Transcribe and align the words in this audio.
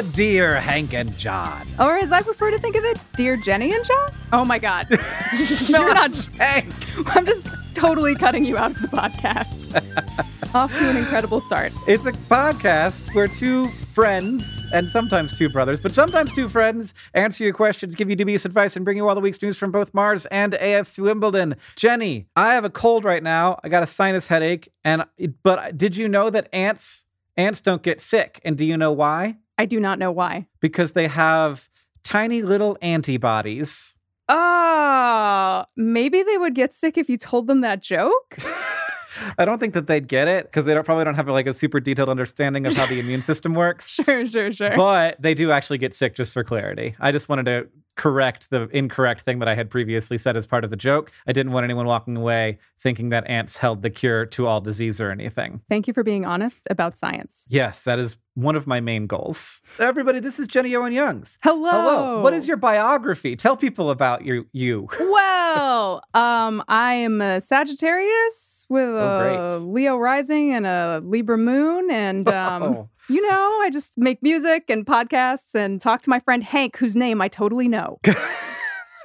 Dear 0.00 0.58
Hank 0.58 0.94
and 0.94 1.14
John. 1.18 1.66
Or 1.78 1.98
as 1.98 2.12
I 2.12 2.22
prefer 2.22 2.50
to 2.50 2.58
think 2.58 2.76
of 2.76 2.84
it, 2.84 2.98
Dear 3.14 3.36
Jenny 3.36 3.74
and 3.74 3.84
John? 3.84 4.08
Oh 4.32 4.44
my 4.46 4.58
God. 4.58 4.86
You're 5.68 5.92
not. 5.92 6.14
Hank. 6.38 6.72
I'm 7.14 7.26
just 7.26 7.46
totally 7.74 8.14
cutting 8.14 8.44
you 8.46 8.56
out 8.56 8.70
of 8.70 8.80
the 8.80 8.88
podcast. 8.88 9.74
Off 10.54 10.74
to 10.78 10.88
an 10.88 10.96
incredible 10.96 11.40
start. 11.40 11.72
It's 11.86 12.06
a 12.06 12.12
podcast 12.12 13.14
where 13.14 13.28
two 13.28 13.66
friends 13.92 14.64
and 14.72 14.88
sometimes 14.88 15.36
two 15.36 15.50
brothers, 15.50 15.80
but 15.80 15.92
sometimes 15.92 16.32
two 16.32 16.48
friends 16.48 16.94
answer 17.12 17.44
your 17.44 17.52
questions, 17.52 17.94
give 17.94 18.08
you 18.08 18.16
dubious 18.16 18.46
advice, 18.46 18.76
and 18.76 18.86
bring 18.86 18.96
you 18.96 19.08
all 19.08 19.14
the 19.14 19.20
week's 19.20 19.42
news 19.42 19.58
from 19.58 19.70
both 19.70 19.92
Mars 19.92 20.24
and 20.26 20.54
AFC 20.54 21.02
Wimbledon. 21.02 21.56
Jenny, 21.76 22.28
I 22.34 22.54
have 22.54 22.64
a 22.64 22.70
cold 22.70 23.04
right 23.04 23.22
now. 23.22 23.60
I 23.62 23.68
got 23.68 23.82
a 23.82 23.86
sinus 23.86 24.28
headache, 24.28 24.70
and 24.84 25.04
but 25.42 25.76
did 25.76 25.96
you 25.96 26.08
know 26.08 26.30
that 26.30 26.48
ants 26.52 27.04
ants 27.36 27.60
don't 27.60 27.82
get 27.82 28.00
sick? 28.00 28.40
And 28.44 28.56
do 28.56 28.64
you 28.64 28.76
know 28.76 28.92
why? 28.92 29.36
I 29.58 29.66
do 29.66 29.80
not 29.80 29.98
know 29.98 30.10
why. 30.10 30.46
Because 30.60 30.92
they 30.92 31.08
have 31.08 31.68
tiny 32.02 32.42
little 32.42 32.76
antibodies. 32.82 33.94
Oh, 34.28 35.64
maybe 35.76 36.22
they 36.22 36.38
would 36.38 36.54
get 36.54 36.72
sick 36.72 36.96
if 36.96 37.08
you 37.08 37.16
told 37.18 37.46
them 37.46 37.60
that 37.60 37.82
joke? 37.82 38.36
I 39.38 39.44
don't 39.44 39.58
think 39.58 39.74
that 39.74 39.86
they'd 39.86 40.06
get 40.06 40.28
it 40.28 40.44
because 40.44 40.64
they 40.64 40.74
don't, 40.74 40.84
probably 40.84 41.04
don't 41.04 41.14
have 41.14 41.28
like 41.28 41.46
a 41.46 41.54
super 41.54 41.80
detailed 41.80 42.08
understanding 42.08 42.66
of 42.66 42.76
how 42.76 42.86
the 42.86 43.00
immune 43.00 43.22
system 43.22 43.54
works. 43.54 43.88
Sure, 44.02 44.26
sure, 44.26 44.50
sure. 44.50 44.74
But 44.74 45.20
they 45.20 45.34
do 45.34 45.52
actually 45.52 45.78
get 45.78 45.94
sick 45.94 46.14
just 46.14 46.32
for 46.32 46.42
clarity. 46.42 46.96
I 46.98 47.12
just 47.12 47.28
wanted 47.28 47.44
to 47.46 47.68
correct 47.94 48.50
the 48.50 48.68
incorrect 48.72 49.22
thing 49.22 49.38
that 49.40 49.48
I 49.48 49.54
had 49.54 49.70
previously 49.70 50.18
said 50.18 50.36
as 50.36 50.46
part 50.46 50.64
of 50.64 50.70
the 50.70 50.76
joke. 50.76 51.12
I 51.26 51.32
didn't 51.32 51.52
want 51.52 51.64
anyone 51.64 51.86
walking 51.86 52.16
away 52.16 52.58
thinking 52.80 53.10
that 53.10 53.28
ants 53.28 53.58
held 53.58 53.82
the 53.82 53.90
cure 53.90 54.26
to 54.26 54.46
all 54.46 54.60
disease 54.60 55.00
or 55.00 55.10
anything. 55.10 55.60
Thank 55.68 55.86
you 55.86 55.92
for 55.92 56.02
being 56.02 56.24
honest 56.24 56.66
about 56.70 56.96
science. 56.96 57.46
Yes, 57.48 57.84
that 57.84 57.98
is 57.98 58.16
one 58.34 58.56
of 58.56 58.66
my 58.66 58.80
main 58.80 59.06
goals. 59.06 59.60
Everybody, 59.78 60.20
this 60.20 60.38
is 60.38 60.48
Jenny 60.48 60.74
Owen 60.74 60.92
Youngs. 60.92 61.38
Hello. 61.42 61.70
Hello. 61.70 62.20
What 62.22 62.34
is 62.34 62.48
your 62.48 62.56
biography? 62.56 63.36
Tell 63.36 63.56
people 63.56 63.90
about 63.90 64.24
your 64.24 64.44
you. 64.52 64.88
Well, 64.98 66.02
um, 66.14 66.62
I 66.66 66.94
am 66.94 67.20
a 67.20 67.40
Sagittarius 67.40 68.64
with 68.68 68.88
a 68.88 69.01
Oh. 69.02 69.58
Leo 69.58 69.96
rising 69.96 70.52
and 70.52 70.66
a 70.66 71.00
Libra 71.04 71.38
moon, 71.38 71.90
and 71.90 72.26
um, 72.42 72.62
Oh. 72.62 72.88
you 73.08 73.20
know, 73.28 73.60
I 73.62 73.70
just 73.72 73.98
make 73.98 74.22
music 74.22 74.64
and 74.68 74.86
podcasts 74.86 75.54
and 75.54 75.80
talk 75.80 76.02
to 76.02 76.10
my 76.10 76.20
friend 76.20 76.42
Hank, 76.44 76.76
whose 76.76 76.96
name 76.96 77.20
I 77.20 77.28
totally 77.28 77.68
know. 77.68 77.98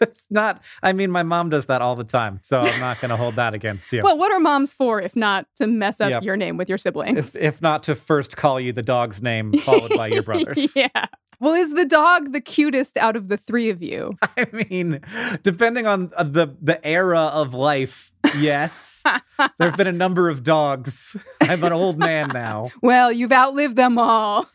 it's 0.02 0.28
not 0.30 0.62
I 0.84 0.94
mean 0.94 1.10
my 1.10 1.24
mom 1.24 1.50
does 1.50 1.66
that 1.66 1.82
all 1.82 1.96
the 1.96 2.04
time, 2.04 2.40
so 2.44 2.60
I'm 2.60 2.80
not 2.80 3.02
going 3.02 3.10
to 3.10 3.18
hold 3.18 3.36
that 3.38 3.54
against 3.56 3.92
you. 3.92 4.02
Well, 4.08 4.18
what 4.18 4.32
are 4.32 4.40
moms 4.40 4.74
for 4.74 5.02
if 5.02 5.16
not 5.16 5.48
to 5.56 5.66
mess 5.68 6.00
up 6.00 6.10
Yep. 6.12 6.24
your 6.24 6.38
name 6.38 6.56
with 6.58 6.70
your 6.70 6.78
siblings? 6.78 7.36
if, 7.36 7.42
if 7.42 7.62
not 7.64 7.84
to 7.84 7.96
first 7.96 8.38
call 8.38 8.60
you 8.60 8.72
the 8.74 8.84
dog's 8.84 9.22
name 9.24 9.54
followed 9.54 9.92
by 9.98 10.08
your 10.08 10.22
brother's. 10.24 10.76
yeah. 10.76 11.08
Well, 11.40 11.54
is 11.54 11.74
the 11.74 11.86
dog 11.86 12.34
the 12.34 12.42
cutest 12.42 12.98
out 12.98 13.16
of 13.16 13.28
the 13.28 13.38
three 13.38 13.70
of 13.70 13.82
you? 13.82 14.18
I 14.38 14.48
mean, 14.52 15.02
depending 15.44 15.86
on 15.86 16.12
uh, 16.18 16.24
the 16.24 16.56
the 16.62 16.86
era 16.86 17.20
of 17.20 17.54
life, 17.54 18.12
yes. 18.38 19.04
there 19.38 19.70
have 19.70 19.78
been 19.78 19.88
a 19.88 19.92
number 19.92 20.30
of 20.30 20.44
dogs. 20.44 21.16
I'm 21.42 21.64
an 21.64 21.74
old 21.74 22.00
man 22.00 22.30
now. 22.34 22.72
Well, 22.82 23.12
you've 23.12 23.32
outlived 23.32 23.76
them 23.76 24.00
all. 24.00 24.48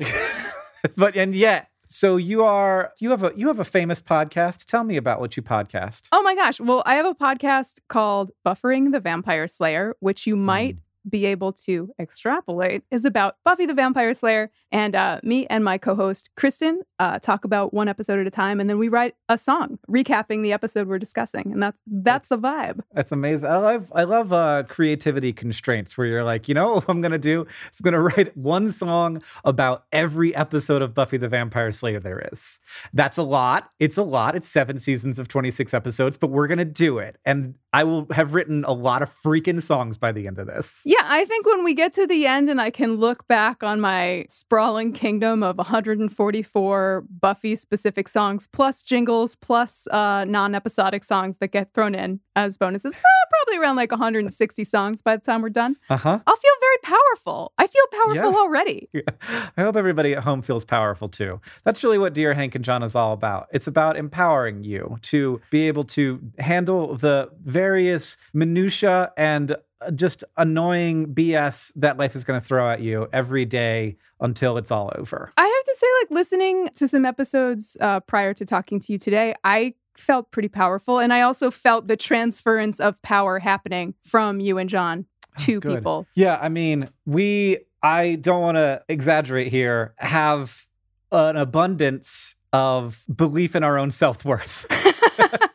But 0.97 1.16
and 1.16 1.34
yet, 1.34 1.69
so 1.88 2.16
you 2.16 2.43
are 2.43 2.93
you 2.99 3.10
have 3.10 3.22
a 3.22 3.32
you 3.37 3.47
have 3.47 3.60
a 3.60 3.64
famous 3.64 4.03
podcast. 4.03 4.64
Tell 4.64 4.82
me 4.82 4.97
about 4.97 5.20
what 5.20 5.37
you 5.37 5.43
podcast. 5.43 6.09
Oh 6.10 6.22
my 6.22 6.34
gosh. 6.34 6.59
Well, 6.59 6.82
I 6.84 6.97
have 6.97 7.06
a 7.06 7.14
podcast 7.14 7.78
called 7.88 8.32
Buffering 8.44 8.91
the 8.91 8.99
Vampire 8.99 9.47
Slayer, 9.47 9.94
which 10.00 10.26
you 10.26 10.34
might 10.34 10.78
be 11.09 11.27
able 11.27 11.53
to 11.53 11.93
extrapolate 11.99 12.83
is 12.91 13.05
about 13.05 13.37
Buffy 13.45 13.67
the 13.67 13.75
Vampire 13.75 14.15
Slayer. 14.15 14.51
And 14.71 14.95
uh, 14.95 15.21
me 15.23 15.47
and 15.49 15.65
my 15.65 15.79
co 15.79 15.95
host, 15.95 16.31
Kristin, 16.39 16.77
uh, 16.99 17.19
talk 17.19 17.45
about 17.45 17.75
one 17.75 17.89
episode 17.89 18.21
at 18.21 18.27
a 18.27 18.31
time. 18.31 18.61
And 18.61 18.71
then 18.71 18.79
we 18.79 18.89
write 18.89 19.15
a 19.29 19.37
song 19.37 19.79
recapping 19.89 20.43
the 20.43 20.53
episode 20.53 20.89
we're 20.89 20.99
discussing. 20.99 21.53
And 21.53 21.62
that's 21.62 21.81
that's, 21.87 22.29
the 22.29 22.37
vibe. 22.37 22.81
That's 22.93 23.12
amazing. 23.12 23.49
I 23.49 23.57
love 23.57 23.93
I 23.95 24.05
love 24.05 24.33
uh, 24.33 24.62
creativity 24.69 25.33
constraints 25.33 25.99
where 25.99 26.07
you're 26.07 26.25
like, 26.25 26.49
you 26.49 26.55
know 26.55 26.75
what 26.75 26.85
I'm 26.89 27.01
gonna 27.01 27.19
do? 27.19 27.47
Is 27.73 27.81
gonna 27.81 28.01
write 28.01 28.37
one 28.37 28.71
song 28.71 29.23
about 29.45 29.85
every 29.93 30.35
episode 30.35 30.83
of 30.83 30.95
Buffy 30.95 31.17
the 31.17 31.29
Vampire 31.29 31.73
Slayer 31.73 32.01
there 32.01 32.29
is. 32.33 32.61
That's 32.93 33.19
a 33.19 33.23
lot. 33.23 33.71
It's 33.79 33.97
a 33.97 34.03
lot. 34.03 34.37
It's 34.37 34.49
seven 34.49 34.79
seasons 34.79 35.19
of 35.19 35.29
26 35.29 35.75
episodes, 35.75 36.17
but 36.17 36.29
we're 36.29 36.47
gonna 36.47 36.65
do 36.65 36.99
it. 36.99 37.17
And 37.25 37.57
I 37.73 37.85
will 37.85 38.07
have 38.12 38.35
written 38.35 38.65
a 38.65 38.73
lot 38.73 39.03
of 39.03 39.11
freaking 39.23 39.61
songs 39.62 39.97
by 39.97 40.12
the 40.12 40.27
end 40.27 40.39
of 40.39 40.47
this. 40.47 40.83
Yeah, 40.85 40.92
I 41.05 41.25
think 41.27 41.47
when 41.47 41.65
we 41.65 41.75
get 41.75 41.93
to 41.95 42.07
the 42.07 42.27
end 42.27 42.49
and 42.49 42.61
I 42.61 42.71
can 42.71 42.97
look 42.97 43.27
back 43.29 43.63
on 43.63 43.81
my 43.81 44.25
sprawling 44.29 44.93
kingdom 44.93 45.43
of 45.43 45.59
144 45.59 47.05
Buffy 47.21 47.57
specific 47.57 48.09
songs, 48.09 48.47
plus 48.53 48.83
jingles, 48.83 49.37
plus 49.37 49.87
uh, 49.89 50.25
non 50.25 50.55
episodic 50.55 51.05
songs 51.05 51.37
that 51.41 51.49
get 51.49 51.73
thrown 51.75 51.95
in 51.95 52.21
as 52.37 52.57
bonuses, 52.57 52.95
probably 53.31 53.63
around 53.63 53.77
like 53.77 53.91
160 53.91 54.65
songs 54.65 55.03
by 55.03 55.17
the 55.17 55.23
time 55.23 55.43
we're 55.43 55.49
done, 55.51 55.77
Uh-huh. 55.91 56.19
I'll 56.27 56.37
feel 56.37 56.53
very 56.61 56.79
powerful. 56.97 57.53
I 57.59 57.67
feel 57.67 57.85
powerful 57.93 58.33
Yeah. 58.33 58.39
already. 58.39 58.89
I 59.57 59.63
hope 59.63 59.77
everybody 59.77 60.15
at 60.15 60.23
home 60.23 60.41
feels 60.43 60.65
powerful 60.65 61.09
too. 61.09 61.41
That's 61.65 61.85
really 61.85 61.99
what 61.99 62.15
Dear 62.15 62.35
Hank 62.35 62.55
and 62.55 62.65
John 62.65 62.83
is 62.83 62.95
all 62.97 63.12
about. 63.12 63.49
It's 63.53 63.67
about 63.67 63.97
empowering 63.97 64.65
you 64.65 64.99
to 65.03 65.41
be 65.50 65.69
able 65.69 65.85
to 65.85 66.21
handle 66.38 66.97
the 66.97 67.31
various 67.45 68.17
minutia 68.33 69.12
and 69.17 69.56
just 69.90 70.25
annoying 70.37 71.14
BS 71.14 71.73
that 71.76 71.99
life 71.99 72.14
is 72.14 72.25
going 72.25 72.40
to 72.40 72.46
throw 72.46 72.70
at 72.70 72.81
you 72.81 73.08
every 73.12 73.44
day 73.44 73.96
until 74.20 74.56
it's 74.56 74.70
all 74.70 74.93
over. 74.96 75.32
I 75.37 75.43
have 75.43 75.64
to 75.64 75.75
say, 75.76 75.87
like, 76.02 76.11
listening 76.11 76.69
to 76.76 76.88
some 76.88 77.05
episodes 77.05 77.76
uh, 77.81 78.00
prior 78.00 78.34
to 78.34 78.44
talking 78.44 78.81
to 78.81 78.93
you 78.93 78.99
today, 78.99 79.34
I 79.44 79.75
felt 79.96 80.31
pretty 80.31 80.49
powerful. 80.49 80.99
And 80.99 81.12
I 81.12 81.23
also 81.23 81.50
felt 81.50 81.88
the 81.88 81.96
transference 81.96 82.81
of 82.81 83.00
power 83.02 83.38
happening 83.38 83.94
from 84.02 84.40
you 84.40 84.58
and 84.58 84.69
John 84.69 85.06
to 85.38 85.56
Oh, 85.56 85.61
people. 85.61 86.06
Yeah, 86.14 86.38
I 86.40 86.49
mean, 86.49 86.88
we, 87.06 87.58
I 87.82 88.17
don't 88.17 88.40
want 88.40 88.56
to 88.56 88.82
exaggerate 88.88 89.49
here, 89.49 89.94
have 89.99 90.67
an 91.11 91.37
abundance 91.37 92.37
of 92.52 93.05
belief 93.14 93.56
in 93.56 93.64
our 93.64 93.78
own 93.78 93.90
self 93.90 94.25
worth. 94.25 94.67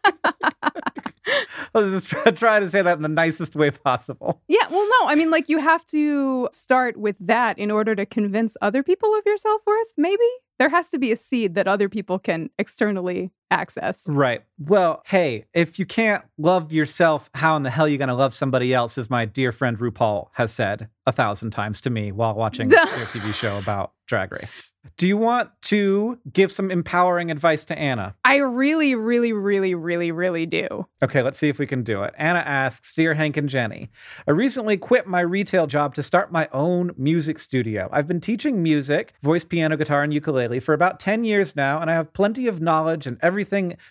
I 1.75 1.79
was 1.79 2.01
just 2.01 2.07
try, 2.07 2.31
trying 2.31 2.61
to 2.61 2.69
say 2.69 2.81
that 2.81 2.97
in 2.97 3.03
the 3.03 3.09
nicest 3.09 3.55
way 3.55 3.71
possible. 3.71 4.41
Yeah, 4.47 4.67
well, 4.69 4.87
no, 5.01 5.07
I 5.07 5.15
mean, 5.15 5.31
like, 5.31 5.49
you 5.49 5.59
have 5.59 5.85
to 5.87 6.49
start 6.51 6.97
with 6.97 7.17
that 7.19 7.57
in 7.59 7.71
order 7.71 7.95
to 7.95 8.05
convince 8.05 8.57
other 8.61 8.83
people 8.83 9.13
of 9.15 9.23
your 9.25 9.37
self 9.37 9.61
worth, 9.65 9.87
maybe? 9.97 10.27
there 10.59 10.69
has 10.69 10.89
to 10.89 10.97
be 10.97 11.11
a 11.11 11.15
seed 11.15 11.55
that 11.55 11.67
other 11.67 11.89
people 11.89 12.19
can 12.19 12.49
externally 12.57 13.31
access. 13.51 14.07
Right. 14.09 14.43
Well, 14.59 15.03
hey, 15.05 15.45
if 15.53 15.79
you 15.79 15.85
can't 15.85 16.23
love 16.37 16.73
yourself, 16.73 17.29
how 17.33 17.55
in 17.55 17.63
the 17.63 17.69
hell 17.69 17.85
are 17.85 17.89
you 17.89 17.97
going 17.97 18.07
to 18.07 18.13
love 18.13 18.33
somebody 18.33 18.73
else? 18.73 18.97
As 18.97 19.09
my 19.09 19.25
dear 19.25 19.51
friend 19.51 19.77
RuPaul 19.77 20.29
has 20.33 20.51
said 20.51 20.89
a 21.05 21.11
thousand 21.11 21.51
times 21.51 21.79
to 21.81 21.89
me 21.89 22.11
while 22.11 22.33
watching 22.33 22.67
their 22.67 22.85
TV 22.85 23.33
show 23.33 23.57
about 23.57 23.93
Drag 24.07 24.31
Race. 24.31 24.73
Do 24.95 25.07
you 25.07 25.17
want 25.17 25.49
to 25.63 26.17
give 26.31 26.51
some 26.51 26.71
empowering 26.71 27.29
advice 27.29 27.65
to 27.65 27.77
Anna? 27.77 28.15
I 28.23 28.37
really, 28.37 28.95
really, 28.95 29.33
really, 29.33 29.75
really, 29.75 30.11
really 30.11 30.45
do. 30.45 30.87
Okay, 31.03 31.21
let's 31.21 31.37
see 31.37 31.49
if 31.49 31.59
we 31.59 31.67
can 31.67 31.83
do 31.83 32.03
it. 32.03 32.13
Anna 32.17 32.39
asks 32.39 32.93
Dear 32.93 33.13
Hank 33.13 33.37
and 33.37 33.49
Jenny, 33.49 33.89
I 34.27 34.31
recently 34.31 34.77
quit 34.77 35.07
my 35.07 35.19
retail 35.19 35.67
job 35.67 35.93
to 35.95 36.03
start 36.03 36.31
my 36.31 36.47
own 36.53 36.91
music 36.97 37.37
studio. 37.37 37.89
I've 37.91 38.07
been 38.07 38.21
teaching 38.21 38.63
music, 38.63 39.13
voice, 39.21 39.43
piano, 39.43 39.75
guitar, 39.75 40.03
and 40.03 40.13
ukulele 40.13 40.59
for 40.59 40.73
about 40.73 40.99
10 40.99 41.25
years 41.25 41.55
now, 41.55 41.81
and 41.81 41.91
I 41.91 41.93
have 41.93 42.13
plenty 42.13 42.47
of 42.47 42.61
knowledge 42.61 43.07
and 43.07 43.17
everything 43.21 43.36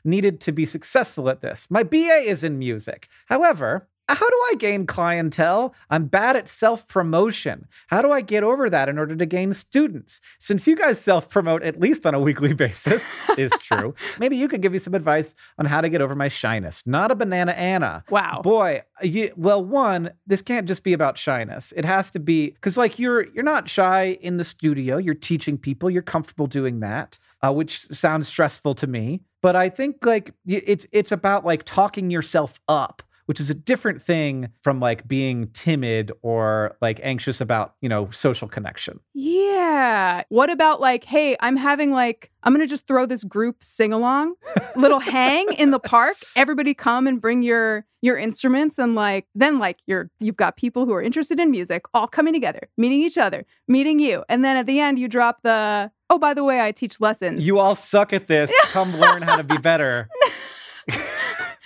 needed 0.04 0.40
to 0.40 0.52
be 0.52 0.64
successful 0.64 1.28
at 1.28 1.40
this. 1.40 1.66
My 1.70 1.82
BA 1.82 2.22
is 2.24 2.42
in 2.42 2.58
music. 2.58 3.08
However, 3.26 3.88
how 4.08 4.28
do 4.28 4.36
I 4.50 4.54
gain 4.56 4.86
clientele? 4.86 5.74
I'm 5.90 6.06
bad 6.06 6.36
at 6.36 6.48
self 6.48 6.86
promotion. 6.86 7.66
How 7.88 8.02
do 8.02 8.12
I 8.12 8.20
get 8.20 8.44
over 8.44 8.70
that 8.70 8.88
in 8.88 8.98
order 8.98 9.16
to 9.16 9.26
gain 9.26 9.52
students? 9.52 10.20
Since 10.38 10.66
you 10.66 10.76
guys 10.76 11.00
self 11.00 11.28
promote 11.28 11.64
at 11.64 11.80
least 11.80 12.06
on 12.06 12.14
a 12.14 12.20
weekly 12.20 12.54
basis, 12.54 13.02
is 13.36 13.50
true. 13.60 13.94
Maybe 14.18 14.36
you 14.36 14.46
could 14.46 14.62
give 14.62 14.72
me 14.72 14.78
some 14.78 14.94
advice 14.94 15.34
on 15.58 15.66
how 15.66 15.80
to 15.80 15.88
get 15.88 16.00
over 16.00 16.14
my 16.14 16.28
shyness. 16.28 16.84
Not 16.86 17.10
a 17.10 17.16
banana 17.16 17.52
Anna. 17.52 18.04
Wow. 18.08 18.42
Boy, 18.44 18.82
you, 19.02 19.32
well, 19.36 19.64
one, 19.64 20.12
this 20.26 20.40
can't 20.40 20.68
just 20.68 20.84
be 20.84 20.92
about 20.92 21.18
shyness. 21.18 21.72
It 21.76 21.84
has 21.84 22.10
to 22.12 22.20
be 22.20 22.50
because, 22.50 22.76
like, 22.76 23.00
you're 23.00 23.26
you're 23.32 23.44
not 23.44 23.68
shy 23.68 24.18
in 24.20 24.36
the 24.36 24.44
studio. 24.44 24.98
You're 24.98 25.14
teaching 25.14 25.58
people. 25.58 25.90
You're 25.90 26.02
comfortable 26.02 26.46
doing 26.46 26.78
that, 26.80 27.18
uh, 27.42 27.52
which 27.52 27.88
sounds 27.88 28.28
stressful 28.28 28.76
to 28.76 28.86
me. 28.86 29.22
But 29.46 29.54
I 29.54 29.68
think 29.68 30.04
like 30.04 30.32
it's 30.44 30.86
it's 30.90 31.12
about 31.12 31.44
like 31.44 31.62
talking 31.62 32.10
yourself 32.10 32.58
up 32.66 33.04
which 33.26 33.40
is 33.40 33.50
a 33.50 33.54
different 33.54 34.00
thing 34.02 34.48
from 34.62 34.80
like 34.80 35.06
being 35.06 35.48
timid 35.48 36.12
or 36.22 36.76
like 36.80 37.00
anxious 37.02 37.40
about, 37.40 37.74
you 37.80 37.88
know, 37.88 38.08
social 38.10 38.48
connection. 38.48 39.00
Yeah. 39.14 40.22
What 40.28 40.50
about 40.50 40.80
like, 40.80 41.04
hey, 41.04 41.36
I'm 41.40 41.56
having 41.56 41.92
like, 41.92 42.30
I'm 42.42 42.52
going 42.52 42.66
to 42.66 42.70
just 42.70 42.86
throw 42.86 43.06
this 43.06 43.24
group 43.24 43.62
sing 43.62 43.92
along, 43.92 44.34
little 44.76 45.00
hang 45.00 45.52
in 45.58 45.72
the 45.72 45.80
park. 45.80 46.16
Everybody 46.36 46.72
come 46.74 47.06
and 47.06 47.20
bring 47.20 47.42
your 47.42 47.84
your 48.02 48.16
instruments 48.16 48.78
and 48.78 48.94
like 48.94 49.26
then 49.34 49.58
like 49.58 49.78
you're 49.86 50.10
you've 50.20 50.36
got 50.36 50.56
people 50.56 50.84
who 50.84 50.92
are 50.92 51.02
interested 51.02 51.40
in 51.40 51.50
music 51.50 51.84
all 51.92 52.06
coming 52.06 52.32
together, 52.32 52.68
meeting 52.76 53.00
each 53.00 53.18
other, 53.18 53.44
meeting 53.66 53.98
you. 53.98 54.22
And 54.28 54.44
then 54.44 54.56
at 54.56 54.66
the 54.66 54.78
end 54.78 54.98
you 54.98 55.08
drop 55.08 55.42
the, 55.42 55.90
"Oh, 56.08 56.18
by 56.18 56.32
the 56.32 56.44
way, 56.44 56.60
I 56.60 56.70
teach 56.70 57.00
lessons." 57.00 57.46
You 57.46 57.58
all 57.58 57.74
suck 57.74 58.12
at 58.12 58.28
this. 58.28 58.52
Come 58.66 58.96
learn 58.96 59.22
how 59.22 59.36
to 59.36 59.42
be 59.42 59.56
better. 59.58 60.08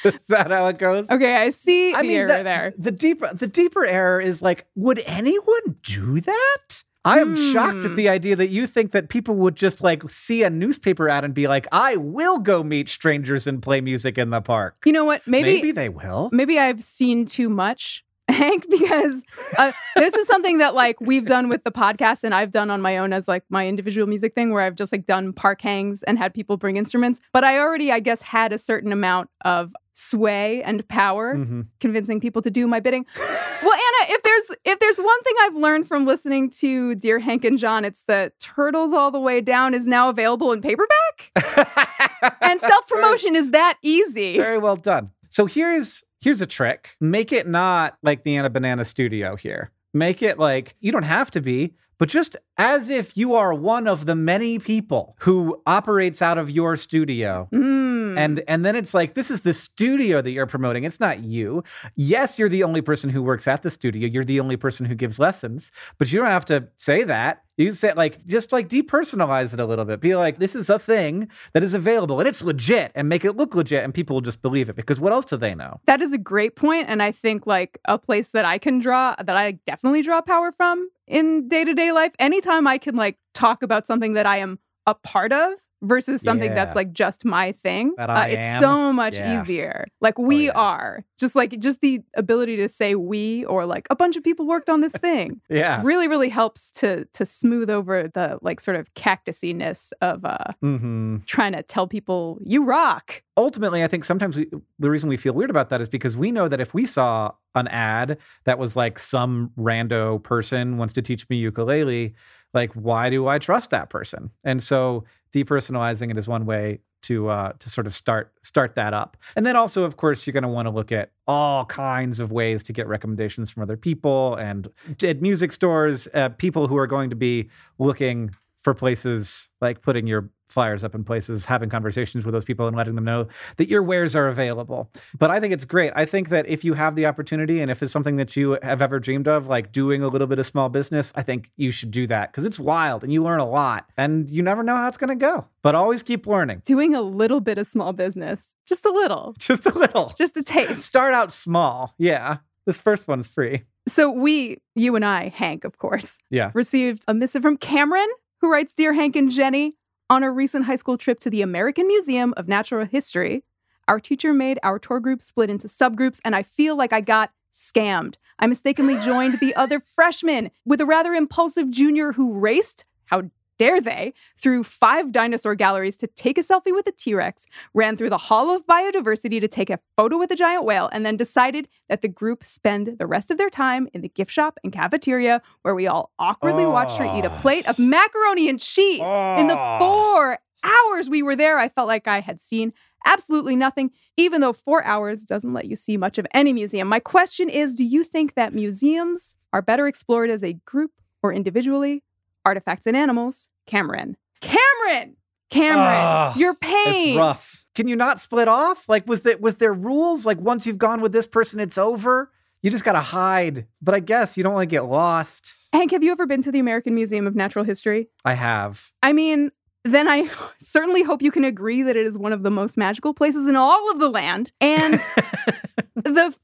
is 0.05 0.27
that 0.29 0.51
how 0.51 0.67
it 0.69 0.79
goes? 0.79 1.11
Okay, 1.11 1.37
I 1.37 1.51
see 1.51 1.93
I 1.95 2.03
the 2.03 2.09
mean, 2.09 2.17
error 2.19 2.29
the, 2.29 2.43
there. 2.43 2.73
the 2.79 2.91
deeper 2.91 3.31
the 3.35 3.47
deeper 3.47 3.85
error 3.85 4.21
is 4.21 4.43
like, 4.43 4.67
would 4.75 5.03
anyone 5.07 5.77
do 5.83 6.21
that? 6.21 6.85
I 7.03 7.21
am 7.21 7.35
shocked 7.35 7.85
at 7.85 7.93
Hmm. 7.93 7.95
the 7.97 8.11
idea 8.11 8.37
that 8.37 8.49
you 8.49 8.67
think 8.67 8.93
that 8.93 9.09
people 9.09 9.35
would 9.37 9.57
just 9.57 9.83
like 9.83 10.09
see 10.11 10.43
a 10.43 10.51
newspaper 10.51 11.09
ad 11.09 11.25
and 11.25 11.33
be 11.33 11.49
like, 11.49 11.67
"I 11.73 11.97
will 11.97 12.39
go 12.39 12.63
meet 12.63 12.91
strangers 12.91 13.47
and 13.47 13.63
play 13.63 13.81
music 13.81 14.19
in 14.19 14.29
the 14.29 14.43
park." 14.43 14.77
You 14.85 14.93
know 14.93 15.07
what? 15.07 15.27
Maybe 15.27 15.55
Maybe 15.55 15.73
they 15.73 15.89
will. 15.89 16.29
maybe 16.31 16.59
I've 16.59 16.83
seen 16.83 17.25
too 17.25 17.49
much, 17.49 18.05
Hank, 18.41 18.67
because 18.71 19.25
uh, 19.59 19.73
this 19.97 20.15
is 20.15 20.27
something 20.27 20.59
that 20.59 20.75
like 20.75 21.01
we've 21.01 21.27
done 21.27 21.49
with 21.49 21.63
the 21.65 21.71
podcast 21.73 22.25
and 22.25 22.35
I've 22.35 22.51
done 22.51 22.71
on 22.71 22.81
my 22.81 22.99
own 22.99 23.13
as 23.13 23.29
like 23.29 23.45
my 23.51 23.67
individual 23.69 24.07
music 24.07 24.35
thing 24.35 24.53
where 24.53 24.63
I've 24.63 24.75
just 24.77 24.93
like 24.93 25.07
done 25.07 25.33
park 25.33 25.61
hangs 25.63 26.03
and 26.05 26.19
had 26.19 26.35
people 26.35 26.57
bring 26.57 26.77
instruments. 26.77 27.21
But 27.33 27.45
I 27.45 27.59
already, 27.59 27.93
I 27.93 28.01
guess, 28.01 28.23
had 28.23 28.53
a 28.53 28.59
certain 28.59 28.93
amount 28.93 29.31
of 29.45 29.73
sway 29.93 30.63
and 30.63 30.87
power 30.89 31.37
Mhm. 31.37 31.67
convincing 31.79 32.21
people 32.21 32.41
to 32.43 32.51
do 32.51 32.67
my 32.67 32.81
bidding. 32.81 33.05
Well, 33.19 33.73
Anna, 33.75 34.15
if 34.15 34.23
there's 34.23 34.59
if 34.65 34.79
there's 34.79 34.97
one 34.99 35.23
thing 35.23 35.35
I've 35.43 35.57
learned 35.57 35.87
from 35.89 36.07
listening 36.07 36.49
to 36.61 36.95
Dear 36.95 37.19
Hank 37.19 37.45
and 37.45 37.59
John, 37.59 37.85
it's 37.85 38.03
that 38.09 38.33
Turtles 38.41 38.93
All 38.95 39.11
the 39.11 39.21
Way 39.21 39.43
Down 39.43 39.75
is 39.75 39.87
now 39.87 40.09
available 40.09 40.53
in 40.53 40.63
paperback. 40.63 41.31
And 42.43 42.61
self-promotion 42.61 43.35
is 43.37 43.51
that 43.53 43.79
easy. 43.83 44.37
Very 44.37 44.59
well 44.59 44.77
done. 44.77 45.11
So 45.31 45.47
here's 45.47 46.03
here's 46.21 46.41
a 46.41 46.47
trick. 46.47 46.97
Make 47.01 47.33
it 47.33 47.47
not 47.47 47.97
like 48.03 48.23
the 48.25 48.37
Anna 48.37 48.51
Banana 48.51 48.85
Studio 48.85 49.37
here. 49.37 49.71
Make 49.93 50.23
it 50.23 50.39
like 50.39 50.77
you 50.81 50.93
don't 50.93 51.03
have 51.03 51.31
to 51.33 51.41
be, 51.41 51.75
but 51.99 52.09
just 52.09 52.37
as 52.57 52.89
if 52.89 53.17
you 53.17 53.35
are 53.35 53.53
one 53.53 53.89
of 53.89 54.07
the 54.07 54.15
many 54.15 54.59
people 54.59 55.17
who 55.21 55.61
operates 55.67 56.23
out 56.23 56.39
of 56.39 56.51
your 56.51 56.77
studio. 56.77 57.49
Mm. 57.53 57.90
Hmm. 58.13 58.19
And 58.19 58.45
and 58.49 58.65
then 58.65 58.77
it's 58.77 58.95
like 58.95 59.15
this 59.15 59.31
is 59.31 59.43
the 59.43 59.55
studio 59.55 60.21
that 60.23 60.31
you're 60.31 60.47
promoting. 60.47 60.85
It's 60.85 61.01
not 61.01 61.21
you. 61.21 61.63
Yes, 61.97 62.39
you're 62.39 62.49
the 62.49 62.63
only 62.63 62.81
person 62.81 63.11
who 63.11 63.23
works 63.23 63.47
at 63.47 63.63
the 63.63 63.71
studio. 63.71 64.09
You're 64.09 64.25
the 64.25 64.41
only 64.41 64.57
person 64.57 64.87
who 64.87 64.95
gives 64.95 65.19
lessons, 65.19 65.73
but 65.99 66.11
you 66.11 66.19
don't 66.19 66.29
have 66.29 66.45
to 66.47 66.69
say 66.77 67.05
that. 67.05 67.43
You 67.57 67.73
say 67.73 67.93
like 67.93 68.25
just 68.27 68.53
like 68.53 68.69
depersonalize 68.69 69.53
it 69.53 69.61
a 69.61 69.67
little 69.67 69.85
bit. 69.85 70.01
Be 70.01 70.17
like 70.17 70.39
this 70.39 70.55
is 70.55 70.71
a 70.71 70.79
thing 70.79 71.29
that 71.53 71.63
is 71.63 71.75
available 71.75 72.19
and 72.19 72.29
it's 72.29 72.43
legit 72.43 72.91
and 72.95 73.09
make 73.09 73.25
it 73.25 73.37
look 73.37 73.55
legit 73.55 73.85
and 73.85 73.93
people 73.93 74.17
will 74.17 74.23
just 74.23 74.41
believe 74.41 74.69
it 74.69 74.77
because 74.77 74.99
what 74.99 75.13
else 75.13 75.27
do 75.27 75.37
they 75.37 75.55
know? 75.55 75.81
That 75.87 76.01
is 76.01 76.13
a 76.13 76.19
great 76.19 76.57
point, 76.57 76.89
and 76.89 77.03
I 77.03 77.13
think 77.13 77.47
like 77.47 77.79
a 77.85 77.99
place 77.99 78.31
that 78.31 78.45
I 78.45 78.59
can 78.59 78.79
draw 78.79 79.15
that 79.17 79.37
I 79.37 79.53
definitely 79.67 80.03
draw 80.03 80.21
power 80.23 80.53
from 80.53 80.89
in 81.07 81.49
day 81.49 81.65
to 81.65 81.75
day 81.75 81.93
life. 81.93 82.13
Anytime 82.19 82.67
I 82.67 82.79
can 82.79 82.97
like 82.97 83.19
talk 83.35 83.63
about 83.63 83.87
something 83.87 84.15
that 84.15 84.27
I 84.27 84.39
am 84.39 84.59
a 84.87 84.95
part 84.95 85.33
of 85.33 85.53
versus 85.83 86.21
something 86.23 86.55
that's 86.55 86.75
like 86.75 86.93
just 86.93 87.25
my 87.25 87.53
thing, 87.53 87.95
That 87.97 88.11
uh, 88.11 88.27
it's 88.29 88.43
am. 88.43 88.61
so 88.61 88.93
much 88.93 89.19
Yeah. 89.19 89.39
Oh, 89.39 89.41
easier. 89.43 89.87
Like 90.01 90.19
we 90.19 90.47
yeah. 90.47 90.53
are 90.53 91.05
just 91.19 91.35
like 91.35 91.59
just 91.61 91.81
the 91.81 92.01
ability 92.17 92.57
to 92.57 92.69
say 92.69 92.95
we 92.95 93.45
or 93.47 93.67
like 93.67 93.87
a 93.91 93.97
bunch 93.97 94.17
of 94.17 94.25
people 94.25 94.47
worked 94.47 94.71
on 94.71 94.81
this 94.81 94.93
thing 94.93 95.41
Yeah. 95.49 95.81
really 95.85 96.09
really 96.09 96.29
helps 96.31 96.71
to 96.81 97.05
to 97.13 97.27
smooth 97.27 97.69
over 97.71 98.09
the 98.09 98.39
like 98.43 98.61
sort 98.61 98.77
of 98.77 98.93
cactusiness 98.95 99.93
of 100.01 100.25
uh 100.25 100.53
hmm 100.61 101.19
trying 101.27 101.53
to 101.53 101.63
tell 101.63 101.87
people 101.87 102.39
you 102.45 102.65
rock. 102.65 103.23
ultimately, 103.37 103.83
I 103.83 103.89
think 103.89 104.05
sometimes 104.05 104.37
we, 104.37 104.51
the 104.79 104.91
reason 104.91 105.09
we 105.09 105.17
feel 105.17 105.33
weird 105.33 105.51
about 105.51 105.71
that 105.71 105.81
is 105.81 105.89
because 105.89 106.17
we 106.17 106.31
know 106.31 106.47
that 106.49 106.61
if 106.61 106.75
we 106.75 106.85
saw 106.87 107.33
an 107.55 107.69
ad 107.69 108.19
that 108.45 108.59
was 108.59 108.77
like 108.77 108.99
some 108.99 109.51
rando 109.59 110.23
person 110.23 110.77
wants 110.79 110.93
to 110.95 111.03
teach 111.03 111.29
me 111.31 111.37
ukulele, 111.37 112.15
like 112.55 112.73
why 112.73 113.11
do 113.11 113.29
I 113.29 113.39
trust 113.39 113.71
that 113.71 113.91
person? 113.91 114.31
And 114.45 114.63
so 114.63 115.05
depersonalizing 115.33 116.11
it 116.11 116.19
is 116.19 116.29
one 116.29 116.47
way 116.47 116.81
to 117.03 117.29
uh, 117.29 117.53
to 117.59 117.71
sort 117.71 117.87
of 117.87 117.95
start 117.95 118.33
start 118.43 118.75
that 118.75 118.93
up. 118.93 119.17
And 119.37 119.47
then 119.47 119.57
also, 119.57 119.85
of 119.85 119.97
course, 119.97 120.27
you're 120.27 120.33
going 120.33 120.43
to 120.43 120.49
want 120.49 120.67
to 120.67 120.71
look 120.71 120.93
at 120.93 121.13
all 121.27 121.65
kinds 121.65 122.21
of 122.21 122.31
ways 122.31 122.63
to 122.65 122.73
get 122.73 122.87
recommendations 122.87 123.51
from 123.51 123.63
other 123.63 123.77
people 123.77 124.35
and 124.37 124.69
at 125.03 125.23
music 125.23 125.53
stores, 125.53 126.09
uh, 126.15 126.29
people 126.31 126.69
who 126.69 126.77
are 126.77 126.87
going 126.87 127.11
to 127.11 127.17
be 127.17 127.49
looking 127.79 128.35
for 128.63 128.75
places 128.75 129.49
like 129.61 129.81
putting 129.81 130.07
your 130.07 130.29
flyers 130.51 130.83
up 130.85 130.95
in 130.95 131.05
places, 131.05 131.45
having 131.47 131.69
conversations 131.71 132.25
with 132.25 132.33
those 132.35 132.45
people 132.45 132.67
and 132.67 132.77
letting 132.77 132.95
them 132.95 133.05
know 133.05 133.29
that 133.57 133.69
your 133.69 133.83
wares 133.83 134.15
are 134.17 134.29
available. 134.29 134.91
But 135.19 135.31
I 135.31 135.41
think 135.41 135.53
it's 135.55 135.65
great. 135.65 135.93
I 135.97 136.05
think 136.05 136.29
that 136.31 136.47
if 136.49 136.65
you 136.65 136.75
have 136.75 136.97
the 136.97 137.07
opportunity 137.07 137.61
and 137.61 137.71
if 137.71 137.83
it's 137.83 137.93
something 137.93 138.17
that 138.17 138.37
you 138.37 138.59
have 138.63 138.83
ever 138.83 138.99
dreamed 138.99 139.29
of, 139.29 139.47
like 139.47 139.73
doing 139.73 140.03
a 140.03 140.09
little 140.09 140.27
bit 140.27 140.39
of 140.39 140.47
small 140.47 140.69
business, 140.69 141.13
I 141.15 141.23
think 141.23 141.51
you 141.57 141.71
should 141.71 141.91
do 141.91 142.07
that 142.09 142.33
because 142.33 142.45
it's 142.45 142.59
wild 142.59 143.05
and 143.05 143.13
you 143.13 143.23
learn 143.23 143.41
a 143.41 143.49
lot 143.49 143.87
and 143.97 144.29
you 144.29 144.43
never 144.43 144.63
know 144.63 144.77
how 144.77 144.89
it's 144.89 144.99
going 144.99 145.17
to 145.17 145.23
go. 145.27 145.47
But 145.63 145.75
always 145.75 146.03
keep 146.03 146.27
learning. 146.27 146.63
Doing 146.65 146.95
a 146.95 147.03
little 147.03 147.41
bit 147.41 147.59
of 147.59 147.67
small 147.67 147.93
business, 147.93 148.55
just 148.67 148.85
a 148.87 148.91
little, 148.91 149.35
Just 149.39 149.67
a 149.67 149.79
little. 149.79 150.13
just 150.17 150.37
a 150.37 150.43
taste. 150.43 150.83
Start 150.83 151.15
out 151.15 151.33
small. 151.33 151.95
Yeah. 151.99 152.39
This 152.67 152.81
first 152.81 153.09
one's 153.09 153.27
free. 153.27 153.63
So 153.89 154.11
we, 154.11 154.59
you 154.75 154.95
and 154.95 155.05
I, 155.05 155.29
Hank, 155.29 155.65
of 155.65 155.79
course, 155.79 156.19
Yeah. 156.31 156.51
received 156.55 157.05
a 157.09 157.15
missive 157.15 157.43
from 157.43 157.57
Cameron, 157.57 158.07
who 158.41 158.51
writes 158.53 158.75
Dear 158.75 158.93
Hank 158.93 159.17
and 159.17 159.31
Jenny, 159.31 159.75
on 160.11 160.25
a 160.25 160.31
recent 160.31 160.65
high 160.65 160.77
school 160.77 160.99
trip 160.99 161.21
to 161.21 161.31
the 161.31 161.41
American 161.41 161.87
Museum 161.87 162.35
of 162.37 162.49
Natural 162.49 162.85
History, 162.85 163.45
our 163.87 164.01
teacher 164.01 164.35
made 164.35 164.59
our 164.65 164.79
tour 164.79 164.99
group 164.99 165.23
split 165.23 165.49
into 165.49 165.69
subgroups, 165.69 166.19
and 166.25 166.35
I 166.35 166.43
feel 166.43 166.77
like 166.77 166.93
I 166.93 167.01
got 167.01 167.31
scammed. 167.55 168.17
I 168.41 168.47
mistakenly 168.49 168.99
joined 168.99 169.39
the 169.39 169.55
other 169.55 169.79
freshmen 169.95 170.51
with 170.67 170.81
a 170.81 170.87
rather 170.87 171.15
impulsive 171.15 171.71
junior 171.71 172.13
who 172.13 172.35
raced, 172.35 172.85
how 173.07 173.31
dare 173.61 173.79
they, 173.79 174.15
through 174.39 174.65
five 174.65 175.13
dinosaur 175.13 175.55
galleries 175.55 175.95
to 175.99 176.07
take 176.07 176.39
a 176.39 176.43
selfie 176.43 176.73
with 176.75 176.87
a 176.87 176.93
T 176.93 177.15
Rex, 177.15 177.45
ran 177.75 177.95
through 177.95 178.09
the 178.09 178.17
Hall 178.17 178.49
of 178.51 178.67
Biodiversity 178.67 179.39
to 179.39 179.49
take 179.49 179.69
a 179.69 179.79
photo 179.99 180.17
with 180.17 180.31
a 180.31 180.35
giant 180.35 180.65
whale, 180.65 180.89
and 180.93 181.05
then 181.05 181.19
decided 181.19 181.69
that 181.91 182.01
the 182.01 182.09
group 182.09 182.43
spend 182.43 182.97
the 182.99 183.07
rest 183.07 183.31
of 183.31 183.37
their 183.37 183.51
time 183.51 183.87
in 183.93 184.01
the 184.01 184.09
gift 184.09 184.33
shop 184.33 184.59
and 184.65 184.73
cafeteria 184.73 185.43
where 185.61 185.75
we 185.75 185.87
all 185.87 186.11
awkwardly 186.19 186.65
watched 186.65 186.97
her 186.97 187.05
eat 187.19 187.27
a 187.27 187.31
Oh. 187.37 187.41
plate 187.43 187.67
of 187.69 187.79
macaroni 187.79 188.49
and 188.49 188.59
cheese. 188.59 189.01
In 189.39 189.47
the 189.47 189.59
Oh. 189.59 189.79
four 189.79 190.39
hours 190.65 191.11
we 191.11 191.23
were 191.23 191.37
there, 191.37 191.59
I 191.59 191.69
felt 191.69 191.87
like 191.87 192.09
I 192.09 192.21
had 192.21 192.41
seen 192.41 192.73
absolutely 193.05 193.57
nothing, 193.57 193.91
even 194.17 194.41
though 194.41 194.55
four 194.55 194.83
hours 194.85 195.23
doesn't 195.23 195.53
let 195.53 195.67
you 195.67 195.77
see 195.77 195.99
much 195.99 196.17
of 196.17 196.27
any 196.33 196.55
museum. 196.55 196.89
My 196.89 197.01
question 197.01 197.51
is 197.51 197.75
do 197.75 197.85
you 197.85 198.05
think 198.05 198.35
that 198.37 198.55
museums 198.55 199.37
are 199.53 199.61
better 199.61 199.87
explored 199.87 200.31
as 200.31 200.43
a 200.43 200.55
group 200.65 200.93
or 201.23 201.31
individually? 201.33 202.03
Artifacts 202.51 202.89
and 202.89 202.97
Animals, 202.97 203.49
Cameron. 203.69 204.17
Cameron, 204.41 205.17
Cameron, 205.51 205.79
Ugh, 205.79 206.37
your 206.37 206.55
pain. 206.55 207.11
It's 207.11 207.17
rough. 207.17 207.65
Can 207.77 207.87
you 207.87 207.95
not 207.95 208.19
split 208.19 208.49
off? 208.49 208.89
Like, 208.89 209.07
was 209.07 209.21
that 209.21 209.41
was 209.41 209.55
there 209.55 209.73
rules? 209.73 210.27
Like, 210.27 210.41
once 210.41 210.67
you've 210.67 210.77
gone 210.77 211.01
with 211.01 211.13
this 211.13 211.29
person, 211.29 211.61
it's 211.61 211.79
over. 211.79 212.33
You 212.61 212.73
just 212.73 212.83
gotta 212.83 212.99
hide. 212.99 213.69
But 213.81 213.95
I 213.95 214.01
guess 214.01 214.37
you 214.37 214.43
don't 214.43 214.53
want 214.53 214.69
to 214.69 214.75
get 214.75 214.87
lost. 214.87 215.59
Hank, 215.73 215.93
have 215.93 216.03
you 216.03 216.11
ever 216.11 216.27
been 216.27 216.43
to 216.43 216.51
the 216.51 216.59
American 216.59 216.93
Museum 216.93 217.29
of 217.29 217.37
Natural 217.37 217.65
History? 217.65 218.09
I 218.25 218.35
have. 218.35 218.91
I 219.01 219.13
mean, 219.13 219.53
then 219.85 220.09
I 220.09 220.29
certainly 220.59 221.05
hope 221.05 221.23
you 221.23 221.31
can 221.31 221.45
agree 221.45 221.83
that 221.83 221.97
it 221.97 222.05
is 222.05 222.19
one 222.19 222.33
of 222.33 222.43
the 222.43 222.51
most 222.51 222.77
magical 222.77 223.15
places 223.15 223.47
in 223.47 223.55
all 223.55 223.93
of 223.93 224.01
the 224.01 224.09
land. 224.09 224.51
And 224.61 224.95
the 225.95 226.35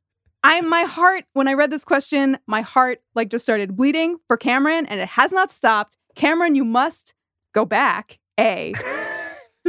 I 0.46 0.60
my 0.60 0.82
heart 0.82 1.24
when 1.32 1.48
I 1.48 1.54
read 1.54 1.72
this 1.72 1.84
question, 1.84 2.38
my 2.46 2.60
heart 2.60 3.00
like 3.16 3.30
just 3.30 3.44
started 3.44 3.76
bleeding 3.76 4.18
for 4.28 4.36
Cameron 4.36 4.86
and 4.86 5.00
it 5.00 5.08
has 5.08 5.32
not 5.32 5.50
stopped. 5.50 5.96
Cameron, 6.14 6.54
you 6.54 6.64
must 6.64 7.14
go 7.52 7.64
back. 7.64 8.20
A. 8.38 8.72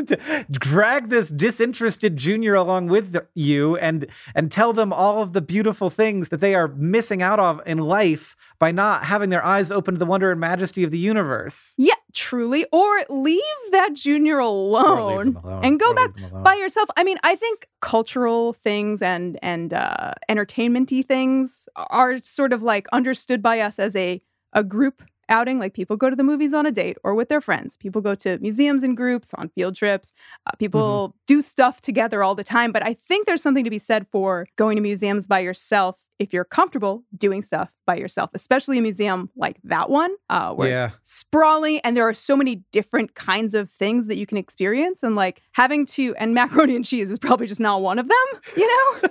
drag 0.52 1.10
this 1.10 1.30
disinterested 1.30 2.18
junior 2.18 2.54
along 2.56 2.88
with 2.88 3.16
you 3.34 3.78
and 3.78 4.06
and 4.36 4.52
tell 4.52 4.74
them 4.74 4.92
all 4.94 5.22
of 5.22 5.34
the 5.34 5.42
beautiful 5.42 5.90
things 5.90 6.30
that 6.30 6.40
they 6.42 6.56
are 6.56 6.68
missing 6.70 7.22
out 7.22 7.40
of 7.40 7.62
in 7.66 7.78
life 7.80 8.36
by 8.60 8.72
not 8.72 9.04
having 9.06 9.30
their 9.30 9.44
eyes 9.46 9.70
open 9.72 9.94
to 9.96 9.98
the 10.00 10.06
wonder 10.06 10.32
and 10.32 10.40
majesty 10.40 10.84
of 10.84 10.90
the 10.92 10.98
universe. 10.98 11.74
Yeah, 11.78 11.94
truly. 12.14 12.66
Or 12.72 13.04
leave 13.10 13.42
that 13.72 13.94
junior 13.94 14.40
alone, 14.40 15.36
alone. 15.36 15.64
and 15.64 15.80
go 15.80 15.92
Or 15.92 15.96
back 15.96 16.16
leave 16.16 16.24
them 16.24 16.32
alone. 16.34 16.44
by 16.44 16.56
yourself. 16.56 16.90
I 16.98 17.04
mean, 17.04 17.18
I 17.24 17.36
think 17.36 17.68
cultural 17.82 18.54
things 18.54 19.02
and 19.02 19.38
and 19.44 19.74
uh, 19.74 20.14
entertainmenty 20.30 21.04
things 21.04 21.70
are 21.76 22.18
sort 22.18 22.54
of 22.54 22.64
like 22.64 22.88
understood 22.92 23.42
by 23.44 23.60
us 23.60 23.78
as 23.80 23.96
a 23.96 24.22
a 24.54 24.64
group 24.64 25.04
outing. 25.30 25.60
Like 25.60 25.74
people 25.74 25.96
go 25.98 26.10
to 26.10 26.16
the 26.16 26.24
movies 26.24 26.54
on 26.54 26.66
a 26.66 26.72
date 26.72 26.98
or 27.04 27.14
with 27.16 27.30
their 27.30 27.42
friends. 27.42 27.76
People 27.76 28.02
go 28.02 28.16
to 28.16 28.38
museums 28.40 28.84
in 28.84 28.96
groups 28.96 29.34
on 29.34 29.50
field 29.50 29.76
trips. 29.76 30.14
Uh, 30.46 30.52
people 30.58 31.16
do 31.28 31.42
stuff 31.42 31.82
together 31.82 32.24
all 32.24 32.36
the 32.36 32.44
time. 32.44 32.72
But 32.72 32.86
I 32.86 32.94
think 32.94 33.26
there's 33.26 33.42
something 33.42 33.64
to 33.64 33.70
be 33.70 33.80
said 33.80 34.08
for 34.12 34.48
going 34.56 34.76
to 34.78 34.82
museums 34.82 35.28
by 35.28 35.40
yourself 35.40 35.98
if 36.20 36.34
you're 36.34 36.46
comfortable 36.46 37.04
doing 37.16 37.44
stuff 37.44 37.70
by 37.86 37.96
yourself, 37.96 38.32
especially 38.34 38.80
a 38.80 38.82
museum 38.82 39.30
like 39.36 39.58
that 39.64 39.88
one, 39.88 40.16
uh, 40.32 40.52
where 40.52 40.70
Yeah. 40.72 40.86
it's 41.00 41.12
sprawling 41.14 41.80
and 41.84 41.96
there 41.96 42.08
are 42.10 42.14
so 42.14 42.36
many 42.36 42.64
different 42.72 43.14
kinds 43.14 43.54
of 43.54 43.70
things 43.70 44.08
that 44.08 44.18
you 44.18 44.26
can 44.26 44.36
experience. 44.36 45.04
And 45.04 45.16
like 45.16 45.44
having 45.52 45.86
to, 45.88 46.16
and 46.16 46.34
macaroni 46.34 46.76
and 46.76 46.84
cheese 46.84 47.12
is 47.12 47.20
probably 47.20 47.46
just 47.46 47.62
not 47.62 47.84
one 47.84 48.00
of 48.00 48.08
them, 48.08 48.42
you 48.56 48.68
know? 48.68 49.10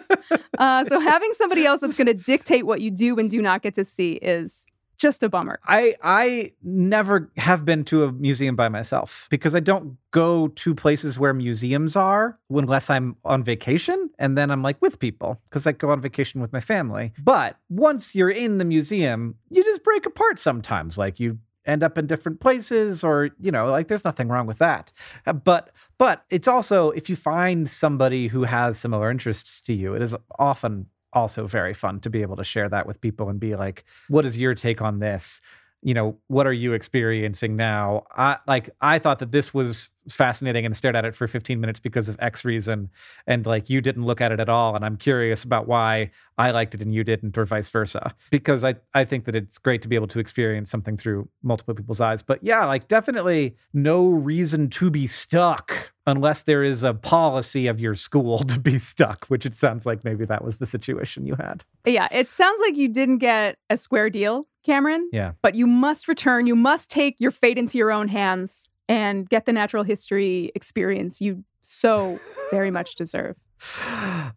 uh, 0.59 0.85
so 0.87 0.99
having 0.99 1.31
somebody 1.35 1.65
else 1.65 1.81
that's 1.81 1.97
going 1.97 2.09
to 2.09 2.15
dictate 2.15 2.67
what 2.67 2.81
you 2.81 2.91
do 2.91 3.17
and 3.21 3.31
do 3.31 3.41
not 3.41 3.63
get 3.63 3.75
to 3.75 3.85
see 3.85 4.15
is 4.15 4.67
just 4.97 5.23
a 5.23 5.29
bummer. 5.29 5.59
I 5.67 5.97
I 6.03 6.53
never 6.63 7.31
have 7.37 7.65
been 7.65 7.85
to 7.85 8.05
a 8.05 8.13
museum 8.13 8.57
by 8.57 8.69
myself 8.69 9.27
because 9.31 9.55
I 9.55 9.61
don't 9.61 9.97
go 10.11 10.49
to 10.49 10.75
places 10.75 11.19
where 11.19 11.35
museums 11.35 11.97
are 11.97 12.39
unless 12.51 12.89
I'm 12.91 13.17
on 13.25 13.43
vacation 13.43 14.11
and 14.19 14.37
then 14.37 14.51
I'm 14.51 14.63
like 14.63 14.81
with 14.81 14.99
people 14.99 15.41
because 15.49 15.67
I 15.67 15.73
go 15.73 15.91
on 15.91 16.01
vacation 16.01 16.41
with 16.41 16.53
my 16.53 16.61
family. 16.61 17.13
But 17.19 17.57
once 17.69 18.15
you're 18.15 18.31
in 18.31 18.59
the 18.59 18.65
museum, 18.65 19.37
you 19.51 19.63
just 19.63 19.85
break 19.85 20.07
apart 20.07 20.39
sometimes 20.39 20.97
like 20.99 21.21
you 21.21 21.39
end 21.67 21.83
up 21.83 21.99
in 21.99 22.07
different 22.07 22.41
places 22.41 23.03
or 23.03 23.31
you 23.41 23.51
know 23.51 23.67
like 23.67 23.89
there's 23.89 24.05
nothing 24.05 24.29
wrong 24.29 24.47
with 24.47 24.59
that. 24.59 24.93
Uh, 25.27 25.33
But 25.33 25.71
but 25.99 26.25
it's 26.31 26.49
also 26.49 26.91
if 26.91 27.11
you 27.11 27.17
find 27.17 27.69
somebody 27.69 28.29
who 28.29 28.45
has 28.45 28.79
similar 28.79 29.11
interests 29.11 29.61
to 29.63 29.75
you, 29.75 29.95
it 29.95 30.03
is 30.03 30.15
often 30.39 30.87
also 31.17 31.47
very 31.47 31.73
fun 31.73 31.99
to 32.01 32.11
be 32.11 32.21
able 32.23 32.37
to 32.37 32.45
share 32.45 32.69
that 32.69 32.87
with 32.87 33.01
people 33.01 33.29
and 33.31 33.41
be 33.41 33.57
like, 33.57 33.85
what 34.09 34.27
is 34.27 34.37
your 34.39 34.55
take 34.55 34.83
on 34.83 34.99
this? 35.01 35.41
You 35.83 35.95
know, 35.95 36.19
what 36.27 36.47
are 36.47 36.53
you 36.53 36.73
experiencing 36.73 37.57
now? 37.57 38.05
I 38.15 38.37
like 38.47 38.71
I 38.81 38.99
thought 38.99 39.21
that 39.21 39.31
this 39.31 39.55
was 39.55 39.91
fascinating 40.09 40.67
and 40.67 40.77
stared 40.77 40.97
at 40.97 41.05
it 41.05 41.15
for 41.15 41.27
15 41.27 41.61
minutes 41.61 41.81
because 41.81 42.09
of 42.09 42.17
X 42.19 42.45
reason. 42.45 42.91
And 43.27 43.47
like 43.47 43.71
you 43.71 43.81
didn't 43.81 44.05
look 44.05 44.21
at 44.21 44.33
it 44.33 44.41
at 44.41 44.49
all. 44.49 44.75
And 44.75 44.85
I'm 44.85 44.97
curious 44.97 45.43
about 45.45 45.67
why 45.67 46.11
I 46.39 46.51
liked 46.51 46.75
it 46.75 46.83
and 46.83 46.93
you 46.95 47.05
didn't, 47.05 47.39
or 47.39 47.47
vice 47.47 47.71
versa. 47.71 48.15
Because 48.31 48.65
I, 48.65 48.77
I 48.95 49.05
think 49.05 49.25
that 49.25 49.35
it's 49.35 49.59
great 49.59 49.83
to 49.83 49.89
be 49.89 49.97
able 49.97 50.09
to 50.09 50.19
experience 50.19 50.71
something 50.71 50.97
through 50.97 51.29
multiple 51.43 51.75
people's 51.75 52.01
eyes. 52.01 52.23
But 52.23 52.43
yeah, 52.43 52.65
like 52.65 52.89
definitely 52.89 53.57
no 53.73 54.09
reason 54.09 54.69
to 54.71 54.91
be 54.91 55.07
stuck 55.07 55.93
unless 56.07 56.43
there 56.43 56.63
is 56.63 56.83
a 56.83 56.95
policy 56.95 57.67
of 57.67 57.81
your 57.81 57.95
school 57.95 58.39
to 58.45 58.59
be 58.59 58.79
stuck, 58.79 59.27
which 59.27 59.45
it 59.45 59.55
sounds 59.55 59.87
like 59.87 60.05
maybe 60.05 60.25
that 60.25 60.45
was 60.45 60.57
the 60.57 60.67
situation 60.67 61.27
you 61.27 61.35
had. 61.35 61.65
Yeah, 61.85 62.09
it 62.11 62.31
sounds 62.31 62.61
like 62.61 62.77
you 62.77 62.89
didn't 62.89 63.19
get 63.19 63.59
a 63.71 63.77
square 63.77 64.11
deal, 64.11 64.47
Cameron. 64.65 65.09
Yeah. 65.13 65.33
But 65.43 65.55
you 65.55 65.67
must 65.67 66.09
return. 66.09 66.47
You 66.47 66.57
must 66.57 66.91
take 66.91 67.17
your 67.19 67.31
fate 67.31 67.59
into 67.59 67.79
your 67.79 67.91
own 67.93 68.09
hands 68.09 68.71
and 68.89 69.29
get 69.29 69.47
the 69.47 69.53
natural 69.53 69.83
history 69.83 70.53
experience 70.55 71.21
you 71.21 71.45
so 71.61 72.19
very 72.51 72.71
much 72.71 72.95
deserve. 72.95 73.37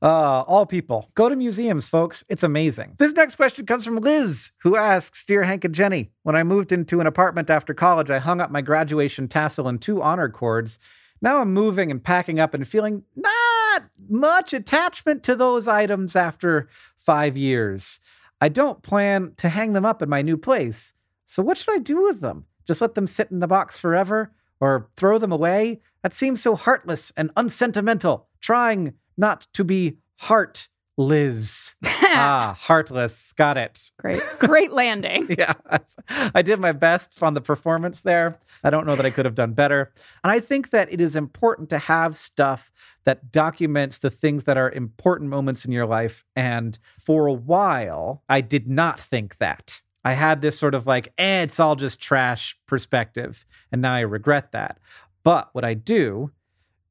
Uh, 0.01 0.43
all 0.47 0.65
people, 0.65 1.09
go 1.13 1.29
to 1.29 1.35
museums, 1.35 1.87
folks. 1.87 2.23
It's 2.29 2.41
amazing. 2.41 2.95
This 2.97 3.13
next 3.13 3.35
question 3.35 3.65
comes 3.65 3.85
from 3.85 3.97
Liz, 3.97 4.51
who 4.61 4.75
asks 4.75 5.25
Dear 5.25 5.43
Hank 5.43 5.65
and 5.65 5.75
Jenny, 5.75 6.09
when 6.23 6.35
I 6.35 6.43
moved 6.43 6.71
into 6.71 6.99
an 7.01 7.05
apartment 7.05 7.49
after 7.49 7.73
college, 7.73 8.09
I 8.09 8.19
hung 8.19 8.39
up 8.41 8.49
my 8.49 8.61
graduation 8.61 9.27
tassel 9.27 9.67
and 9.67 9.81
two 9.81 10.01
honor 10.01 10.29
cords. 10.29 10.79
Now 11.21 11.37
I'm 11.37 11.53
moving 11.53 11.91
and 11.91 12.03
packing 12.03 12.39
up 12.39 12.53
and 12.53 12.67
feeling 12.67 13.03
not 13.15 13.83
much 14.09 14.53
attachment 14.53 15.23
to 15.23 15.35
those 15.35 15.67
items 15.67 16.15
after 16.15 16.69
five 16.97 17.37
years. 17.37 17.99
I 18.41 18.49
don't 18.49 18.81
plan 18.81 19.33
to 19.37 19.49
hang 19.49 19.73
them 19.73 19.85
up 19.85 20.01
in 20.01 20.09
my 20.09 20.21
new 20.21 20.37
place. 20.37 20.93
So 21.25 21.43
what 21.43 21.57
should 21.57 21.73
I 21.73 21.79
do 21.79 22.01
with 22.01 22.21
them? 22.21 22.45
Just 22.65 22.81
let 22.81 22.95
them 22.95 23.07
sit 23.07 23.31
in 23.31 23.39
the 23.39 23.47
box 23.47 23.77
forever 23.77 24.33
or 24.59 24.89
throw 24.95 25.17
them 25.17 25.31
away? 25.31 25.81
That 26.03 26.13
seems 26.13 26.41
so 26.41 26.55
heartless 26.55 27.11
and 27.17 27.31
unsentimental. 27.35 28.27
Trying 28.39 28.93
not 29.17 29.47
to 29.53 29.63
be 29.63 29.97
heart, 30.15 30.69
Liz. 30.99 31.75
ah, 31.85 32.57
heartless. 32.59 33.31
Got 33.31 33.57
it. 33.57 33.91
Great, 33.97 34.21
great 34.39 34.73
landing. 34.73 35.27
Yeah, 35.29 35.53
I 36.09 36.41
did 36.41 36.59
my 36.59 36.73
best 36.73 37.23
on 37.23 37.35
the 37.35 37.41
performance 37.41 38.01
there. 38.01 38.37
I 38.65 38.69
don't 38.69 38.85
know 38.85 38.97
that 38.97 39.05
I 39.05 39.09
could 39.09 39.23
have 39.23 39.33
done 39.33 39.53
better. 39.53 39.93
And 40.25 40.31
I 40.31 40.41
think 40.41 40.71
that 40.71 40.91
it 40.91 40.99
is 40.99 41.15
important 41.15 41.69
to 41.69 41.77
have 41.77 42.17
stuff 42.17 42.69
that 43.05 43.31
documents 43.31 43.99
the 43.99 44.09
things 44.09 44.43
that 44.43 44.57
are 44.57 44.69
important 44.69 45.29
moments 45.29 45.63
in 45.63 45.71
your 45.71 45.85
life. 45.85 46.25
And 46.35 46.77
for 46.99 47.27
a 47.27 47.33
while, 47.33 48.21
I 48.27 48.41
did 48.41 48.67
not 48.67 48.99
think 48.99 49.37
that. 49.37 49.79
I 50.03 50.13
had 50.13 50.41
this 50.41 50.59
sort 50.59 50.75
of 50.75 50.85
like, 50.85 51.13
eh, 51.17 51.43
it's 51.43 51.61
all 51.61 51.77
just 51.77 52.01
trash 52.01 52.57
perspective. 52.67 53.45
And 53.71 53.81
now 53.81 53.93
I 53.93 54.01
regret 54.01 54.51
that. 54.51 54.79
But 55.23 55.47
what 55.53 55.63
I 55.63 55.75
do 55.75 56.31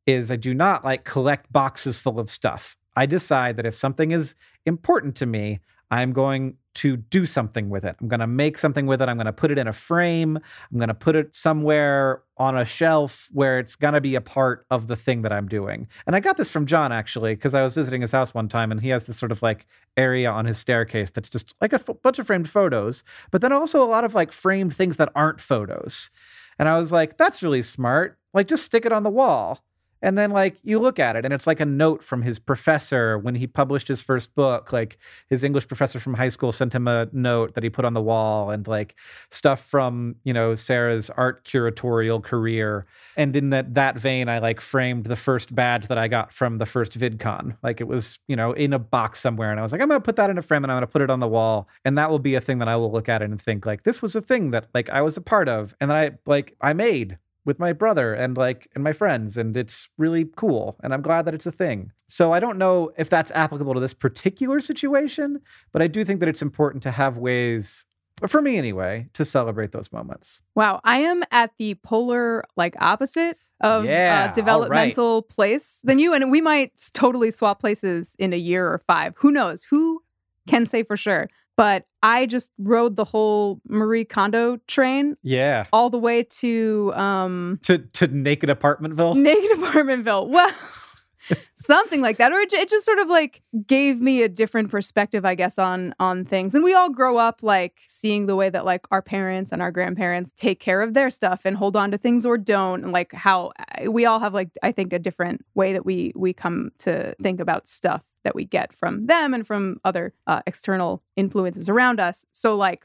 is 0.07 0.31
I 0.31 0.37
do 0.37 0.55
not 0.55 0.83
like 0.83 1.05
collect 1.05 1.53
boxes 1.53 1.99
full 1.99 2.19
of 2.19 2.31
stuff. 2.31 2.78
I 2.99 3.07
decide 3.07 3.57
that 3.59 3.65
if 3.65 3.77
something 3.77 4.11
is 4.11 4.35
important 4.67 5.15
to 5.17 5.27
me, 5.27 5.61
I'm 5.89 6.13
going 6.13 6.57
to 6.75 6.97
do 6.97 7.27
something 7.27 7.71
with 7.71 7.85
it. 7.85 7.95
I'm 8.01 8.09
going 8.09 8.19
to 8.19 8.27
make 8.27 8.59
something 8.59 8.87
with 8.87 9.01
it. 9.01 9.09
I'm 9.09 9.17
going 9.17 9.27
to 9.27 9.33
put 9.33 9.53
it 9.53 9.59
in 9.59 9.69
a 9.69 9.73
frame. 9.73 10.37
I'm 10.37 10.79
going 10.79 10.89
to 10.89 10.95
put 10.95 11.15
it 11.15 11.33
somewhere 11.33 12.23
on 12.39 12.59
a 12.59 12.65
shelf 12.65 13.29
where 13.31 13.61
it's 13.61 13.77
going 13.77 13.95
to 13.95 14.01
be 14.01 14.17
a 14.17 14.21
part 14.21 14.67
of 14.69 14.89
the 14.89 14.97
thing 14.97 15.23
that 15.23 15.33
I'm 15.33 15.47
doing. 15.47 15.87
And 16.09 16.17
I 16.17 16.21
got 16.21 16.39
this 16.39 16.51
from 16.51 16.67
John 16.67 16.91
actually, 16.91 17.37
because 17.37 17.55
I 17.55 17.63
was 17.63 17.75
visiting 17.75 18.01
his 18.01 18.11
house 18.11 18.35
one 18.35 18.49
time 18.49 18.73
and 18.73 18.81
he 18.81 18.89
has 18.89 19.07
this 19.07 19.17
sort 19.17 19.31
of 19.31 19.43
like 19.43 19.69
area 19.97 20.29
on 20.29 20.47
his 20.47 20.59
staircase 20.59 21.13
that's 21.13 21.31
just 21.31 21.55
like 21.61 21.73
a 21.73 21.77
f- 21.77 22.03
bunch 22.03 22.19
of 22.19 22.27
framed 22.27 22.51
photos, 22.51 23.05
but 23.31 23.43
then 23.43 23.53
also 23.53 23.81
a 23.81 23.87
lot 23.87 24.05
of 24.05 24.13
like 24.13 24.33
framed 24.33 24.75
things 24.75 24.97
that 24.97 25.13
aren't 25.15 25.41
photos. 25.41 26.11
And 26.59 26.69
I 26.69 26.77
was 26.81 26.91
like, 26.91 27.17
that's 27.17 27.45
really 27.45 27.63
smart. 27.63 28.19
Like, 28.35 28.49
just 28.49 28.65
stick 28.65 28.85
it 28.85 28.93
on 28.93 29.05
the 29.05 29.11
wall. 29.11 29.65
And 30.01 30.17
then, 30.17 30.31
like, 30.31 30.57
you 30.63 30.79
look 30.79 30.99
at 30.99 31.17
it, 31.17 31.25
and 31.25 31.35
it's 31.35 31.47
like 31.47 31.61
a 31.61 31.67
note 31.67 32.03
from 32.03 32.23
his 32.23 32.39
professor 32.39 33.19
when 33.19 33.35
he 33.35 33.47
published 33.47 33.89
his 33.89 34.01
first 34.01 34.35
book. 34.35 34.73
Like, 34.73 34.99
his 35.29 35.43
English 35.43 35.67
professor 35.67 35.99
from 35.99 36.15
high 36.15 36.29
school 36.29 36.53
sent 36.53 36.75
him 36.75 36.87
a 36.87 37.09
note 37.13 37.55
that 37.55 37.65
he 37.65 37.71
put 37.71 37.85
on 37.85 37.95
the 37.95 38.03
wall, 38.03 38.51
and 38.51 38.67
like 38.67 38.95
stuff 39.31 39.65
from, 39.65 40.17
you 40.25 40.33
know, 40.33 40.55
Sarah's 40.55 41.11
art 41.11 41.45
curatorial 41.45 42.23
career. 42.23 42.87
And 43.17 43.35
in 43.35 43.51
that, 43.51 43.75
that 43.75 43.99
vein, 43.99 44.29
I 44.29 44.39
like 44.39 44.61
framed 44.61 45.07
the 45.07 45.17
first 45.17 45.55
badge 45.55 45.89
that 45.89 45.99
I 45.99 46.07
got 46.07 46.33
from 46.33 46.59
the 46.59 46.67
first 46.67 46.99
VidCon. 46.99 47.57
Like, 47.63 47.81
it 47.81 47.89
was, 47.89 48.19
you 48.29 48.37
know, 48.37 48.53
in 48.53 48.73
a 48.73 48.79
box 48.79 49.21
somewhere. 49.21 49.51
And 49.51 49.59
I 49.59 49.63
was 49.63 49.73
like, 49.73 49.81
I'm 49.81 49.89
going 49.89 50.01
to 50.01 50.05
put 50.05 50.17
that 50.17 50.31
in 50.31 50.39
a 50.39 50.43
frame 50.43 50.65
and 50.65 50.71
I'm 50.71 50.77
going 50.77 50.87
to 50.87 50.93
put 50.93 51.03
it 51.03 51.11
on 51.11 51.21
the 51.21 51.29
wall. 51.29 51.69
And 51.85 51.99
that 51.99 52.11
will 52.11 52.19
be 52.19 52.37
a 52.37 52.41
thing 52.41 52.59
that 52.59 52.69
I 52.69 52.77
will 52.77 52.93
look 52.93 53.09
at 53.09 53.23
and 53.23 53.41
think, 53.41 53.67
like, 53.67 53.83
this 53.83 54.01
was 54.01 54.15
a 54.15 54.21
thing 54.21 54.53
that, 54.53 54.69
like, 54.75 54.89
I 54.91 55.03
was 55.03 55.17
a 55.17 55.21
part 55.21 55.49
of. 55.49 55.75
And 55.81 55.91
that 55.91 55.97
I, 55.97 56.11
like, 56.27 56.55
I 56.61 56.73
made 56.73 57.19
with 57.49 57.59
my 57.59 57.73
brother 57.73 58.13
and 58.13 58.37
like 58.37 58.69
and 58.75 58.85
my 58.85 58.93
friends 58.93 59.39
and 59.39 59.57
it's 59.57 59.89
really 59.97 60.27
cool 60.37 60.77
and 60.83 60.93
i'm 60.93 61.01
glad 61.01 61.25
that 61.25 61.33
it's 61.35 61.47
a 61.47 61.51
thing 61.51 61.91
so 62.07 62.31
i 62.35 62.39
don't 62.39 62.59
know 62.59 62.91
if 62.99 63.09
that's 63.09 63.31
applicable 63.31 63.73
to 63.73 63.81
this 63.81 63.95
particular 63.95 64.61
situation 64.61 65.41
but 65.73 65.81
i 65.81 65.87
do 65.87 66.05
think 66.05 66.21
that 66.21 66.29
it's 66.29 66.43
important 66.43 66.83
to 66.83 66.91
have 66.91 67.17
ways 67.17 67.87
for 68.27 68.43
me 68.43 68.59
anyway 68.59 69.09
to 69.15 69.25
celebrate 69.25 69.73
those 69.73 69.91
moments 69.93 70.41
Wow, 70.55 70.81
I 70.85 70.99
am 70.99 71.23
at 71.31 71.53
the 71.59 71.77
polar 71.77 72.45
like 72.57 72.75
opposite 72.81 73.39
of 73.61 73.85
Yeah, 73.85 73.91
uh, 73.91 74.27
right. 74.27 74.35
developmental 74.35 75.23
place 75.23 75.81
than 75.85 75.99
you, 75.99 76.13
and 76.15 76.31
we 76.31 76.41
might 76.41 76.73
totally 76.93 77.31
swap 77.31 77.61
places 77.61 78.17
in 78.19 78.33
a 78.33 78.37
year 78.37 78.67
or 78.67 78.79
five. 78.79 79.15
Who 79.19 79.31
knows? 79.31 79.63
Who 79.71 80.03
can 80.49 80.67
say 80.67 80.83
for 80.83 80.97
sure? 80.97 81.29
But 81.59 81.85
I 82.05 82.27
just 82.27 82.53
rode 82.59 82.95
the 82.97 83.05
whole 83.05 83.61
Marie 83.69 84.05
Kondo 84.05 84.59
train 84.69 85.17
Yeah. 85.25 85.67
all 85.73 85.91
the 85.91 85.99
way 85.99 86.23
to 86.41 86.93
um, 86.95 87.59
To 87.65 87.79
to 87.79 88.07
naked 88.07 88.49
apartmentville. 88.49 89.17
Naked 89.17 89.59
Apartmentville. 89.59 90.29
Well, 90.29 90.53
something 91.57 92.01
like 92.01 92.17
that, 92.19 92.31
or 92.33 92.39
it, 92.39 92.53
it 92.53 92.69
just 92.69 92.87
sort 92.87 93.01
of 93.01 93.09
like 93.09 93.43
gave 93.67 94.01
me 94.01 94.23
a 94.23 94.29
different 94.29 94.71
perspective, 94.71 95.25
I 95.25 95.35
guess, 95.35 95.59
on 95.59 95.93
on 95.99 96.25
things. 96.25 96.55
And 96.55 96.63
we 96.63 96.73
all 96.75 96.89
grow 96.91 97.17
up 97.19 97.43
like 97.43 97.81
seeing 97.89 98.27
the 98.27 98.37
way 98.37 98.49
that 98.51 98.65
like 98.65 98.87
our 98.93 99.03
parents 99.03 99.51
and 99.53 99.61
our 99.61 99.73
grandparents 99.73 100.33
take 100.37 100.61
care 100.61 100.81
of 100.81 100.95
their 100.95 101.11
stuff 101.11 101.43
and 101.45 101.57
hold 101.57 101.77
on 101.77 101.91
to 101.91 101.99
things 101.99 102.25
or 102.25 102.39
don't, 102.39 102.85
and 102.85 102.93
like 102.93 103.13
how 103.13 103.53
uh, 103.59 103.91
we 103.91 104.07
all 104.07 104.21
have 104.21 104.33
like 104.35 104.51
I 104.63 104.71
think 104.73 104.93
a 104.93 104.99
different 104.99 105.45
way 105.55 105.73
that 105.73 105.85
we 105.85 106.13
we 106.15 106.33
come 106.33 106.71
to 106.79 107.15
think 107.21 107.41
about 107.41 107.69
stuff 107.69 108.05
that 108.29 108.35
we 108.35 108.45
get 108.45 108.75
from 108.75 109.07
them 109.07 109.33
and 109.33 109.47
from 109.47 109.81
other 109.87 110.13
uh, 110.27 110.43
external 110.47 111.03
influences 111.17 111.67
around 111.71 111.99
us. 111.99 112.27
So 112.33 112.57
like, 112.57 112.85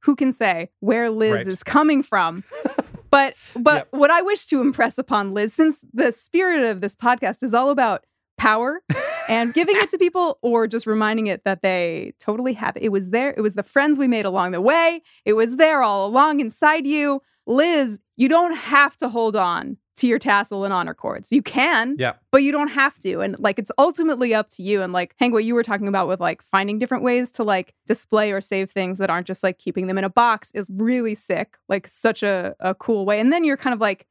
who 0.00 0.16
can 0.16 0.32
say 0.32 0.70
where 0.80 1.10
Liz 1.10 1.32
Right. 1.34 1.46
is 1.46 1.62
coming 1.62 2.02
from? 2.02 2.42
But 3.10 3.36
but 3.56 3.88
what 3.90 4.10
I 4.10 4.20
wish 4.20 4.44
to 4.48 4.60
impress 4.60 4.98
upon 4.98 5.32
Liz, 5.32 5.54
since 5.54 5.80
the 5.94 6.12
spirit 6.12 6.64
of 6.70 6.82
this 6.82 6.94
podcast 6.94 7.42
is 7.42 7.54
all 7.54 7.70
about 7.70 8.04
power 8.36 8.82
and 9.30 9.54
giving 9.54 9.76
it 9.78 9.90
to 9.92 9.96
people 9.98 10.38
or 10.42 10.66
just 10.66 10.86
reminding 10.86 11.26
it 11.26 11.42
that 11.44 11.62
they 11.62 12.12
totally 12.20 12.52
have 12.52 12.76
it. 12.76 12.82
It 12.82 12.90
was 12.90 13.08
there. 13.08 13.30
It 13.34 13.40
was 13.40 13.54
the 13.54 13.62
friends 13.62 13.98
we 13.98 14.08
made 14.08 14.26
along 14.26 14.50
the 14.52 14.60
way. 14.60 15.00
It 15.24 15.32
was 15.32 15.56
there 15.56 15.82
all 15.82 16.06
along 16.06 16.40
inside 16.40 16.86
you. 16.86 17.22
Liz, 17.46 17.98
you 18.18 18.28
don't 18.28 18.54
have 18.56 18.94
to 18.98 19.08
hold 19.08 19.34
on 19.36 19.78
to 19.98 20.06
your 20.06 20.18
tassel 20.18 20.64
and 20.64 20.72
honor 20.72 20.94
cords. 20.94 21.30
You 21.30 21.42
can, 21.42 21.96
Yeah. 21.98 22.14
but 22.30 22.42
you 22.42 22.50
don't 22.52 22.68
have 22.68 22.98
to. 23.00 23.20
And 23.20 23.38
like 23.38 23.58
it's 23.58 23.70
ultimately 23.78 24.34
up 24.34 24.48
to 24.50 24.62
you. 24.62 24.82
And 24.82 24.92
like 24.92 25.14
Hank, 25.18 25.32
what 25.32 25.44
you 25.44 25.54
were 25.54 25.62
talking 25.62 25.88
about 25.88 26.08
with 26.08 26.20
like 26.20 26.42
finding 26.42 26.78
different 26.78 27.04
ways 27.04 27.30
to 27.32 27.44
like 27.44 27.74
display 27.86 28.32
or 28.32 28.40
save 28.40 28.70
things 28.70 28.98
that 28.98 29.10
aren't 29.10 29.26
just 29.26 29.42
like 29.42 29.58
keeping 29.58 29.86
them 29.86 29.98
in 29.98 30.04
a 30.04 30.10
box 30.10 30.50
is 30.54 30.70
really 30.74 31.14
sick. 31.14 31.56
Like 31.68 31.86
such 31.86 32.22
a, 32.22 32.54
a 32.60 32.74
cool 32.74 33.04
way. 33.06 33.20
And 33.20 33.32
then 33.32 33.44
you're 33.44 33.56
kind 33.56 33.74
of 33.74 33.80
like 33.80 34.06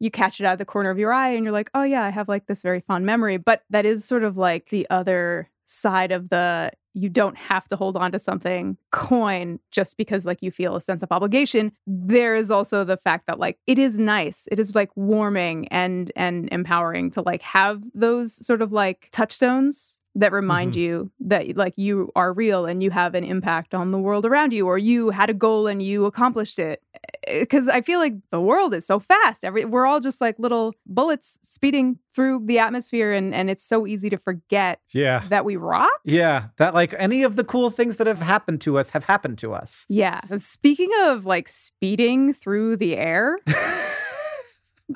you 0.00 0.10
catch 0.12 0.38
it 0.40 0.44
out 0.46 0.52
of 0.52 0.58
the 0.58 0.64
corner 0.64 0.90
of 0.90 0.98
your 0.98 1.12
eye 1.12 1.30
and 1.30 1.42
you're 1.44 1.52
like, 1.52 1.70
oh 1.74 1.82
yeah, 1.82 2.04
I 2.04 2.10
have 2.10 2.28
like 2.28 2.46
this 2.46 2.62
very 2.62 2.80
fond 2.80 3.04
memory. 3.04 3.36
But 3.36 3.64
that 3.70 3.84
is 3.84 4.04
sort 4.04 4.22
of 4.22 4.36
like 4.36 4.68
the 4.70 4.86
other 4.90 5.48
side 5.68 6.12
of 6.12 6.30
the 6.30 6.70
you 6.94 7.08
don't 7.08 7.36
have 7.36 7.68
to 7.68 7.76
hold 7.76 7.96
on 7.96 8.10
to 8.10 8.18
something 8.18 8.76
coin 8.90 9.60
just 9.70 9.96
because 9.96 10.26
like 10.26 10.38
you 10.40 10.50
feel 10.50 10.74
a 10.74 10.80
sense 10.80 11.02
of 11.02 11.12
obligation. 11.12 11.70
There 11.86 12.34
is 12.34 12.50
also 12.50 12.82
the 12.82 12.96
fact 12.96 13.26
that 13.26 13.38
like 13.38 13.58
it 13.66 13.78
is 13.78 13.98
nice. 13.98 14.48
It 14.50 14.58
is 14.58 14.74
like 14.74 14.90
warming 14.96 15.68
and 15.68 16.10
and 16.16 16.48
empowering 16.50 17.10
to 17.12 17.22
like 17.22 17.42
have 17.42 17.82
those 17.94 18.44
sort 18.44 18.62
of 18.62 18.72
like 18.72 19.08
touchstones 19.12 19.97
that 20.18 20.32
remind 20.32 20.72
mm-hmm. 20.72 20.80
you 20.80 21.10
that 21.20 21.56
like 21.56 21.74
you 21.76 22.10
are 22.16 22.32
real 22.32 22.66
and 22.66 22.82
you 22.82 22.90
have 22.90 23.14
an 23.14 23.22
impact 23.24 23.72
on 23.72 23.92
the 23.92 23.98
world 23.98 24.26
around 24.26 24.52
you 24.52 24.66
or 24.66 24.76
you 24.76 25.10
had 25.10 25.30
a 25.30 25.34
goal 25.34 25.66
and 25.68 25.80
you 25.82 26.04
accomplished 26.06 26.58
it 26.58 26.82
eh, 27.26 27.40
because 27.40 27.68
i 27.68 27.80
feel 27.80 28.00
like 28.00 28.14
the 28.30 28.40
world 28.40 28.74
is 28.74 28.84
so 28.84 28.98
fast 28.98 29.44
every 29.44 29.64
we're 29.64 29.86
all 29.86 30.00
just 30.00 30.20
like 30.20 30.36
little 30.38 30.74
bullets 30.86 31.38
speeding 31.42 31.98
through 32.12 32.42
the 32.46 32.58
atmosphere 32.58 33.12
and 33.12 33.32
and 33.32 33.48
it's 33.48 33.62
so 33.62 33.86
easy 33.86 34.10
to 34.10 34.18
forget 34.18 34.80
Yeah. 34.92 35.22
that 35.28 35.44
we 35.44 35.54
rock 35.56 35.88
Yeah. 36.04 36.48
That 36.56 36.74
like 36.74 36.94
any 36.98 37.22
of 37.22 37.36
the 37.36 37.44
cool 37.44 37.70
things 37.70 37.96
that 37.98 38.08
have 38.08 38.20
happened 38.20 38.60
to 38.62 38.76
us 38.76 38.90
have 38.90 39.04
happened 39.04 39.38
to 39.38 39.52
us. 39.54 39.86
yeah 39.88 40.20
speaking 40.36 40.90
of 41.02 41.26
like 41.26 41.46
speeding 41.48 42.34
through 42.34 42.76
the 42.76 42.96
air 42.96 43.38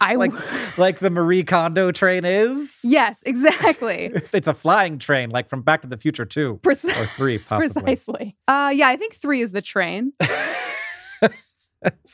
I 0.00 0.14
like 0.14 0.32
like 0.78 0.99
the 1.00 1.11
Marie 1.11 1.44
Kondo 1.44 1.92
train 1.92 2.25
is. 2.25 2.78
yes 2.82 3.22
exactly 3.26 4.11
It's 4.32 4.49
a 4.49 4.54
flying 4.54 4.99
train, 4.99 5.30
like 5.30 5.49
from 5.49 5.62
Back 5.62 5.82
to 5.82 5.88
the 5.88 5.96
Future 5.96 6.25
2 6.25 6.61
Preci- 6.62 6.96
or 6.96 7.06
3, 7.06 7.38
possibly. 7.38 7.82
Precisely. 7.82 8.37
Uh, 8.49 8.72
yeah, 8.75 8.88
I 8.88 8.96
think 8.96 9.14
three 9.14 9.40
is 9.42 9.52
the 9.52 9.62
train. 9.62 10.12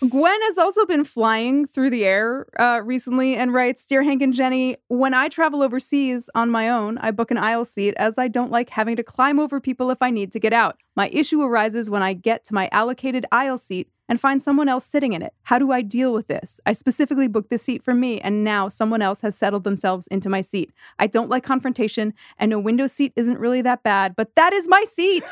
Gwen 0.08 0.42
has 0.44 0.56
also 0.56 0.86
been 0.86 1.04
flying 1.04 1.66
through 1.66 1.90
the 1.90 2.06
air 2.06 2.46
uh, 2.58 2.80
recently 2.82 3.34
and 3.36 3.52
writes 3.52 3.84
Dear 3.84 4.02
Hank 4.02 4.22
and 4.22 4.32
Jenny, 4.32 4.76
when 4.88 5.12
I 5.12 5.28
travel 5.28 5.62
overseas 5.62 6.30
on 6.34 6.50
my 6.50 6.70
own, 6.70 6.96
I 6.98 7.10
book 7.10 7.30
an 7.30 7.36
aisle 7.36 7.66
seat 7.66 7.92
as 7.98 8.18
I 8.18 8.28
don't 8.28 8.50
like 8.50 8.70
having 8.70 8.96
to 8.96 9.02
climb 9.02 9.38
over 9.38 9.60
people 9.60 9.90
if 9.90 9.98
I 10.00 10.08
need 10.08 10.32
to 10.32 10.40
get 10.40 10.54
out. 10.54 10.78
My 10.96 11.08
issue 11.12 11.42
arises 11.42 11.90
when 11.90 12.02
I 12.02 12.14
get 12.14 12.44
to 12.46 12.54
my 12.54 12.70
allocated 12.72 13.26
aisle 13.30 13.58
seat 13.58 13.90
and 14.08 14.20
find 14.20 14.40
someone 14.42 14.68
else 14.68 14.84
sitting 14.84 15.12
in 15.12 15.22
it. 15.22 15.34
How 15.42 15.58
do 15.58 15.70
I 15.70 15.82
deal 15.82 16.12
with 16.12 16.26
this? 16.28 16.60
I 16.66 16.72
specifically 16.72 17.28
booked 17.28 17.50
this 17.50 17.62
seat 17.62 17.82
for 17.82 17.94
me, 17.94 18.20
and 18.20 18.42
now 18.44 18.68
someone 18.68 19.02
else 19.02 19.20
has 19.20 19.36
settled 19.36 19.64
themselves 19.64 20.06
into 20.08 20.28
my 20.28 20.40
seat. 20.40 20.70
I 20.98 21.06
don't 21.06 21.28
like 21.28 21.44
confrontation, 21.44 22.14
and 22.38 22.52
a 22.52 22.60
window 22.60 22.86
seat 22.86 23.12
isn't 23.16 23.38
really 23.38 23.62
that 23.62 23.82
bad, 23.82 24.16
but 24.16 24.34
that 24.36 24.52
is 24.52 24.66
my 24.68 24.84
seat. 24.88 25.24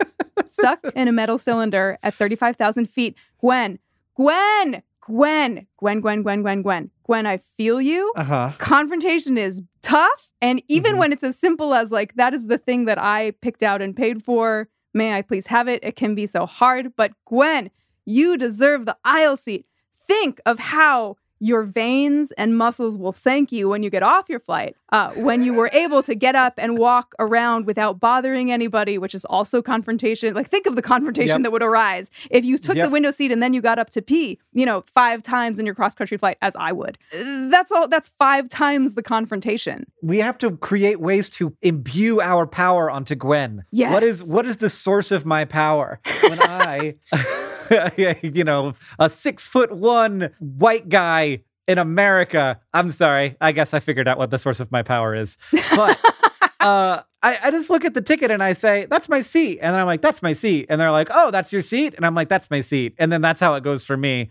Stuck 0.50 0.80
in 0.94 1.08
a 1.08 1.12
metal 1.12 1.38
cylinder 1.38 1.98
at 2.02 2.14
35,000 2.14 2.86
feet. 2.88 3.16
Gwen, 3.38 3.78
Gwen, 4.14 4.82
Gwen, 5.00 5.66
Gwen, 5.78 6.00
Gwen, 6.00 6.22
Gwen, 6.22 6.42
Gwen, 6.42 6.62
Gwen, 6.62 6.90
Gwen, 7.04 7.26
I 7.26 7.36
feel 7.38 7.80
you. 7.80 8.12
Uh 8.16 8.24
huh. 8.24 8.52
Confrontation 8.58 9.36
is 9.36 9.62
tough. 9.82 10.30
And 10.40 10.62
even 10.68 10.94
Mhm. 10.94 10.98
when 10.98 11.12
it's 11.12 11.22
as 11.24 11.38
simple 11.38 11.74
as, 11.74 11.90
like, 11.92 12.14
that 12.14 12.32
is 12.34 12.46
the 12.46 12.58
thing 12.58 12.84
that 12.86 12.98
I 13.02 13.32
picked 13.42 13.62
out 13.62 13.82
and 13.82 13.94
paid 13.94 14.22
for, 14.22 14.68
may 14.94 15.12
I 15.12 15.22
please 15.22 15.46
have 15.48 15.68
it? 15.68 15.80
It 15.84 15.96
can 15.96 16.14
be 16.14 16.26
so 16.26 16.46
hard. 16.46 16.94
But 16.96 17.12
Gwen, 17.26 17.70
you 18.06 18.36
deserve 18.36 18.86
the 18.86 18.96
aisle 19.04 19.36
seat. 19.36 19.66
Think 19.94 20.40
of 20.46 20.58
how 20.58 21.16
your 21.40 21.64
veins 21.64 22.32
and 22.38 22.56
muscles 22.56 22.96
will 22.96 23.12
thank 23.12 23.52
you 23.52 23.68
when 23.68 23.82
you 23.82 23.90
get 23.90 24.02
off 24.02 24.28
your 24.30 24.38
flight. 24.38 24.76
Uh, 24.90 25.10
when 25.14 25.42
you 25.42 25.52
were 25.52 25.68
able 25.74 26.02
to 26.02 26.14
get 26.14 26.34
up 26.36 26.54
and 26.56 26.78
walk 26.78 27.14
around 27.18 27.66
without 27.66 27.98
bothering 28.00 28.50
anybody, 28.50 28.96
which 28.96 29.14
is 29.14 29.24
also 29.26 29.60
confrontation. 29.60 30.32
Like, 30.32 30.48
think 30.48 30.64
of 30.66 30.76
the 30.76 30.80
confrontation 30.80 31.38
Yep. 31.38 31.42
that 31.42 31.50
would 31.52 31.62
arise 31.62 32.10
if 32.30 32.44
you 32.44 32.56
took 32.56 32.76
the 32.76 32.88
window 32.88 33.10
seat 33.10 33.30
and 33.32 33.42
then 33.42 33.52
you 33.52 33.60
got 33.60 33.78
up 33.78 33.90
to 33.90 34.00
pee, 34.00 34.38
you 34.52 34.64
know, 34.64 34.84
five 34.86 35.22
times 35.22 35.58
in 35.58 35.66
your 35.66 35.74
cross 35.74 35.94
country 35.94 36.16
flight, 36.16 36.38
as 36.40 36.54
I 36.56 36.72
would. 36.72 36.96
That's 37.12 37.72
all, 37.72 37.88
that's 37.88 38.08
five 38.18 38.48
times 38.48 38.94
the 38.94 39.02
confrontation. 39.02 39.84
We 40.02 40.20
have 40.20 40.38
to 40.38 40.52
create 40.56 41.00
ways 41.00 41.28
to 41.30 41.54
imbue 41.60 42.20
our 42.22 42.46
power 42.46 42.88
onto 42.90 43.16
Gwen. 43.16 43.64
Yes. 43.70 43.92
What 43.92 44.02
is, 44.04 44.22
what 44.22 44.46
is 44.46 44.58
the 44.58 44.70
source 44.70 45.10
of 45.10 45.26
my 45.26 45.44
power? 45.44 46.00
When 46.22 46.40
I 46.40 46.94
you 48.22 48.44
know, 48.44 48.74
a 48.98 49.08
six 49.10 49.46
foot 49.46 49.72
one 49.72 50.30
white 50.38 50.88
guy 50.88 51.40
in 51.66 51.78
America. 51.78 52.60
I'm 52.72 52.90
sorry. 52.90 53.36
I 53.40 53.52
guess 53.52 53.74
I 53.74 53.80
figured 53.80 54.08
out 54.08 54.18
what 54.18 54.30
the 54.30 54.38
source 54.38 54.60
of 54.60 54.70
my 54.70 54.82
power 54.82 55.14
is. 55.14 55.38
But 55.74 55.98
uh, 56.60 57.02
I, 57.22 57.38
I 57.44 57.50
just 57.50 57.70
look 57.70 57.84
at 57.84 57.94
the 57.94 58.02
ticket 58.02 58.30
and 58.30 58.42
I 58.42 58.52
say, 58.52 58.86
that's 58.90 59.08
my 59.08 59.22
seat. 59.22 59.58
And 59.62 59.72
then 59.72 59.80
I'm 59.80 59.86
like, 59.86 60.02
that's 60.02 60.22
my 60.22 60.34
seat. 60.34 60.66
And 60.68 60.80
they're 60.80 60.90
like, 60.90 61.08
oh, 61.10 61.30
that's 61.30 61.52
your 61.52 61.62
seat. 61.62 61.94
And 61.94 62.04
I'm 62.04 62.14
like, 62.14 62.28
that's 62.28 62.50
my 62.50 62.60
seat. 62.60 62.94
And 62.98 63.10
then 63.10 63.22
that's 63.22 63.40
how 63.40 63.54
it 63.54 63.62
goes 63.62 63.82
for 63.82 63.96
me. 63.96 64.28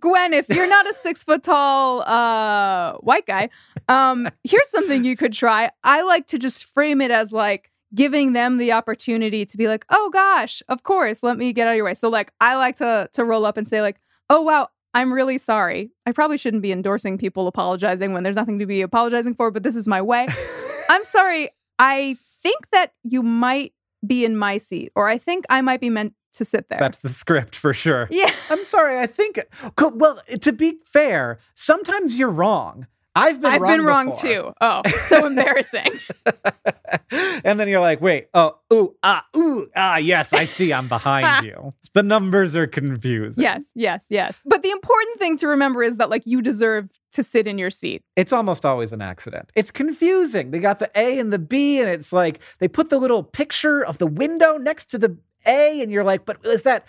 Gwen, 0.00 0.32
if 0.32 0.48
you're 0.48 0.68
not 0.68 0.90
a 0.90 0.94
six 0.94 1.22
foot 1.22 1.44
tall 1.44 2.02
uh, 2.02 2.94
white 2.98 3.26
guy, 3.26 3.48
um, 3.88 4.28
here's 4.42 4.68
something 4.70 5.04
you 5.04 5.16
could 5.16 5.32
try. 5.32 5.70
I 5.84 6.02
like 6.02 6.26
to 6.28 6.38
just 6.38 6.64
frame 6.64 7.00
it 7.00 7.10
as 7.10 7.32
like 7.32 7.71
giving 7.94 8.32
them 8.32 8.58
the 8.58 8.72
opportunity 8.72 9.44
to 9.44 9.56
be 9.56 9.68
like, 9.68 9.84
oh 9.90 10.10
gosh, 10.12 10.62
of 10.68 10.82
course, 10.82 11.22
let 11.22 11.36
me 11.38 11.52
get 11.52 11.66
out 11.66 11.72
of 11.72 11.76
your 11.76 11.84
way. 11.84 11.94
So 11.94 12.08
like, 12.08 12.32
I 12.40 12.56
like 12.56 12.76
to 12.76 13.08
to 13.12 13.24
roll 13.24 13.46
up 13.46 13.56
and 13.56 13.66
say 13.66 13.80
like, 13.82 14.00
oh 14.30 14.42
wow, 14.42 14.68
I'm 14.94 15.12
really 15.12 15.38
sorry. 15.38 15.90
I 16.06 16.12
probably 16.12 16.36
shouldn't 16.36 16.62
be 16.62 16.72
endorsing 16.72 17.18
people 17.18 17.46
apologizing 17.46 18.12
when 18.12 18.22
there's 18.22 18.36
nothing 18.36 18.58
to 18.58 18.66
be 18.66 18.82
apologizing 18.82 19.34
for, 19.34 19.50
but 19.50 19.62
this 19.62 19.76
is 19.76 19.86
my 19.86 20.02
way. 20.02 20.26
I'm 20.88 21.04
sorry. 21.04 21.48
I 21.78 22.16
think 22.42 22.70
that 22.72 22.92
you 23.02 23.22
might 23.22 23.72
be 24.06 24.24
in 24.24 24.36
my 24.36 24.58
seat, 24.58 24.92
or 24.94 25.08
I 25.08 25.16
think 25.18 25.44
I 25.48 25.60
might 25.60 25.80
be 25.80 25.90
meant 25.90 26.14
to 26.34 26.44
sit 26.44 26.68
there. 26.68 26.78
That's 26.78 26.98
the 26.98 27.08
script 27.08 27.54
for 27.54 27.72
sure. 27.72 28.08
yeah. 28.10 28.32
I'm 28.50 28.64
sorry. 28.64 28.98
I 28.98 29.06
think, 29.06 29.40
well, 29.78 30.20
to 30.40 30.52
be 30.52 30.78
fair, 30.84 31.38
sometimes 31.54 32.18
you're 32.18 32.30
wrong. 32.30 32.86
I've 33.14 33.40
been 33.40 33.52
I've 33.52 33.60
wrong 33.60 33.76
been 33.76 33.84
wrong 33.86 34.10
before. 34.10 34.30
too. 34.30 34.52
Oh, 34.60 34.82
so 35.08 35.26
embarrassing. 35.26 35.90
and 37.44 37.60
then 37.60 37.68
you're 37.68 37.80
like, 37.80 38.00
wait, 38.00 38.28
oh, 38.34 38.56
ooh, 38.72 38.94
ah, 39.02 39.24
ooh, 39.36 39.66
ah, 39.76 39.96
yes, 39.96 40.32
I 40.32 40.46
see 40.46 40.72
I'm 40.72 40.88
behind 40.88 41.46
you. 41.46 41.74
The 41.94 42.02
numbers 42.02 42.56
are 42.56 42.66
confusing. 42.66 43.42
yes, 43.42 43.70
yes, 43.74 44.06
yes. 44.08 44.40
But 44.46 44.62
the 44.62 44.70
important 44.70 45.18
thing 45.18 45.36
to 45.38 45.48
remember 45.48 45.82
is 45.82 45.98
that 45.98 46.08
like 46.08 46.22
you 46.24 46.40
deserve 46.40 46.88
to 47.12 47.22
sit 47.22 47.46
in 47.46 47.58
your 47.58 47.70
seat. 47.70 48.02
It's 48.16 48.32
almost 48.32 48.64
always 48.64 48.92
an 48.94 49.02
accident. 49.02 49.50
It's 49.54 49.70
confusing. 49.70 50.50
They 50.50 50.58
got 50.58 50.78
the 50.78 50.90
A 50.96 51.18
and 51.18 51.30
the 51.32 51.38
B, 51.38 51.80
and 51.80 51.90
it's 51.90 52.12
like 52.12 52.40
they 52.60 52.68
put 52.68 52.88
the 52.88 52.98
little 52.98 53.22
picture 53.22 53.84
of 53.84 53.98
the 53.98 54.06
window 54.06 54.56
next 54.56 54.86
to 54.92 54.98
the 54.98 55.18
A, 55.44 55.82
and 55.82 55.92
you're 55.92 56.04
like, 56.04 56.24
but 56.24 56.38
is 56.46 56.62
that. 56.62 56.86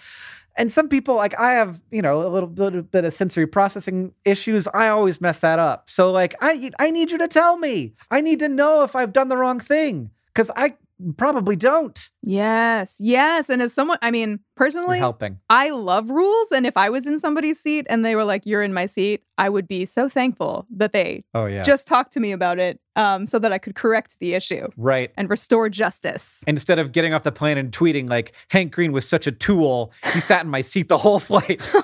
And 0.56 0.72
some 0.72 0.88
people, 0.88 1.16
like 1.16 1.38
I 1.40 1.54
have, 1.54 1.82
you 1.92 2.02
know, 2.02 2.26
a 2.26 2.30
little, 2.30 2.50
little 2.50 2.82
bit 2.84 3.06
of 3.06 3.14
sensory 3.14 3.48
processing 3.48 4.14
issues. 4.24 4.68
I 4.74 4.90
always 4.90 5.20
mess 5.20 5.40
that 5.40 5.60
up. 5.60 5.90
So, 5.90 6.12
like, 6.12 6.36
I 6.42 6.72
I 6.80 6.92
need 6.92 7.12
you 7.12 7.18
to 7.18 7.28
tell 7.28 7.58
me. 7.58 7.94
I 8.12 8.22
need 8.22 8.40
to 8.40 8.50
know 8.50 8.84
if 8.84 8.96
I've 8.96 9.14
done 9.14 9.30
the 9.30 9.38
wrong 9.38 9.60
thing 9.60 10.12
because 10.28 10.52
I 10.56 10.76
probably 11.18 11.56
don't. 11.56 12.10
Yes, 12.22 12.98
yes. 13.00 13.50
And 13.50 13.62
as 13.62 13.74
someone, 13.74 13.98
I 14.02 14.12
mean, 14.12 14.30
You're 14.30 14.40
personally, 14.56 15.00
helping. 15.00 15.40
I 15.50 15.70
love 15.70 16.10
rules. 16.10 16.52
And 16.52 16.66
if 16.66 16.78
I 16.78 16.90
was 16.90 17.06
in 17.08 17.20
somebody's 17.20 17.60
seat 17.60 17.86
and 17.90 18.06
they 18.06 18.16
were 18.16 18.24
like, 18.24 18.46
you're 18.46 18.64
in 18.64 18.74
my 18.74 18.86
seat, 18.86 19.24
I 19.38 19.50
would 19.50 19.68
be 19.68 19.86
so 19.86 20.08
thankful 20.08 20.66
that 20.76 20.94
they 20.94 21.26
Oh 21.34 21.46
yeah. 21.46 21.64
just 21.64 21.88
talked 21.88 22.14
to 22.14 22.20
me 22.20 22.32
about 22.32 22.60
it 22.60 22.80
um, 22.96 23.26
so 23.26 23.40
that 23.40 23.52
I 23.52 23.58
could 23.58 23.76
correct 23.76 24.20
the 24.20 24.34
issue 24.34 24.68
right. 24.78 25.12
and 25.18 25.30
restore 25.30 25.68
justice. 25.70 26.44
Instead 26.48 26.80
of 26.80 26.92
getting 26.92 27.14
off 27.14 27.24
the 27.24 27.32
plane 27.32 27.58
and 27.58 27.72
tweeting 27.72 28.10
like 28.10 28.34
Hank 28.50 28.72
Green 28.74 28.92
was 28.92 29.08
such 29.08 29.28
a 29.28 29.32
tool, 29.32 29.92
he 30.14 30.20
sat 30.20 30.46
in 30.46 30.52
my 30.52 30.62
seat 30.62 30.88
the 30.88 30.98
whole 31.00 31.20
flight. 31.20 31.70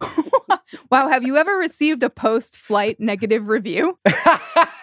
wow. 0.90 1.08
Have 1.08 1.24
you 1.24 1.36
ever 1.36 1.56
received 1.56 2.02
a 2.02 2.10
post 2.10 2.56
flight 2.56 2.98
negative 3.00 3.48
review? 3.48 3.98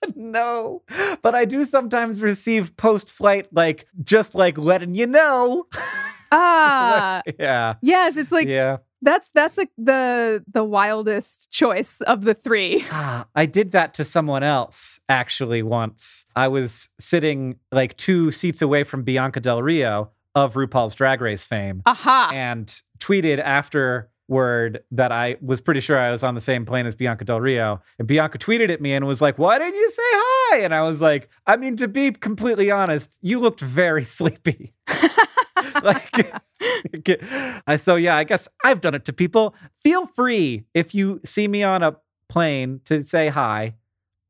no, 0.14 0.82
but 1.22 1.34
I 1.34 1.44
do 1.44 1.64
sometimes 1.64 2.20
receive 2.20 2.76
post 2.76 3.10
flight 3.10 3.48
like 3.52 3.86
just 4.02 4.34
like 4.34 4.58
letting 4.58 4.94
you 4.94 5.06
know. 5.06 5.66
Ah, 6.30 7.22
yeah. 7.38 7.74
yes. 7.82 8.16
It's 8.16 8.32
like, 8.32 8.48
yeah. 8.48 8.78
that's, 9.02 9.30
that's 9.30 9.56
like 9.56 9.70
the, 9.78 10.44
the 10.52 10.64
wildest 10.64 11.50
choice 11.50 12.00
of 12.02 12.22
the 12.22 12.34
three. 12.34 12.84
Ah, 12.92 13.26
I 13.34 13.46
did 13.46 13.72
that 13.72 13.94
to 13.94 14.04
someone 14.04 14.42
else 14.42 15.00
actually 15.08 15.62
once. 15.62 16.26
I 16.36 16.48
was 16.48 16.90
sitting 16.98 17.56
like 17.72 17.96
two 17.96 18.30
seats 18.30 18.60
away 18.60 18.84
from 18.84 19.04
Bianca 19.04 19.40
Del 19.40 19.62
Rio 19.62 20.10
of 20.34 20.54
RuPaul's 20.54 20.94
Drag 20.94 21.20
Race 21.20 21.44
fame 21.44 21.82
Aha. 21.86 22.30
and 22.32 22.82
tweeted 22.98 23.40
afterward 24.28 24.82
that 24.90 25.12
I 25.12 25.36
was 25.40 25.60
pretty 25.60 25.80
sure 25.80 25.98
I 25.98 26.10
was 26.10 26.22
on 26.22 26.34
the 26.34 26.40
same 26.40 26.66
plane 26.66 26.86
as 26.86 26.94
Bianca 26.94 27.24
Del 27.24 27.40
Rio. 27.40 27.80
And 27.98 28.06
Bianca 28.06 28.38
tweeted 28.38 28.70
at 28.70 28.80
me 28.80 28.92
and 28.92 29.06
was 29.06 29.20
like, 29.20 29.38
Why 29.38 29.58
didn't 29.58 29.74
you 29.74 29.90
say 29.90 30.02
hi? 30.04 30.58
And 30.58 30.74
I 30.74 30.82
was 30.82 31.00
like, 31.00 31.28
I 31.46 31.56
mean, 31.56 31.76
to 31.76 31.88
be 31.88 32.12
completely 32.12 32.70
honest, 32.70 33.16
you 33.22 33.40
looked 33.40 33.60
very 33.60 34.04
sleepy. 34.04 34.74
like 35.82 36.32
so 37.80 37.96
yeah, 37.96 38.16
I 38.16 38.24
guess 38.24 38.48
I've 38.64 38.80
done 38.80 38.94
it 38.94 39.04
to 39.06 39.12
people. 39.12 39.54
Feel 39.82 40.06
free 40.06 40.64
if 40.74 40.94
you 40.94 41.20
see 41.24 41.48
me 41.48 41.62
on 41.62 41.82
a 41.82 41.96
plane 42.28 42.80
to 42.84 43.02
say 43.02 43.28
hi 43.28 43.74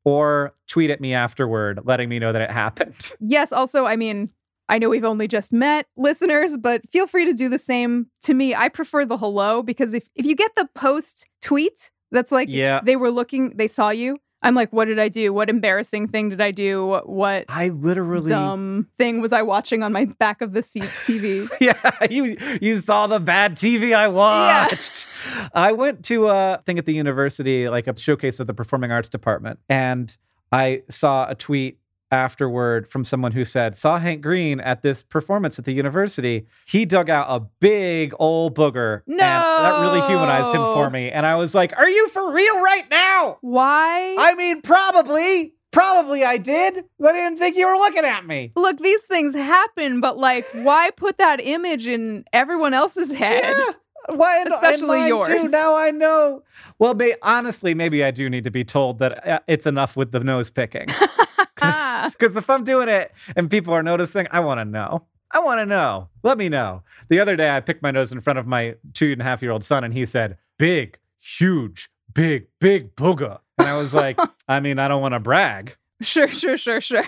or 0.05 0.55
tweet 0.67 0.89
at 0.89 1.01
me 1.01 1.13
afterward 1.13 1.81
letting 1.83 2.07
me 2.07 2.17
know 2.19 2.31
that 2.31 2.41
it 2.41 2.51
happened. 2.51 3.11
yes. 3.19 3.51
Also, 3.51 3.85
I 3.85 3.97
mean, 3.97 4.29
I 4.69 4.77
know 4.77 4.89
we've 4.89 5.03
only 5.03 5.27
just 5.27 5.51
met 5.51 5.87
listeners, 5.97 6.55
but 6.57 6.87
feel 6.89 7.07
free 7.07 7.25
to 7.25 7.33
do 7.33 7.49
the 7.49 7.59
same 7.59 8.07
to 8.23 8.33
me. 8.33 8.55
I 8.55 8.69
prefer 8.69 9.03
the 9.05 9.17
hello 9.17 9.63
because 9.63 9.93
if, 9.93 10.07
if 10.15 10.25
you 10.25 10.35
get 10.35 10.51
the 10.55 10.69
post 10.75 11.27
tweet 11.41 11.91
that's 12.11 12.31
like 12.31 12.47
Yeah. 12.49 12.79
they 12.83 12.95
were 12.95 13.11
looking, 13.11 13.57
they 13.57 13.67
saw 13.67 13.89
you. 13.89 14.17
I'm 14.41 14.55
like, 14.55 14.71
what 14.71 14.85
did 14.85 14.99
I 14.99 15.09
do? 15.09 15.33
What 15.33 15.49
embarrassing 15.49 16.07
thing 16.07 16.29
did 16.29 16.39
I 16.39 16.51
do? 16.51 16.85
What, 16.85 17.09
what 17.09 17.45
I 17.49 17.69
literally 17.69 18.29
dumb 18.29 18.87
thing 18.97 19.19
was 19.19 19.33
I 19.33 19.41
watching 19.41 19.83
on 19.83 19.91
my 19.91 20.05
back 20.17 20.41
of 20.41 20.53
the 20.53 20.63
seat 20.63 20.85
TV? 21.03 21.49
Yeah, 21.59 21.73
you 22.09 22.37
you 22.61 22.79
saw 22.79 23.07
the 23.07 23.19
bad 23.19 23.55
TV 23.57 23.93
I 23.93 24.07
watched. 24.07 25.05
I 25.53 25.73
went 25.73 26.05
to 26.05 26.27
a 26.27 26.63
thing 26.65 26.79
at 26.79 26.85
the 26.85 26.93
university, 26.93 27.67
like 27.67 27.87
a 27.87 27.99
showcase 27.99 28.39
of 28.39 28.47
the 28.47 28.53
performing 28.53 28.93
arts 28.93 29.09
department, 29.09 29.59
and 29.67 30.15
I 30.53 30.83
saw 30.89 31.29
a 31.29 31.35
tweet 31.35 31.78
afterward 32.11 32.89
from 32.89 33.05
someone 33.05 33.31
who 33.33 33.45
said, 33.45 33.75
saw 33.75 33.97
Hank 33.97 34.21
Green 34.21 34.59
at 34.59 34.81
this 34.81 35.03
performance 35.03 35.59
at 35.59 35.65
the 35.65 35.73
university. 35.73 36.47
He 36.65 36.85
dug 36.85 37.09
out 37.09 37.27
a 37.29 37.39
big 37.59 38.13
old 38.19 38.55
booger. 38.55 39.01
And 39.07 39.19
that 39.19 39.81
really 39.81 40.01
humanized 40.07 40.51
him 40.51 40.61
for 40.61 40.89
me. 40.89 41.11
And 41.11 41.25
I 41.25 41.35
was 41.35 41.53
like, 41.53 41.73
Are 41.77 41.89
you 41.89 42.07
for 42.09 42.33
real 42.33 42.61
right 42.61 42.85
now? 42.89 43.37
Why? 43.41 44.15
I 44.17 44.35
mean, 44.35 44.61
probably. 44.61 45.53
Probably 45.71 46.23
I 46.23 46.37
did. 46.37 46.83
I 47.05 47.13
didn't 47.13 47.37
think 47.37 47.55
you 47.55 47.67
were 47.67 47.75
looking 47.75 48.03
at 48.03 48.25
me. 48.25 48.51
Look, 48.55 48.79
these 48.79 49.03
things 49.03 49.35
happen, 49.35 50.01
but 50.01 50.17
like, 50.17 50.47
why 50.51 50.89
put 50.89 51.19
that 51.19 51.39
image 51.39 51.85
in 51.85 52.25
everyone 52.33 52.73
else's 52.73 53.13
head? 53.13 53.55
Yeah. 53.55 53.73
Why, 54.15 54.43
Especially 54.43 55.07
yours. 55.07 55.27
Too, 55.27 55.49
now 55.49 55.75
I 55.75 55.91
know. 55.91 56.41
Well, 56.79 56.95
may, 56.95 57.15
honestly, 57.21 57.75
maybe 57.75 58.03
I 58.03 58.09
do 58.09 58.29
need 58.29 58.45
to 58.45 58.51
be 58.51 58.63
told 58.63 58.97
that 58.99 59.27
uh, 59.27 59.39
it's 59.47 59.67
enough 59.67 59.95
with 59.95 60.11
the 60.11 60.21
nose 60.21 60.49
picking. 60.49 60.87
Because 62.11 62.35
if 62.35 62.49
I'm 62.49 62.63
doing 62.63 62.89
it 62.89 63.11
and 63.35 63.49
people 63.49 63.73
are 63.73 63.83
noticing, 63.83 64.27
I 64.31 64.39
want 64.41 64.59
to 64.59 64.65
know. 64.65 65.05
I 65.31 65.39
want 65.39 65.59
to 65.59 65.65
know. 65.65 66.09
Let 66.23 66.37
me 66.37 66.49
know. 66.49 66.83
The 67.09 67.19
other 67.19 67.35
day, 67.35 67.55
I 67.55 67.59
picked 67.59 67.83
my 67.83 67.91
nose 67.91 68.11
in 68.11 68.19
front 68.19 68.39
of 68.39 68.47
my 68.47 68.75
two 68.93 69.11
and 69.11 69.21
a 69.21 69.23
half 69.23 69.41
year 69.41 69.51
old 69.51 69.63
son, 69.63 69.83
and 69.83 69.93
he 69.93 70.05
said, 70.05 70.37
"Big, 70.57 70.97
huge, 71.19 71.89
big, 72.13 72.47
big 72.59 72.95
booger." 72.95 73.39
And 73.57 73.67
I 73.67 73.77
was 73.77 73.93
like, 73.93 74.19
"I 74.47 74.59
mean, 74.59 74.79
I 74.79 74.87
don't 74.87 75.01
want 75.01 75.13
to 75.13 75.19
brag." 75.19 75.75
Sure, 76.01 76.27
sure, 76.27 76.57
sure, 76.57 76.81
sure. 76.81 77.03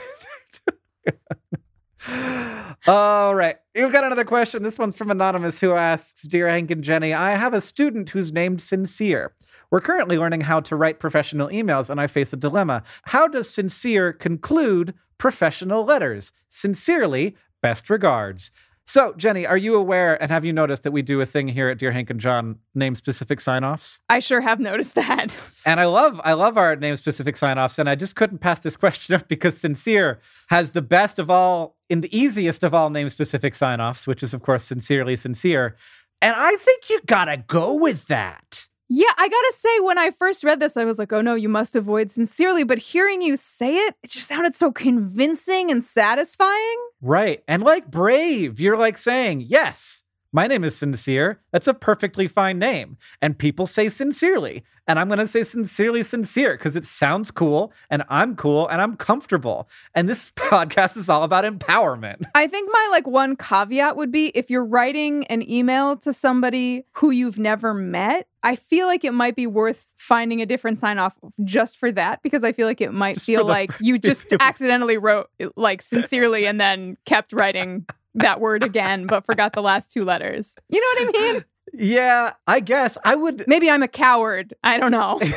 All 2.87 3.35
right. 3.35 3.57
You've 3.75 3.91
got 3.91 4.03
another 4.03 4.25
question. 4.25 4.63
This 4.63 4.79
one's 4.79 4.97
from 4.97 5.11
Anonymous 5.11 5.59
who 5.59 5.73
asks 5.73 6.23
Dear 6.23 6.49
Hank 6.49 6.71
and 6.71 6.83
Jenny, 6.83 7.13
I 7.13 7.35
have 7.35 7.53
a 7.53 7.61
student 7.61 8.09
who's 8.09 8.31
named 8.31 8.61
Sincere. 8.61 9.33
We're 9.71 9.79
currently 9.79 10.17
learning 10.17 10.41
how 10.41 10.59
to 10.59 10.75
write 10.75 10.99
professional 10.99 11.47
emails, 11.47 11.89
and 11.89 11.99
I 11.99 12.07
face 12.07 12.33
a 12.33 12.37
dilemma. 12.37 12.83
How 13.03 13.27
does 13.27 13.49
Sincere 13.49 14.11
conclude 14.11 14.93
professional 15.17 15.85
letters? 15.85 16.33
Sincerely, 16.49 17.37
best 17.61 17.89
regards. 17.89 18.51
So, 18.85 19.13
Jenny, 19.15 19.45
are 19.45 19.55
you 19.55 19.75
aware 19.75 20.21
and 20.21 20.29
have 20.29 20.43
you 20.43 20.51
noticed 20.51 20.83
that 20.83 20.91
we 20.91 21.01
do 21.01 21.21
a 21.21 21.25
thing 21.25 21.47
here 21.47 21.69
at 21.69 21.77
Dear 21.77 21.93
Hank 21.93 22.09
and 22.09 22.19
John, 22.19 22.57
name 22.75 22.95
specific 22.95 23.39
sign 23.39 23.63
offs? 23.63 24.01
I 24.09 24.19
sure 24.19 24.41
have 24.41 24.59
noticed 24.59 24.95
that. 24.95 25.31
And 25.63 25.79
I 25.79 25.85
love 25.85 26.19
I 26.23 26.33
love 26.33 26.57
our 26.57 26.75
name 26.75 26.95
specific 26.95 27.37
sign-offs, 27.37 27.77
and 27.77 27.87
I 27.87 27.93
just 27.93 28.15
couldn't 28.15 28.39
pass 28.39 28.59
this 28.59 28.75
question 28.83 29.13
up 29.13 29.27
because 29.27 29.59
Sincere 29.59 30.19
has 30.47 30.71
the 30.71 30.81
best 30.81 31.19
of 31.19 31.29
all 31.29 31.77
in 31.87 32.01
the 32.01 32.17
easiest 32.17 32.63
of 32.63 32.73
all 32.73 32.89
name 32.89 33.09
specific 33.09 33.53
sign-offs, 33.53 34.07
which 34.07 34.23
is 34.23 34.33
of 34.33 34.41
course 34.41 34.63
sincerely 34.63 35.15
sincere. 35.15 35.75
And 36.19 36.33
I 36.35 36.55
think 36.55 36.89
you 36.89 36.99
gotta 37.05 37.37
go 37.37 37.75
with 37.75 38.07
that. 38.07 38.69
Yeah, 38.93 39.13
I 39.17 39.29
gotta 39.29 39.53
say, 39.57 39.79
when 39.79 39.97
I 39.97 40.11
first 40.11 40.43
read 40.43 40.59
this, 40.59 40.75
I 40.75 40.83
was 40.83 40.99
like, 40.99 41.13
oh 41.13 41.21
no, 41.21 41.33
you 41.33 41.47
must 41.47 41.77
avoid 41.77 42.11
sincerely. 42.11 42.65
But 42.65 42.77
hearing 42.77 43.21
you 43.21 43.37
say 43.37 43.77
it, 43.77 43.95
it 44.03 44.11
just 44.11 44.27
sounded 44.27 44.53
so 44.53 44.69
convincing 44.69 45.71
and 45.71 45.81
satisfying. 45.81 46.77
Right. 46.99 47.41
And 47.47 47.63
like 47.63 47.89
brave, 47.89 48.59
you're 48.59 48.75
like 48.75 48.97
saying, 48.97 49.45
yes, 49.47 50.03
my 50.33 50.47
name 50.47 50.63
is 50.63 50.77
sincere. 50.77 51.41
That's 51.51 51.67
a 51.67 51.73
perfectly 51.73 52.27
fine 52.27 52.57
name. 52.57 52.97
And 53.21 53.37
people 53.37 53.67
say 53.67 53.89
sincerely. 53.89 54.63
And 54.87 54.97
I'm 54.97 55.07
going 55.07 55.19
to 55.19 55.27
say 55.27 55.43
sincerely 55.43 56.03
sincere 56.03 56.57
because 56.57 56.75
it 56.75 56.85
sounds 56.85 57.31
cool 57.31 57.71
and 57.89 58.03
I'm 58.09 58.35
cool 58.35 58.67
and 58.67 58.81
I'm 58.81 58.95
comfortable. 58.95 59.69
And 59.93 60.09
this 60.09 60.31
podcast 60.35 60.97
is 60.97 61.07
all 61.07 61.23
about 61.23 61.45
empowerment. 61.45 62.23
I 62.33 62.47
think 62.47 62.69
my 62.71 62.87
like 62.91 63.07
one 63.07 63.35
caveat 63.35 63.95
would 63.95 64.11
be 64.11 64.27
if 64.29 64.49
you're 64.49 64.65
writing 64.65 65.25
an 65.27 65.49
email 65.49 65.97
to 65.97 66.13
somebody 66.13 66.85
who 66.93 67.11
you've 67.11 67.37
never 67.37 67.73
met, 67.73 68.27
I 68.43 68.55
feel 68.55 68.87
like 68.87 69.03
it 69.03 69.13
might 69.13 69.35
be 69.35 69.45
worth 69.45 69.93
finding 69.97 70.41
a 70.41 70.45
different 70.45 70.79
sign 70.79 70.97
off 70.97 71.17
just 71.43 71.77
for 71.77 71.91
that 71.91 72.23
because 72.23 72.43
I 72.43 72.51
feel 72.51 72.67
like 72.67 72.81
it 72.81 72.91
might 72.91 73.15
Just 73.15 73.27
feel 73.27 73.45
like 73.45 73.71
you 73.79 73.99
just 73.99 74.33
accidentally 74.39 74.97
wrote 74.97 75.29
like 75.55 75.81
sincerely 75.81 76.47
and 76.47 76.59
then 76.59 76.97
kept 77.05 77.33
writing 77.33 77.85
that 78.15 78.39
word 78.41 78.63
again 78.63 79.07
but 79.07 79.25
forgot 79.25 79.53
the 79.53 79.61
last 79.61 79.91
two 79.91 80.03
letters. 80.03 80.55
You 80.69 80.79
know 80.79 81.05
what 81.05 81.15
I 81.15 81.31
mean? 81.33 81.45
Yeah, 81.73 82.33
I 82.47 82.59
guess 82.59 82.97
I 83.05 83.15
would. 83.15 83.45
Maybe 83.47 83.69
I'm 83.69 83.83
a 83.83 83.87
coward. 83.87 84.53
I 84.63 84.77
don't 84.77 84.91
know. 84.91 85.19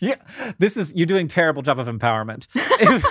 Yeah, 0.00 0.16
this 0.58 0.76
is 0.76 0.92
you're 0.94 1.06
doing 1.06 1.28
terrible 1.28 1.62
job 1.62 1.78
of 1.78 1.86
empowerment. 1.86 2.46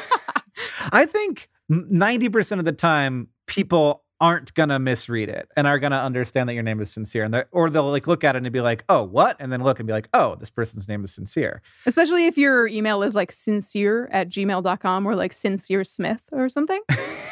I 0.91 1.07
think 1.07 1.49
90% 1.71 2.59
of 2.59 2.65
the 2.65 2.71
time 2.71 3.29
people 3.47 4.02
aren't 4.23 4.53
gonna 4.53 4.79
misread 4.79 5.27
it 5.29 5.49
and 5.57 5.67
are 5.67 5.77
gonna 5.79 5.97
understand 5.99 6.47
that 6.47 6.53
your 6.53 6.63
name 6.63 6.79
is 6.81 6.89
sincere 6.91 7.23
and 7.25 7.43
or 7.51 7.69
they'll 7.69 7.89
like 7.91 8.07
look 8.07 8.23
at 8.23 8.35
it 8.35 8.43
and 8.43 8.51
be 8.53 8.61
like 8.61 8.83
oh 8.87 9.03
what 9.03 9.35
and 9.39 9.51
then 9.51 9.61
look 9.61 9.79
and 9.79 9.87
be 9.87 9.93
like 9.93 10.07
oh 10.13 10.35
this 10.35 10.49
person's 10.49 10.87
name 10.87 11.03
is 11.03 11.13
sincere 11.13 11.61
Especially 11.85 12.25
if 12.25 12.37
your 12.37 12.67
email 12.67 13.03
is 13.03 13.15
like 13.15 13.31
sincere 13.31 14.07
at 14.11 14.29
gmail.com 14.29 15.05
or 15.05 15.15
like 15.15 15.33
sincere 15.33 15.83
smith 15.83 16.21
or 16.31 16.47
something. 16.49 16.81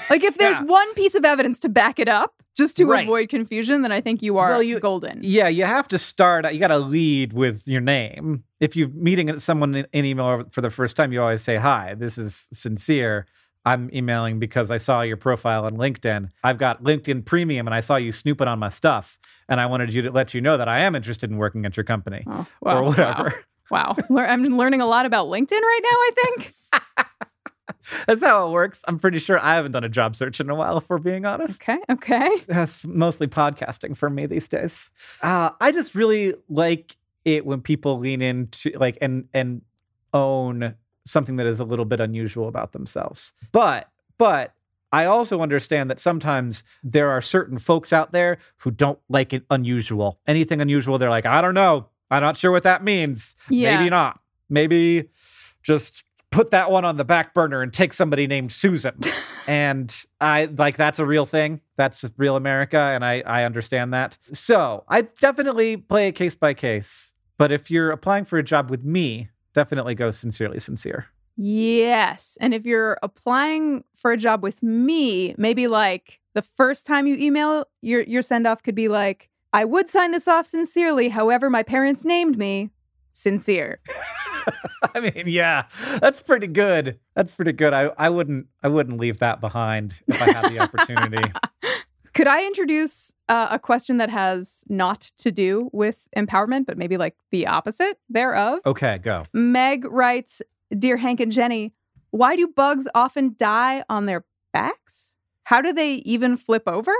Like 0.09 0.25
if 0.25 0.37
there's 0.37 0.57
Yeah. 0.57 0.63
one 0.63 0.93
piece 0.95 1.15
of 1.15 1.23
evidence 1.23 1.57
to 1.59 1.69
back 1.69 1.97
it 1.97 2.09
up 2.09 2.43
just 2.57 2.75
to 2.77 2.85
Right. 2.85 3.05
avoid 3.05 3.29
confusion, 3.29 3.81
then 3.81 3.93
I 3.93 4.01
think 4.01 4.21
you 4.21 4.39
are 4.39 4.49
Well, 4.49 4.63
you- 4.63 4.77
golden. 4.81 5.19
yeah 5.23 5.47
you 5.47 5.63
have 5.63 5.87
to 5.87 5.97
start 5.97 6.51
you 6.53 6.59
gotta 6.59 6.79
lead 6.79 7.31
with 7.31 7.65
your 7.65 7.79
name 7.79 8.43
if 8.59 8.75
you're 8.75 8.89
meeting 8.89 9.39
someone 9.39 9.73
in 9.75 9.85
in 9.93 10.03
email 10.03 10.43
for 10.51 10.59
the 10.59 10.69
first 10.69 10.97
time 10.97 11.13
you 11.13 11.21
always 11.21 11.41
say 11.41 11.55
hi 11.55 11.93
this 11.97 12.17
is 12.17 12.49
sincere 12.51 13.25
I'm 13.65 13.89
emailing 13.93 14.39
because 14.39 14.71
I 14.71 14.77
saw 14.77 15.01
your 15.01 15.17
profile 15.17 15.65
on 15.65 15.77
LinkedIn. 15.77 16.29
I've 16.43 16.57
got 16.57 16.83
LinkedIn 16.83 17.25
Premium 17.25 17.67
and 17.67 17.73
I 17.75 17.79
saw 17.81 17.95
you 17.95 18.11
snooping 18.11 18.47
on 18.47 18.59
my 18.59 18.69
stuff. 18.69 19.19
And 19.47 19.59
I 19.59 19.65
wanted 19.65 19.93
you 19.93 20.01
to 20.03 20.11
let 20.11 20.33
you 20.33 20.41
know 20.41 20.57
that 20.57 20.67
I 20.69 20.79
am 20.79 20.95
interested 20.95 21.29
in 21.29 21.37
working 21.37 21.65
at 21.65 21.75
your 21.75 21.83
company 21.83 22.23
Oh, 22.25 22.47
or 22.61 22.83
whatever. 22.83 23.43
Wow. 23.69 23.95
wow. 24.09 24.23
I'm 24.27 24.43
learning 24.57 24.81
a 24.81 24.85
lot 24.85 25.05
about 25.05 25.27
LinkedIn 25.27 25.51
right 25.51 25.79
now, 25.83 25.89
I 25.89 26.11
think. 26.15 26.53
That's 28.07 28.21
how 28.21 28.47
it 28.47 28.51
works. 28.51 28.81
I'm 28.87 28.97
pretty 28.99 29.19
sure 29.19 29.39
I 29.39 29.55
haven't 29.55 29.71
done 29.73 29.83
a 29.83 29.89
job 29.89 30.15
search 30.15 30.39
in 30.39 30.49
a 30.49 30.55
while, 30.55 30.77
if 30.77 30.89
we're 30.89 30.97
being 30.97 31.25
honest. 31.25 31.61
Okay. 31.61 31.79
Okay. 31.89 32.29
That's 32.47 32.85
mostly 32.85 33.27
podcasting 33.27 33.97
for 33.97 34.09
me 34.09 34.25
these 34.25 34.47
days. 34.47 34.89
Uh, 35.21 35.51
I 35.59 35.71
just 35.71 35.95
really 35.95 36.33
like 36.49 36.95
it 37.25 37.45
when 37.45 37.61
people 37.61 37.99
lean 37.99 38.21
into 38.21 38.71
like 38.77 38.97
and 39.01 39.27
and 39.33 39.61
own 40.13 40.75
something 41.05 41.35
that 41.37 41.47
is 41.47 41.59
a 41.59 41.63
little 41.63 41.85
bit 41.85 41.99
unusual 41.99 42.47
about 42.47 42.73
themselves. 42.73 43.33
But 43.51 43.89
but 44.17 44.53
I 44.91 45.05
also 45.05 45.41
understand 45.41 45.89
that 45.89 45.99
sometimes 45.99 46.63
there 46.83 47.09
are 47.09 47.21
certain 47.21 47.57
folks 47.57 47.93
out 47.93 48.11
there 48.11 48.37
who 48.57 48.71
don't 48.71 48.99
like 49.09 49.33
it 49.33 49.43
unusual. 49.49 50.19
Anything 50.27 50.61
unusual, 50.61 50.97
they're 50.97 51.09
like, 51.09 51.25
I 51.25 51.41
don't 51.41 51.53
know. 51.53 51.87
I'm 52.09 52.21
not 52.21 52.35
sure 52.35 52.51
what 52.51 52.63
that 52.63 52.83
means. 52.83 53.35
Yeah. 53.49 53.77
Maybe 53.77 53.89
not. 53.89 54.19
Maybe 54.49 55.09
just 55.63 56.03
put 56.29 56.51
that 56.51 56.71
one 56.71 56.83
on 56.83 56.97
the 56.97 57.05
back 57.05 57.33
burner 57.33 57.61
and 57.61 57.71
take 57.71 57.93
somebody 57.93 58.27
named 58.27 58.51
Susan. 58.51 58.99
and 59.47 59.95
I 60.19 60.45
like 60.45 60.77
that's 60.77 60.99
a 60.99 61.05
real 61.05 61.25
thing. 61.25 61.61
That's 61.75 62.09
real 62.17 62.35
America, 62.35 62.77
and 62.77 63.05
I 63.05 63.21
I 63.21 63.43
understand 63.43 63.93
that. 63.93 64.17
So 64.33 64.83
I 64.87 65.01
definitely 65.01 65.77
play 65.77 66.07
it 66.07 66.13
case 66.13 66.35
by 66.35 66.53
case. 66.53 67.13
But 67.37 67.51
if 67.51 67.71
you're 67.71 67.91
applying 67.91 68.25
for 68.25 68.37
a 68.37 68.43
job 68.43 68.69
with 68.69 68.83
me, 68.83 69.29
definitely 69.53 69.95
go 69.95 70.11
sincerely 70.11 70.59
sincere. 70.59 71.07
Yes. 71.37 72.37
And 72.41 72.53
if 72.53 72.65
you're 72.65 72.97
applying 73.01 73.83
for 73.95 74.11
a 74.11 74.17
job 74.17 74.43
with 74.43 74.61
me, 74.61 75.33
maybe 75.37 75.67
like 75.67 76.19
the 76.33 76.41
first 76.41 76.85
time 76.85 77.07
you 77.07 77.15
email, 77.15 77.65
your 77.81 78.01
your 78.01 78.21
send 78.21 78.47
off 78.47 78.63
could 78.63 78.75
be 78.75 78.87
like, 78.87 79.29
I 79.53 79.65
would 79.65 79.89
sign 79.89 80.11
this 80.11 80.27
off 80.27 80.45
sincerely. 80.45 81.09
However, 81.09 81.49
my 81.49 81.63
parents 81.63 82.05
named 82.05 82.37
me 82.37 82.69
sincere. 83.13 83.79
I 84.95 84.99
mean, 84.99 85.23
yeah, 85.27 85.65
that's 85.99 86.21
pretty 86.21 86.47
good. 86.47 86.99
That's 87.15 87.33
pretty 87.33 87.51
good. 87.51 87.73
I, 87.73 87.91
I 87.97 88.09
wouldn't 88.09 88.47
I 88.63 88.67
wouldn't 88.67 88.99
leave 88.99 89.19
that 89.19 89.41
behind 89.41 90.01
if 90.07 90.21
I 90.21 90.31
had 90.31 90.51
the 90.51 90.59
opportunity. 90.59 91.31
Could 92.13 92.27
I 92.27 92.45
introduce 92.45 93.13
uh, 93.29 93.47
a 93.51 93.59
question 93.59 93.97
that 93.97 94.09
has 94.09 94.65
not 94.67 95.01
to 95.19 95.31
do 95.31 95.69
with 95.71 96.07
empowerment, 96.15 96.65
but 96.65 96.77
maybe 96.77 96.97
like 96.97 97.15
the 97.31 97.47
opposite 97.47 97.99
thereof? 98.09 98.59
Okay, 98.65 98.97
go. 98.97 99.23
Meg 99.33 99.85
writes, 99.85 100.41
Dear 100.77 100.97
Hank 100.97 101.21
and 101.21 101.31
Jenny, 101.31 101.73
why 102.09 102.35
do 102.35 102.47
bugs 102.47 102.87
often 102.93 103.35
die 103.37 103.85
on 103.89 104.07
their 104.07 104.25
backs? 104.51 105.13
How 105.43 105.61
do 105.61 105.71
they 105.71 105.95
even 105.95 106.35
flip 106.35 106.63
over? 106.67 106.91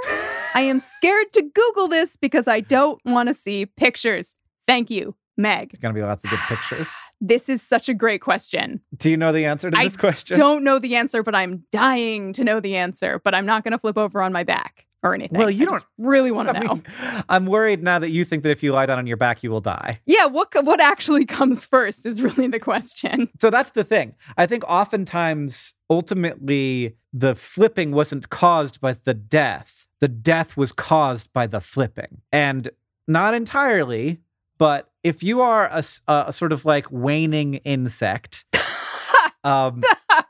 I 0.55 0.61
am 0.61 0.79
scared 0.79 1.33
to 1.33 1.41
Google 1.41 1.89
this 1.89 2.15
because 2.15 2.47
I 2.47 2.61
don't 2.61 2.99
want 3.05 3.27
to 3.27 3.33
see 3.33 3.65
pictures. 3.65 4.35
Thank 4.65 4.89
you, 4.89 5.15
Meg. 5.35 5.71
There's 5.71 5.81
gonna 5.81 5.93
be 5.93 6.01
lots 6.01 6.23
of 6.23 6.29
good 6.29 6.39
pictures. 6.39 6.89
This 7.23 7.49
is 7.49 7.61
such 7.61 7.87
a 7.87 7.93
great 7.93 8.19
question. 8.19 8.81
Do 8.97 9.11
you 9.11 9.15
know 9.15 9.31
the 9.31 9.45
answer 9.45 9.69
to 9.69 9.77
I 9.77 9.83
this 9.83 9.95
question? 9.95 10.35
Don't 10.35 10.63
know 10.63 10.79
the 10.79 10.95
answer, 10.95 11.21
but 11.21 11.35
I'm 11.35 11.65
dying 11.71 12.33
to 12.33 12.43
know 12.43 12.59
the 12.59 12.75
answer. 12.75 13.21
But 13.23 13.35
I'm 13.35 13.45
not 13.45 13.63
going 13.63 13.73
to 13.73 13.77
flip 13.77 13.95
over 13.95 14.23
on 14.23 14.33
my 14.33 14.43
back 14.43 14.87
or 15.03 15.13
anything. 15.13 15.37
Well, 15.37 15.49
you 15.49 15.67
I 15.67 15.71
just 15.71 15.85
really 15.97 16.31
want 16.31 16.49
to 16.49 16.59
know. 16.59 16.73
mean, 16.75 16.83
I'm 17.29 17.45
worried 17.45 17.83
now 17.83 17.99
that 17.99 18.09
you 18.09 18.25
think 18.25 18.43
that 18.43 18.51
if 18.51 18.63
you 18.63 18.71
lie 18.73 18.85
down 18.85 18.97
on 18.97 19.07
your 19.07 19.17
back, 19.17 19.43
you 19.43 19.51
will 19.51 19.61
die. 19.61 19.99
yeah, 20.05 20.25
what 20.25 20.49
what 20.63 20.79
actually 20.79 21.25
comes 21.25 21.65
first 21.65 22.05
is 22.05 22.21
really 22.21 22.47
the 22.47 22.59
question. 22.59 23.29
So 23.39 23.49
that's 23.49 23.71
the 23.71 23.83
thing. 23.83 24.15
I 24.37 24.45
think 24.45 24.63
oftentimes, 24.65 25.73
ultimately, 25.89 26.95
the 27.13 27.35
flipping 27.35 27.91
wasn't 27.91 28.29
caused 28.29 28.79
by 28.81 28.93
the 28.93 29.13
death. 29.13 29.87
The 29.99 30.07
death 30.07 30.57
was 30.57 30.71
caused 30.71 31.31
by 31.33 31.47
the 31.47 31.59
flipping. 31.59 32.21
And 32.31 32.69
not 33.07 33.33
entirely, 33.33 34.21
but 34.57 34.89
if 35.03 35.23
you 35.23 35.41
are 35.41 35.69
a 35.71 36.31
sort 36.31 36.51
of 36.51 36.65
like 36.65 36.85
waning 36.91 37.55
insect, 37.55 38.45
um, 39.43 39.81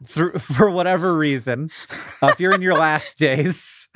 through, 0.06 0.34
for 0.40 0.70
whatever 0.70 1.18
reason, 1.18 1.70
uh, 2.22 2.28
if 2.28 2.40
you're 2.40 2.54
in 2.54 2.62
your 2.62 2.76
last 2.76 3.18
days, 3.18 3.90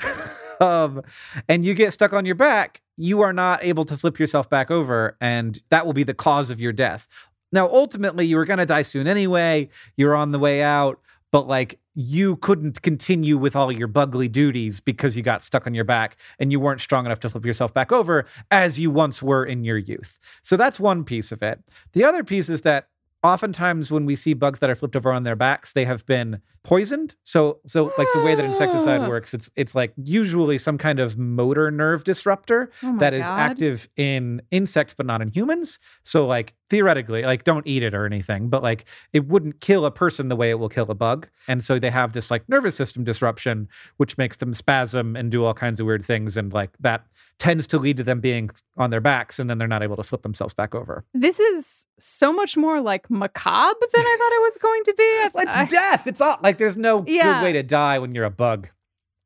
um, 0.61 1.01
and 1.47 1.65
you 1.65 1.73
get 1.73 1.93
stuck 1.93 2.13
on 2.13 2.25
your 2.25 2.35
back, 2.35 2.81
you 2.97 3.21
are 3.21 3.33
not 3.33 3.63
able 3.63 3.85
to 3.85 3.97
flip 3.97 4.19
yourself 4.19 4.49
back 4.49 4.71
over, 4.71 5.17
and 5.19 5.61
that 5.69 5.85
will 5.85 5.93
be 5.93 6.03
the 6.03 6.13
cause 6.13 6.49
of 6.49 6.61
your 6.61 6.71
death. 6.71 7.07
Now, 7.51 7.69
ultimately, 7.69 8.25
you 8.25 8.37
were 8.37 8.45
going 8.45 8.59
to 8.59 8.65
die 8.65 8.81
soon 8.81 9.07
anyway. 9.07 9.69
You're 9.95 10.15
on 10.15 10.31
the 10.31 10.39
way 10.39 10.61
out, 10.61 10.99
but 11.31 11.47
like 11.47 11.79
you 11.95 12.35
couldn't 12.37 12.81
continue 12.81 13.37
with 13.37 13.55
all 13.55 13.71
your 13.71 13.87
bugly 13.87 14.27
duties 14.27 14.81
because 14.81 15.15
you 15.15 15.23
got 15.23 15.41
stuck 15.41 15.65
on 15.65 15.73
your 15.73 15.85
back 15.85 16.17
and 16.39 16.51
you 16.51 16.59
weren't 16.59 16.81
strong 16.81 17.05
enough 17.05 17.21
to 17.21 17.29
flip 17.29 17.45
yourself 17.45 17.73
back 17.73 17.91
over 17.91 18.25
as 18.51 18.77
you 18.77 18.91
once 18.91 19.23
were 19.23 19.45
in 19.45 19.63
your 19.63 19.77
youth. 19.77 20.19
So 20.41 20.57
that's 20.57 20.79
one 20.79 21.05
piece 21.05 21.31
of 21.31 21.41
it. 21.41 21.61
The 21.93 22.03
other 22.03 22.23
piece 22.23 22.49
is 22.49 22.61
that 22.61 22.89
oftentimes 23.25 23.91
when 23.91 24.05
we 24.05 24.15
see 24.15 24.33
bugs 24.33 24.59
that 24.59 24.69
are 24.69 24.75
flipped 24.75 24.95
over 24.95 25.11
on 25.11 25.23
their 25.23 25.35
backs, 25.35 25.73
they 25.73 25.85
have 25.85 26.05
been 26.05 26.41
poisoned. 26.63 27.15
So 27.23 27.59
so 27.67 27.91
like 27.97 28.07
the 28.13 28.23
way 28.23 28.33
that 28.35 28.43
insecticide 28.43 29.01
Ah. 29.01 29.07
works, 29.07 29.33
it's 29.33 29.51
it's 29.55 29.75
like 29.75 29.93
usually 29.97 30.57
some 30.57 30.77
kind 30.77 30.99
of 30.99 31.17
motor 31.17 31.69
nerve 31.69 32.03
disruptor 32.03 32.71
Oh 32.83 32.97
that 32.97 33.13
is 33.13 33.27
God. 33.27 33.39
active 33.39 33.87
in 33.97 34.41
insects 34.51 34.93
but 34.93 35.05
not 35.05 35.21
in 35.21 35.27
humans. 35.29 35.77
So 36.03 36.25
like 36.25 36.55
theoretically, 36.69 37.21
like 37.21 37.43
don't 37.43 37.67
eat 37.67 37.83
it 37.83 37.93
or 37.93 38.05
anything, 38.05 38.49
but 38.49 38.63
like 38.63 38.85
it 39.13 39.27
wouldn't 39.27 39.61
kill 39.61 39.85
a 39.85 39.91
person 39.91 40.27
the 40.29 40.35
way 40.35 40.49
it 40.49 40.55
will 40.59 40.69
kill 40.69 40.89
a 40.89 40.95
bug. 40.95 41.27
And 41.47 41.63
so 41.63 41.77
they 41.77 41.91
have 41.91 42.13
this 42.13 42.31
like 42.31 42.47
nervous 42.49 42.75
system 42.75 43.03
disruption 43.03 43.67
which 43.97 44.17
makes 44.17 44.37
them 44.37 44.53
spasm 44.53 45.15
and 45.15 45.29
do 45.31 45.45
all 45.45 45.53
kinds 45.53 45.79
of 45.79 45.85
weird 45.85 46.03
things 46.03 46.35
and 46.37 46.51
like 46.51 46.71
that 46.79 47.05
tends 47.37 47.67
to 47.67 47.77
lead 47.77 47.97
to 47.97 48.03
them 48.03 48.21
being 48.21 48.49
on 48.77 48.89
their 48.91 49.01
backs 49.01 49.39
and 49.39 49.49
then 49.49 49.57
they're 49.57 49.67
not 49.67 49.83
able 49.83 49.97
to 49.97 50.03
flip 50.03 50.21
themselves 50.21 50.53
back 50.53 50.73
over. 50.73 51.03
This 51.13 51.39
is 51.39 51.85
so 51.99 52.31
much 52.31 52.55
more 52.55 52.79
like 52.81 53.09
macabre 53.09 53.75
than 53.93 54.01
I 54.05 54.17
thought 54.19 54.31
it 54.33 54.41
was 54.41 54.57
going 54.61 54.83
to 54.85 54.93
be. 54.97 55.03
I- 55.03 55.41
It's 55.43 55.55
I- 55.55 55.65
death. 55.65 56.07
It's 56.07 56.21
all 56.21 56.37
like 56.41 56.57
there's 56.57 56.77
no 56.77 57.03
Yeah. 57.05 57.39
good 57.39 57.43
way 57.45 57.53
to 57.53 57.63
die 57.63 57.99
when 57.99 58.15
you're 58.15 58.25
a 58.25 58.29
bug. 58.29 58.69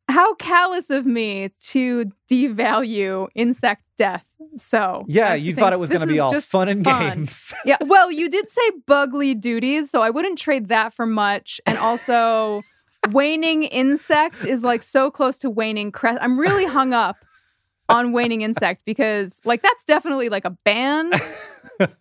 how 0.09 0.33
callous 0.35 0.89
of 0.89 1.05
me 1.05 1.49
to 1.59 2.11
devalue 2.31 3.27
insect 3.35 3.83
death. 3.95 4.25
So 4.55 5.05
Yeah, 5.07 5.35
you 5.35 5.53
thought 5.53 5.71
it 5.73 5.77
was 5.79 5.89
going 5.91 6.01
to 6.01 6.07
be 6.07 6.19
all 6.19 6.31
just 6.31 6.49
fun 6.49 6.67
and 6.67 6.83
fun. 6.83 7.09
games. 7.15 7.53
Yeah, 7.65 7.77
well, 7.81 8.11
you 8.11 8.27
did 8.29 8.49
say 8.49 8.71
bugly 8.87 9.35
duties, 9.35 9.91
so 9.91 10.01
I 10.01 10.09
wouldn't 10.09 10.39
trade 10.39 10.69
that 10.69 10.93
for 10.95 11.05
much. 11.05 11.61
And 11.67 11.77
also, 11.77 12.63
waning 13.11 13.63
insect 13.63 14.45
is 14.45 14.63
like 14.63 14.81
so 14.81 15.11
close 15.11 15.37
to 15.39 15.49
waning 15.49 15.91
crest. 15.91 16.17
I'm 16.21 16.39
really 16.39 16.65
hung 16.65 16.91
up 16.93 17.17
on 17.89 18.13
waning 18.13 18.41
insect 18.41 18.81
because, 18.85 19.41
like, 19.43 19.61
that's 19.61 19.83
definitely 19.83 20.29
like 20.29 20.45
a 20.45 20.55
ban. 20.63 21.11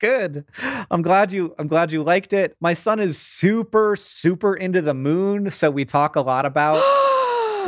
Good. 0.00 0.46
I'm 0.90 1.02
glad 1.02 1.30
you 1.30 1.54
I'm 1.58 1.68
glad 1.68 1.92
you 1.92 2.02
liked 2.02 2.32
it. 2.32 2.56
My 2.58 2.72
son 2.72 3.00
is 3.00 3.18
super 3.18 3.96
super 3.96 4.54
into 4.54 4.80
the 4.80 4.94
moon, 4.94 5.50
so 5.50 5.70
we 5.70 5.84
talk 5.84 6.16
a 6.16 6.22
lot 6.22 6.46
about 6.46 6.82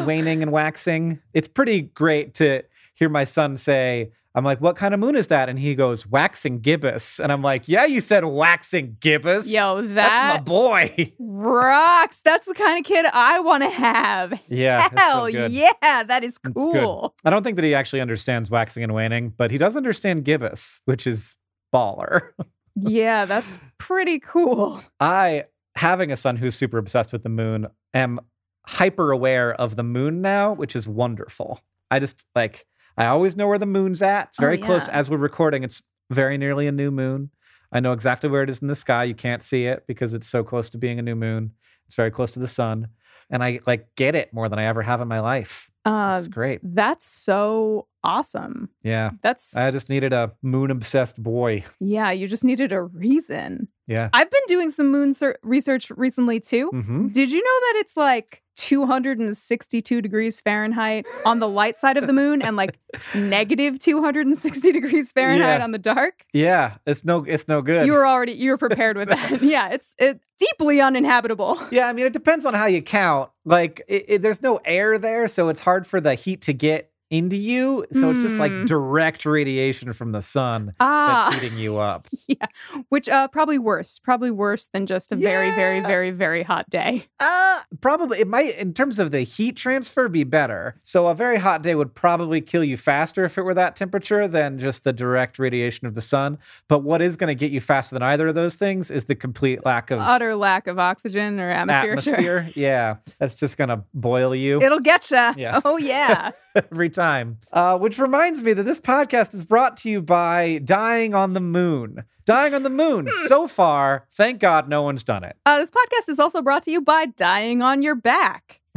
waning 0.07 0.43
and 0.43 0.51
waxing. 0.51 1.21
It's 1.35 1.47
pretty 1.49 1.83
great 1.83 2.33
to 2.35 2.63
hear 2.95 3.11
my 3.11 3.25
son 3.25 3.59
say, 3.59 4.13
I'm 4.35 4.45
like, 4.45 4.61
what 4.61 4.77
kind 4.77 4.95
of 4.95 5.01
moon 5.01 5.15
is 5.15 5.27
that? 5.27 5.49
And 5.49 5.59
he 5.59 5.75
goes, 5.75 6.07
waxing 6.07 6.61
gibbous. 6.61 7.21
And 7.21 7.31
I'm 7.31 7.43
like, 7.43 7.69
yeah, 7.69 7.85
you 7.85 8.01
said 8.01 8.25
waxing 8.25 8.97
gibbous. 8.99 9.47
Yo, 9.47 9.83
That's 9.83 10.39
my 10.39 10.43
boy. 10.43 11.13
rocks. 11.19 12.21
That's 12.25 12.47
the 12.47 12.55
kind 12.55 12.79
of 12.79 12.85
kid 12.85 13.05
I 13.13 13.41
want 13.41 13.63
to 13.63 13.69
have. 13.69 14.41
yeah. 14.49 14.89
so 14.89 14.97
Hell 14.97 15.31
yeah, 15.31 15.73
that 15.83 16.25
is 16.25 16.39
cool. 16.39 17.15
I 17.25 17.31
don't 17.31 17.43
think 17.43 17.57
that 17.57 17.65
he 17.65 17.75
actually 17.75 18.01
understands 18.01 18.51
waxing 18.51 18.83
and 18.83 18.95
waning, 18.95 19.35
but 19.37 19.51
he 19.51 19.59
does 19.59 19.77
understand 19.77 20.25
gibbous, 20.25 20.81
which 20.87 21.07
is 21.07 21.37
baller. 21.75 22.31
yeah, 22.77 23.27
that's 23.27 23.59
pretty 23.77 24.19
cool. 24.19 24.83
I, 24.99 25.45
having 25.77 26.11
a 26.11 26.17
son 26.17 26.37
who's 26.37 26.55
super 26.55 26.79
obsessed 26.79 27.13
with 27.13 27.23
the 27.23 27.29
moon, 27.29 27.67
am 27.93 28.21
hyper 28.67 29.11
aware 29.11 29.53
of 29.53 29.77
the 29.77 29.83
moon 29.83 30.23
now, 30.23 30.53
which 30.55 30.75
is 30.75 30.89
wonderful. 30.89 31.61
I 31.91 31.99
just 31.99 32.25
like, 32.35 32.65
I 32.97 33.07
always 33.07 33.37
know 33.37 33.47
where 33.49 33.59
the 33.59 33.67
moon's 33.67 34.03
at. 34.03 34.29
It's 34.29 34.39
Oh, 34.39 34.43
very 34.43 34.59
close 34.59 34.89
as 34.89 35.09
we're 35.11 35.17
recording. 35.17 35.65
It's 35.65 35.83
very 36.11 36.37
nearly 36.39 36.67
a 36.67 36.73
new 36.73 36.91
moon. 36.91 37.31
I 37.73 37.81
know 37.81 37.93
exactly 37.93 38.29
where 38.29 38.43
it 38.43 38.51
is 38.51 38.61
in 38.61 38.69
the 38.69 38.75
sky. 38.75 39.05
You 39.05 39.15
can't 39.15 39.43
see 39.43 39.65
it 39.65 39.85
because 39.87 40.13
it's 40.15 40.29
so 40.29 40.45
close 40.45 40.69
to 40.71 40.79
being 40.79 40.99
a 40.99 41.03
new 41.03 41.15
moon. 41.17 41.53
It's 41.87 41.95
very 41.95 42.11
close 42.11 42.31
to 42.33 42.39
the 42.39 42.47
sun. 42.47 42.89
And 43.31 43.43
I 43.43 43.61
like 43.67 43.89
get 43.97 44.15
it 44.15 44.33
more 44.35 44.49
than 44.51 44.59
I 44.59 44.65
ever 44.67 44.83
have 44.83 45.01
in 45.01 45.09
my 45.09 45.21
life. 45.21 45.71
Uh, 45.87 46.17
It's 46.19 46.29
great. 46.29 46.61
that's 46.63 47.05
so 47.07 47.89
awesome. 48.05 48.69
Yeah. 48.83 49.11
That's 49.23 49.57
I 49.57 49.71
just 49.71 49.89
needed 49.89 50.13
a 50.13 50.33
moon 50.43 50.71
obsessed 50.71 51.21
boy. 51.21 51.65
Yeah, 51.81 52.11
you 52.11 52.29
just 52.29 52.45
needed 52.45 52.73
a 52.73 52.83
reason. 52.83 53.69
Yeah. 53.87 54.11
I've 54.13 54.31
been 54.31 54.43
doing 54.49 54.71
some 54.71 54.91
moon 54.93 55.15
ser- 55.15 55.39
research 55.43 55.91
recently 55.97 56.41
too. 56.41 56.69
hmm 56.69 57.09
Did 57.09 57.31
you 57.33 57.39
know 57.39 57.61
that 57.73 57.75
it's 57.81 57.97
like 57.97 58.43
262 58.57 60.01
degrees 60.03 60.41
Fahrenheit 60.41 61.07
on 61.25 61.39
the 61.39 61.49
light 61.49 61.77
side 61.77 61.97
of 61.97 62.07
the 62.07 62.13
moon 62.13 62.43
and 62.43 62.57
like 62.57 62.79
negative 63.15 63.79
260 63.79 64.73
degrees 64.73 65.13
Fahrenheit 65.13 65.59
Yeah. 65.59 65.65
on 65.65 65.73
the 65.73 65.79
dark? 65.79 66.25
Yeah. 66.33 66.77
It's 66.87 67.05
no 67.05 67.25
it's 67.25 67.49
no 67.49 67.63
good. 67.63 67.87
You 67.87 67.93
were 67.93 68.07
already 68.07 68.33
you 68.33 68.51
were 68.51 68.59
prepared 68.59 68.97
with 68.97 69.09
that. 69.09 69.43
Yeah, 69.53 69.71
it's 69.71 69.95
it 69.99 70.21
deeply 70.39 70.81
uninhabitable. 70.81 71.59
Yeah, 71.73 71.89
I 71.89 71.93
mean, 71.93 72.07
it 72.07 72.13
depends 72.13 72.45
on 72.47 72.55
how 72.55 72.67
you 72.67 72.83
count. 72.83 73.31
Like, 73.45 73.83
it, 73.89 74.05
it- 74.09 74.23
there's 74.23 74.43
no 74.43 74.61
air 74.65 74.99
there, 74.99 75.27
so 75.27 75.49
it's 75.49 75.61
hard 75.61 75.87
for 75.87 76.01
the 76.01 76.15
heat 76.15 76.43
to 76.43 76.53
get 76.53 76.91
into 77.13 77.37
you. 77.37 77.85
So 77.93 78.11
it's 78.11 78.23
just 78.23 78.37
like 78.37 78.51
Mm. 78.51 78.67
direct 78.67 79.25
radiation 79.27 79.93
from 79.93 80.13
the 80.13 80.23
sun 80.23 80.75
Ah, 80.81 81.29
that's 81.31 81.43
heating 81.43 81.59
you 81.59 81.77
up. 81.79 82.07
yeah. 82.27 82.47
Which 82.89 83.09
uh 83.09 83.29
probably 83.29 83.59
worse. 83.59 83.99
Probably 83.99 84.31
worse 84.31 84.69
than 84.73 84.87
just 84.87 85.13
a 85.13 85.17
very, 85.17 85.51
very, 85.53 85.81
very, 85.81 86.11
very 86.11 86.43
hot 86.43 86.69
day. 86.71 87.07
Uh, 87.21 87.61
probably 87.81 88.19
it 88.21 88.27
might, 88.27 88.57
in 88.57 88.73
terms 88.73 88.99
of 88.99 89.11
the 89.11 89.21
heat 89.21 89.57
transfer, 89.57 90.09
be 90.09 90.25
better. 90.25 90.81
So 90.83 91.07
a 91.07 91.15
very 91.15 91.37
hot 91.39 91.63
day 91.63 91.75
would 91.75 91.95
probably 91.95 92.41
kill 92.41 92.65
you 92.65 92.77
faster 92.77 93.25
if 93.25 93.37
it 93.39 93.43
were 93.43 93.55
that 93.55 93.77
temperature 93.77 94.27
than 94.27 94.59
just 94.59 94.83
the 94.85 94.93
direct 94.93 95.39
radiation 95.39 95.87
of 95.87 95.95
the 95.95 96.01
sun. 96.01 96.39
But 96.67 96.83
what 96.83 97.03
is 97.03 97.17
going 97.17 97.29
to 97.29 97.35
get 97.35 97.53
you 97.53 97.61
faster 97.61 97.95
than 97.95 98.03
either 98.03 98.29
of 98.29 98.35
those 98.35 98.55
things 98.55 98.91
is 98.91 99.05
the 99.05 99.15
complete 99.15 99.65
lack 99.67 99.91
of 99.91 100.01
Utter 100.01 100.35
lack 100.35 100.67
of 100.67 100.79
oxygen 100.79 101.39
or 101.39 101.51
atmosphere. 101.51 102.01
Sure. 102.01 102.13
atmosphere. 102.15 102.51
Yeah, 102.57 102.97
that's 103.19 103.35
just 103.35 103.57
going 103.59 103.69
to 103.69 103.83
boil 103.93 104.35
you 104.35 104.61
It'll 104.63 104.81
get 104.81 105.11
you. 105.11 105.17
Yeah. 105.37 105.61
Oh 105.65 105.77
yeah. 105.77 106.31
every 106.73 106.91
time. 106.91 107.39
Uh, 107.53 107.79
which 107.79 107.99
reminds 107.99 108.43
me 108.43 108.53
that 108.53 108.65
this 108.65 108.81
podcast 108.81 109.35
is 109.35 109.45
brought 109.45 109.77
to 109.79 109.91
you 109.91 110.03
by 110.03 110.61
Dying 110.65 111.15
on 111.15 111.33
the 111.35 111.41
Moon. 111.41 112.05
Dying 112.25 112.55
on 112.55 112.63
the 112.63 112.71
Moon. 112.71 113.09
so 113.27 113.47
far, 113.47 114.07
thank 114.13 114.41
God 114.41 114.69
no 114.69 114.83
one's 114.83 115.05
done 115.05 115.25
it. 115.25 115.37
Uh, 115.45 115.59
this 115.59 115.71
podcast 115.71 116.09
is 116.09 116.19
also 116.19 116.43
brought 116.43 116.63
to 116.65 116.71
you 116.71 116.81
by 116.81 117.07
Dying 117.07 117.63
on 117.63 117.83
Your 117.83 117.95
Back. 117.95 118.61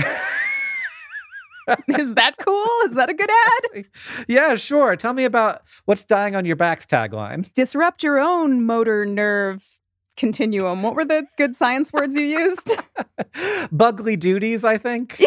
is 1.88 2.13
that 2.15 2.35
cool? 2.39 2.65
Is 2.85 2.93
that 2.95 3.09
a 3.09 3.13
good 3.13 3.29
ad? 3.75 3.85
Yeah, 4.27 4.55
sure. 4.55 4.95
Tell 4.95 5.13
me 5.13 5.23
about 5.25 5.63
what's 5.85 6.03
Dying 6.05 6.35
on 6.35 6.45
Your 6.45 6.55
Back's 6.55 6.85
tagline. 6.85 7.51
Disrupt 7.53 8.03
your 8.03 8.19
own 8.19 8.65
motor 8.65 9.05
nerve 9.05 9.63
continuum. 10.17 10.81
What 10.81 10.95
were 10.95 11.05
the 11.05 11.27
good 11.38 11.55
science 11.55 11.91
words 11.91 12.15
you 12.15 12.21
used? 12.21 12.71
Bugly 13.71 14.15
duties, 14.15 14.63
I 14.63 14.77
think. 14.77 15.21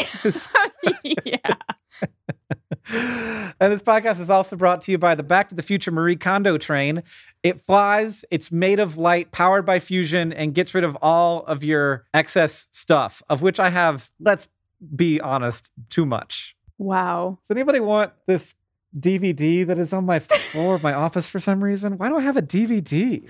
yeah. 1.24 1.54
and 2.92 3.72
this 3.72 3.82
podcast 3.82 4.20
is 4.20 4.30
also 4.30 4.56
brought 4.56 4.80
to 4.82 4.92
you 4.92 4.98
by 4.98 5.14
the 5.14 5.22
Back 5.22 5.48
to 5.50 5.54
the 5.54 5.62
Future 5.62 5.90
Marie 5.90 6.16
Kondo 6.16 6.58
train. 6.58 7.02
It 7.42 7.60
flies, 7.60 8.24
it's 8.30 8.50
made 8.50 8.80
of 8.80 8.96
light, 8.96 9.30
powered 9.32 9.66
by 9.66 9.78
fusion, 9.78 10.32
and 10.32 10.54
gets 10.54 10.74
rid 10.74 10.84
of 10.84 10.96
all 11.02 11.44
of 11.44 11.62
your 11.62 12.06
excess 12.14 12.68
stuff, 12.70 13.22
of 13.28 13.42
which 13.42 13.60
I 13.60 13.70
have, 13.70 14.10
let's 14.20 14.48
be 14.94 15.20
honest, 15.20 15.70
too 15.90 16.06
much. 16.06 16.56
Wow. 16.78 17.38
Does 17.42 17.56
anybody 17.56 17.80
want 17.80 18.12
this 18.26 18.54
DVD 19.00 19.66
that 19.66 19.78
is 19.78 19.92
on 19.92 20.04
my 20.04 20.18
floor 20.18 20.74
of 20.74 20.82
my 20.82 20.92
office 20.92 21.26
for 21.26 21.38
some 21.38 21.62
reason? 21.62 21.98
Why 21.98 22.08
do 22.08 22.16
I 22.16 22.22
have 22.22 22.36
a 22.36 22.42
DVD? 22.42 23.22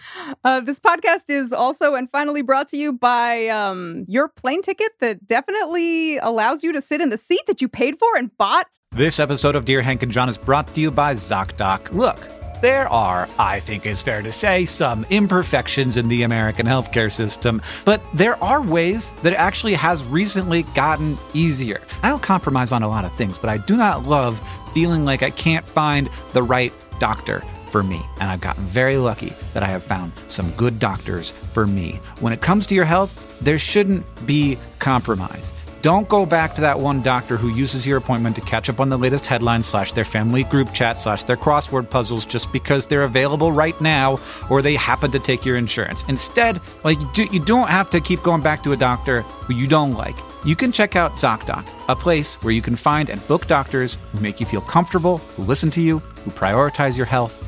Uh, 0.44 0.60
this 0.60 0.78
podcast 0.80 1.28
is 1.28 1.52
also 1.52 1.94
and 1.94 2.10
finally 2.10 2.42
brought 2.42 2.68
to 2.68 2.76
you 2.76 2.92
by 2.92 3.48
um, 3.48 4.04
your 4.08 4.28
plane 4.28 4.62
ticket 4.62 4.92
that 5.00 5.26
definitely 5.26 6.18
allows 6.18 6.62
you 6.62 6.72
to 6.72 6.80
sit 6.80 7.00
in 7.00 7.10
the 7.10 7.18
seat 7.18 7.42
that 7.46 7.60
you 7.60 7.68
paid 7.68 7.98
for 7.98 8.16
and 8.16 8.36
bought. 8.38 8.78
This 8.92 9.18
episode 9.18 9.56
of 9.56 9.64
Dear 9.64 9.82
Hank 9.82 10.02
and 10.02 10.12
John 10.12 10.28
is 10.28 10.38
brought 10.38 10.72
to 10.74 10.80
you 10.80 10.90
by 10.90 11.14
ZocDoc. 11.14 11.92
Look, 11.92 12.18
there 12.60 12.88
are, 12.88 13.28
I 13.38 13.60
think 13.60 13.86
it's 13.86 14.02
fair 14.02 14.22
to 14.22 14.32
say, 14.32 14.64
some 14.64 15.06
imperfections 15.10 15.96
in 15.96 16.08
the 16.08 16.22
American 16.22 16.66
healthcare 16.66 17.12
system, 17.12 17.62
but 17.84 18.00
there 18.14 18.42
are 18.42 18.62
ways 18.62 19.12
that 19.22 19.32
it 19.32 19.36
actually 19.36 19.74
has 19.74 20.04
recently 20.04 20.62
gotten 20.74 21.16
easier. 21.34 21.80
I 22.02 22.08
don't 22.08 22.22
compromise 22.22 22.72
on 22.72 22.82
a 22.82 22.88
lot 22.88 23.04
of 23.04 23.14
things, 23.16 23.38
but 23.38 23.50
I 23.50 23.58
do 23.58 23.76
not 23.76 24.04
love 24.04 24.40
feeling 24.72 25.04
like 25.04 25.22
I 25.22 25.30
can't 25.30 25.66
find 25.66 26.10
the 26.32 26.42
right 26.42 26.72
doctor 26.98 27.42
for 27.70 27.82
me. 27.82 28.00
And 28.20 28.30
I've 28.30 28.40
gotten 28.40 28.64
very 28.64 28.96
lucky 28.96 29.32
that 29.54 29.62
I 29.62 29.68
have 29.68 29.84
found 29.84 30.12
some 30.28 30.50
good 30.52 30.78
doctors 30.78 31.30
for 31.30 31.66
me. 31.66 32.00
When 32.20 32.32
it 32.32 32.40
comes 32.40 32.66
to 32.68 32.74
your 32.74 32.84
health, 32.84 33.38
there 33.40 33.58
shouldn't 33.58 34.04
be 34.26 34.58
compromise. 34.78 35.52
Don't 35.80 36.08
go 36.08 36.26
back 36.26 36.56
to 36.56 36.60
that 36.62 36.80
one 36.80 37.02
doctor 37.02 37.36
who 37.36 37.50
uses 37.50 37.86
your 37.86 37.98
appointment 37.98 38.34
to 38.34 38.42
catch 38.42 38.68
up 38.68 38.80
on 38.80 38.88
the 38.88 38.98
latest 38.98 39.26
headlines 39.26 39.64
slash 39.64 39.92
their 39.92 40.04
family 40.04 40.42
group 40.42 40.72
chat 40.72 40.98
slash 40.98 41.22
their 41.22 41.36
crossword 41.36 41.88
puzzles 41.88 42.26
just 42.26 42.52
because 42.52 42.86
they're 42.86 43.04
available 43.04 43.52
right 43.52 43.80
now 43.80 44.18
or 44.50 44.60
they 44.60 44.74
happen 44.74 45.12
to 45.12 45.20
take 45.20 45.44
your 45.44 45.56
insurance. 45.56 46.04
Instead, 46.08 46.60
like 46.82 47.00
you, 47.00 47.10
do, 47.14 47.24
you 47.26 47.38
don't 47.38 47.68
have 47.68 47.90
to 47.90 48.00
keep 48.00 48.20
going 48.24 48.42
back 48.42 48.60
to 48.64 48.72
a 48.72 48.76
doctor 48.76 49.22
who 49.22 49.54
you 49.54 49.68
don't 49.68 49.92
like. 49.92 50.16
You 50.44 50.56
can 50.56 50.72
check 50.72 50.96
out 50.96 51.12
ZocDoc, 51.12 51.64
a 51.88 51.94
place 51.94 52.34
where 52.42 52.52
you 52.52 52.62
can 52.62 52.74
find 52.74 53.08
and 53.08 53.24
book 53.28 53.46
doctors 53.46 53.98
who 54.12 54.20
make 54.20 54.40
you 54.40 54.46
feel 54.46 54.62
comfortable, 54.62 55.18
who 55.18 55.44
listen 55.44 55.70
to 55.72 55.80
you, 55.80 56.00
who 56.00 56.32
prioritize 56.32 56.96
your 56.96 57.06
health 57.06 57.47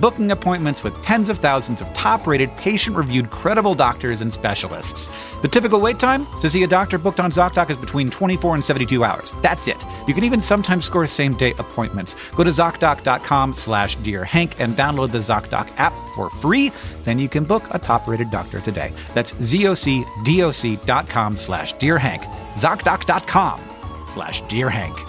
booking 0.00 0.30
appointments 0.30 0.82
with 0.82 1.00
tens 1.02 1.28
of 1.28 1.38
thousands 1.38 1.80
of 1.80 1.92
top 1.94 2.26
rated, 2.26 2.54
patient 2.56 2.96
reviewed, 2.96 3.30
credible 3.30 3.74
doctors 3.74 4.20
and 4.20 4.32
specialists. 4.32 5.10
The 5.42 5.48
typical 5.48 5.80
wait 5.80 5.98
time 5.98 6.26
to 6.40 6.50
see 6.50 6.62
a 6.62 6.66
doctor 6.66 6.98
booked 6.98 7.20
on 7.20 7.30
ZocDoc 7.30 7.70
is 7.70 7.76
between 7.76 8.10
24 8.10 8.56
and 8.56 8.64
72 8.64 9.04
hours. 9.04 9.34
That's 9.42 9.68
it. 9.68 9.82
You 10.06 10.14
can 10.14 10.24
even 10.24 10.40
sometimes 10.40 10.84
score 10.84 11.06
same 11.06 11.36
day 11.36 11.54
appointments. 11.58 12.16
Go 12.34 12.44
to 12.44 12.50
ZocDoc.com 12.50 13.54
slash 13.54 13.96
Dear 13.96 14.24
Hank 14.24 14.60
and 14.60 14.74
download 14.74 15.10
the 15.10 15.18
ZocDoc 15.18 15.72
app 15.78 15.92
for 16.14 16.30
free. 16.30 16.72
Then 17.04 17.18
you 17.18 17.28
can 17.28 17.44
book 17.44 17.64
a 17.70 17.78
top 17.78 18.06
rated 18.06 18.30
doctor 18.30 18.60
today. 18.60 18.92
That's 19.14 19.32
ZocDoc.com 19.34 21.36
slash 21.36 21.72
Dear 21.74 21.98
Hank. 21.98 22.22
ZocDoc.com 22.56 23.60
slash 24.06 24.42
Dear 24.42 24.70
Hank. 24.70 25.07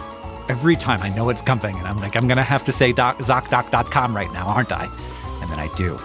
Every 0.49 0.75
time 0.75 0.99
I 1.03 1.09
know 1.09 1.29
it's 1.29 1.43
coming, 1.43 1.77
and 1.77 1.87
I'm 1.87 1.99
like, 1.99 2.15
I'm 2.15 2.27
gonna 2.27 2.41
have 2.43 2.65
to 2.65 2.71
say 2.71 2.91
doc, 2.91 3.19
ZocDoc.com 3.19 4.15
right 4.15 4.31
now, 4.33 4.47
aren't 4.47 4.71
I? 4.71 4.85
And 5.41 5.51
then 5.51 5.59
I 5.59 5.69
do. 5.75 5.95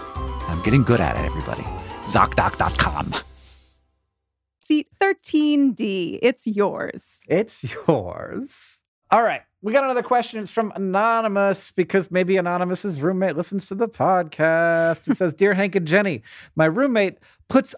I'm 0.47 0.61
getting 0.61 0.83
good 0.83 1.01
at 1.01 1.15
it, 1.15 1.25
everybody. 1.25 1.63
ZocDoc.com. 2.03 3.15
Seat 4.59 4.87
13D. 5.01 6.19
It's 6.21 6.45
yours. 6.45 7.21
It's 7.27 7.63
yours. 7.87 8.81
All 9.11 9.23
right. 9.23 9.41
We 9.61 9.73
got 9.73 9.83
another 9.83 10.03
question. 10.03 10.39
It's 10.39 10.51
from 10.51 10.71
Anonymous 10.75 11.71
because 11.71 12.11
maybe 12.11 12.37
Anonymous's 12.37 13.01
roommate 13.01 13.35
listens 13.35 13.65
to 13.67 13.75
the 13.75 13.87
podcast. 13.87 15.09
It 15.09 15.17
says, 15.17 15.33
Dear 15.33 15.55
Hank 15.55 15.75
and 15.75 15.87
Jenny, 15.87 16.21
my 16.55 16.65
roommate 16.65 17.17
puts 17.47 17.73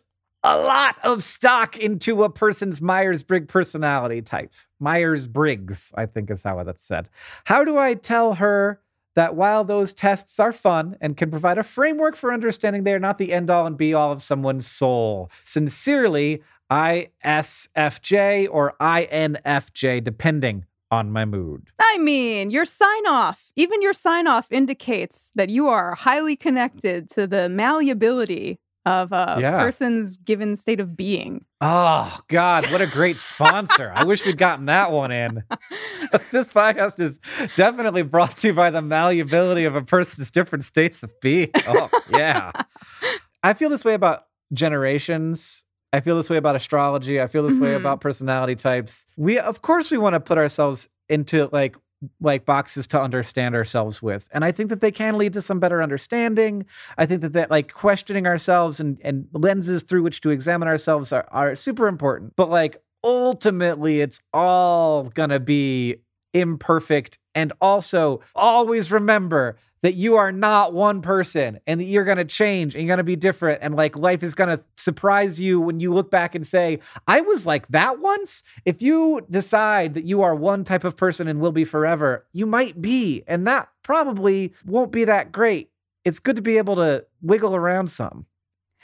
a 0.47 0.57
lot 0.57 0.95
of 1.03 1.23
stock 1.23 1.77
into 1.77 2.23
a 2.23 2.29
person's 2.29 2.79
Myers 2.81 3.21
Briggs 3.21 3.51
personality 3.51 4.21
type. 4.21 4.53
Myers 4.79 5.27
Briggs, 5.27 5.91
I 5.95 6.05
think 6.05 6.31
is 6.31 6.43
how 6.43 6.63
that's 6.63 6.81
said. 6.81 7.09
How 7.43 7.65
do 7.65 7.77
I 7.77 7.95
tell 7.95 8.35
her 8.35 8.79
that 9.15 9.35
while 9.35 9.65
those 9.65 9.93
tests 9.93 10.39
are 10.39 10.53
fun 10.53 10.95
and 11.01 11.17
can 11.17 11.29
provide 11.29 11.57
a 11.57 11.63
framework 11.63 12.15
for 12.15 12.31
understanding, 12.31 12.85
they 12.85 12.93
are 12.93 12.99
not 12.99 13.17
the 13.17 13.33
end 13.33 13.49
all 13.49 13.65
and 13.65 13.77
be 13.77 13.93
all 13.93 14.13
of 14.13 14.23
someone's 14.23 14.65
soul? 14.65 15.29
Sincerely, 15.43 16.41
ISFJ 16.71 18.47
or 18.49 18.73
INFJ, 18.79 20.01
depending 20.01 20.63
on 20.89 21.11
my 21.11 21.25
mood. 21.25 21.67
I 21.77 21.97
mean, 21.97 22.51
your 22.51 22.63
sign 22.63 23.07
off, 23.07 23.51
even 23.57 23.81
your 23.81 23.91
sign 23.91 24.27
off 24.27 24.49
indicates 24.49 25.33
that 25.35 25.49
you 25.49 25.67
are 25.67 25.95
highly 25.95 26.37
connected 26.37 27.09
to 27.09 27.27
the 27.27 27.49
malleability 27.49 28.61
of 28.87 29.11
a 29.11 29.37
Yeah. 29.39 29.57
person's 29.63 30.17
given 30.17 30.55
state 30.55 30.79
of 30.79 30.95
being. 30.95 31.43
Oh, 31.61 32.19
God, 32.29 32.65
what 32.71 32.81
a 32.81 32.87
great 32.87 33.17
sponsor. 33.31 33.91
I 33.93 34.03
wish 34.05 34.25
we'd 34.25 34.37
gotten 34.37 34.65
that 34.67 34.91
one 34.91 35.11
in. 35.11 35.43
this 36.31 36.49
podcast 36.49 36.99
is 36.99 37.19
definitely 37.55 38.03
brought 38.03 38.37
to 38.37 38.47
you 38.47 38.53
by 38.53 38.69
the 38.69 38.81
malleability 38.81 39.65
of 39.65 39.75
a 39.75 39.81
person's 39.81 40.31
different 40.31 40.63
states 40.63 41.03
of 41.03 41.11
being. 41.21 41.49
Oh, 41.67 41.89
yeah. 42.09 42.51
I 43.43 43.53
feel 43.53 43.69
this 43.69 43.83
way 43.85 43.93
about 43.93 44.23
generations. 44.53 45.63
I 45.93 45.99
feel 45.99 46.15
this 46.17 46.29
way 46.29 46.37
about 46.37 46.55
astrology. 46.55 47.19
I 47.21 47.27
feel 47.27 47.43
this 47.47 47.57
way 47.57 47.69
Mhm. 47.73 47.77
about 47.77 48.01
personality 48.01 48.55
types. 48.55 49.05
We, 49.17 49.39
of 49.39 49.61
course, 49.61 49.89
we 49.89 49.97
want 49.97 50.13
to 50.13 50.19
put 50.19 50.37
ourselves 50.37 50.89
into 51.09 51.49
like 51.51 51.75
like 52.19 52.45
boxes 52.45 52.87
to 52.87 53.01
understand 53.01 53.55
ourselves 53.55 54.01
with. 54.01 54.29
And 54.31 54.45
i 54.45 54.51
think 54.51 54.69
that 54.69 54.81
they 54.81 54.91
can 54.91 55.17
lead 55.17 55.33
to 55.33 55.41
some 55.41 55.59
better 55.59 55.81
understanding. 55.81 56.65
I 56.97 57.05
think 57.05 57.21
that 57.21 57.33
that 57.33 57.51
like 57.51 57.73
questioning 57.73 58.27
ourselves 58.27 58.79
and 58.79 58.99
and 59.03 59.27
lenses 59.33 59.83
through 59.83 60.03
which 60.03 60.21
to 60.21 60.29
examine 60.29 60.67
ourselves 60.67 61.11
are, 61.11 61.27
are 61.31 61.55
super 61.55 61.87
important. 61.87 62.35
But 62.35 62.49
like 62.49 62.81
ultimately 63.03 64.01
it's 64.01 64.19
all 64.33 65.05
gonna 65.05 65.39
be 65.39 65.97
imperfect. 66.33 67.19
And 67.33 67.53
also 67.61 68.21
always 68.35 68.91
remember 68.91 69.57
that 69.81 69.93
you 69.93 70.15
are 70.15 70.31
not 70.31 70.73
one 70.73 71.01
person 71.01 71.59
and 71.67 71.79
that 71.79 71.85
you're 71.85 72.03
going 72.03 72.17
to 72.17 72.25
change 72.25 72.75
and 72.75 72.83
you're 72.83 72.89
going 72.89 72.97
to 72.97 73.03
be 73.03 73.15
different 73.15 73.59
and 73.61 73.75
like 73.75 73.97
life 73.97 74.23
is 74.23 74.33
going 74.33 74.49
to 74.49 74.63
surprise 74.75 75.39
you 75.39 75.59
when 75.59 75.79
you 75.79 75.93
look 75.93 76.09
back 76.09 76.35
and 76.35 76.45
say 76.45 76.79
i 77.07 77.21
was 77.21 77.45
like 77.45 77.67
that 77.69 77.99
once. 77.99 78.43
If 78.65 78.81
you 78.81 79.21
decide 79.29 79.93
that 79.93 80.03
you 80.03 80.21
are 80.21 80.35
one 80.35 80.63
type 80.63 80.83
of 80.83 80.97
person 80.97 81.27
and 81.27 81.39
will 81.39 81.51
be 81.51 81.65
forever 81.65 82.25
you 82.33 82.45
might 82.45 82.81
be 82.81 83.23
and 83.27 83.45
that 83.47 83.69
probably 83.83 84.53
won't 84.65 84.91
be 84.91 85.05
that 85.05 85.31
great. 85.31 85.71
It's 86.03 86.19
good 86.19 86.35
to 86.35 86.41
be 86.41 86.57
able 86.57 86.75
to 86.77 87.05
wiggle 87.21 87.55
around 87.55 87.87
some. 87.87 88.25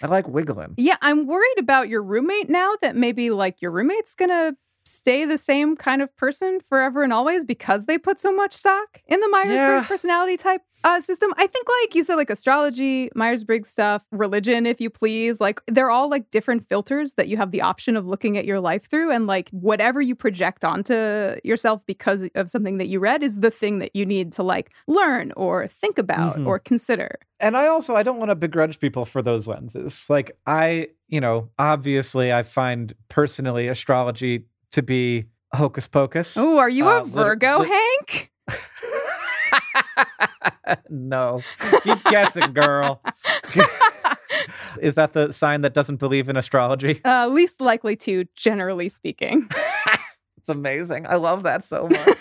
I 0.01 0.07
like 0.07 0.27
wiggling. 0.27 0.73
Yeah, 0.77 0.97
I'm 1.01 1.27
worried 1.27 1.59
about 1.59 1.87
your 1.87 2.01
roommate 2.01 2.49
now 2.49 2.73
that 2.81 2.95
maybe 2.95 3.29
like 3.29 3.61
your 3.61 3.71
roommate's 3.71 4.15
gonna 4.15 4.55
stay 4.86 5.25
the 5.25 5.38
same 5.38 5.75
kind 5.75 6.01
of 6.01 6.15
person 6.17 6.59
forever 6.67 7.03
and 7.03 7.13
always 7.13 7.43
because 7.43 7.86
they 7.86 7.97
put 7.97 8.19
so 8.19 8.34
much 8.34 8.53
stock 8.53 9.01
in 9.07 9.19
the 9.19 9.27
Myers 9.29 9.59
Briggs 9.61 9.84
Yeah. 9.84 9.88
personality 9.88 10.38
type 10.38 10.61
uh, 10.84 10.99
system. 10.99 11.31
I 11.38 11.47
think, 11.47 11.65
like 11.81 11.95
you 11.95 12.03
said, 12.03 12.15
like 12.15 12.29
astrology, 12.29 13.09
Myers 13.15 13.43
Briggs 13.43 13.69
stuff, 13.69 14.03
religion, 14.11 14.65
if 14.65 14.81
you 14.81 14.89
please, 14.89 15.39
like 15.39 15.61
they're 15.67 15.89
all 15.89 16.09
like 16.09 16.29
different 16.31 16.67
filters 16.67 17.13
that 17.13 17.27
you 17.29 17.38
have 17.38 17.51
the 17.51 17.61
option 17.61 17.95
of 17.95 18.05
looking 18.05 18.38
at 18.38 18.45
your 18.45 18.59
life 18.59 18.89
through. 18.89 19.11
And 19.11 19.25
like 19.27 19.49
whatever 19.51 20.01
you 20.01 20.15
project 20.15 20.65
onto 20.65 20.93
yourself 21.43 21.86
because 21.86 22.27
of 22.36 22.49
something 22.49 22.77
that 22.79 22.88
you 22.88 22.99
read 22.99 23.23
is 23.23 23.39
the 23.39 23.51
thing 23.51 23.79
that 23.79 23.95
you 23.95 24.05
need 24.05 24.34
to 24.34 24.43
like 24.43 24.71
learn 24.88 25.31
or 25.38 25.67
think 25.67 25.97
about 25.97 26.38
Mhm. 26.38 26.47
or 26.47 26.59
consider. 26.59 27.19
and 27.39 27.57
I 27.57 27.67
also 27.67 27.95
I 27.95 28.03
don't 28.03 28.19
want 28.19 28.29
to 28.29 28.36
begrudge 28.36 28.79
people 28.79 29.03
for 29.05 29.21
those 29.21 29.47
lenses. 29.47 30.05
Like 30.09 30.38
I, 30.45 30.88
you 31.09 31.19
know, 31.19 31.49
obviously 31.59 32.31
I 32.31 32.43
find 32.43 32.93
personally 33.09 33.67
astrology 33.67 34.45
to 34.74 34.84
be 34.84 35.26
hocus 35.53 35.88
pocus. 35.88 36.38
Oh, 36.38 36.57
are 36.59 36.69
you 36.69 36.88
Uh, 36.88 37.01
a 37.01 37.05
Virgo, 37.05 37.59
lit- 37.59 37.69
Hank? 37.69 38.32
no. 40.89 41.41
Keep 41.84 42.03
guessing, 42.05 42.53
girl. 42.53 43.01
Is 44.82 44.95
that 44.95 45.13
the 45.13 45.32
sign 45.32 45.61
that 45.61 45.74
doesn't 45.74 45.97
believe 45.97 46.30
in 46.30 46.36
astrology? 46.38 47.01
Uh, 47.05 47.28
least 47.28 47.61
likely 47.61 47.95
to, 47.97 48.26
generally 48.36 48.89
speaking. 48.89 49.47
It's 50.38 50.49
amazing. 50.49 51.07
I 51.07 51.15
love 51.15 51.43
that 51.43 51.63
so 51.63 51.88
much. 51.88 52.17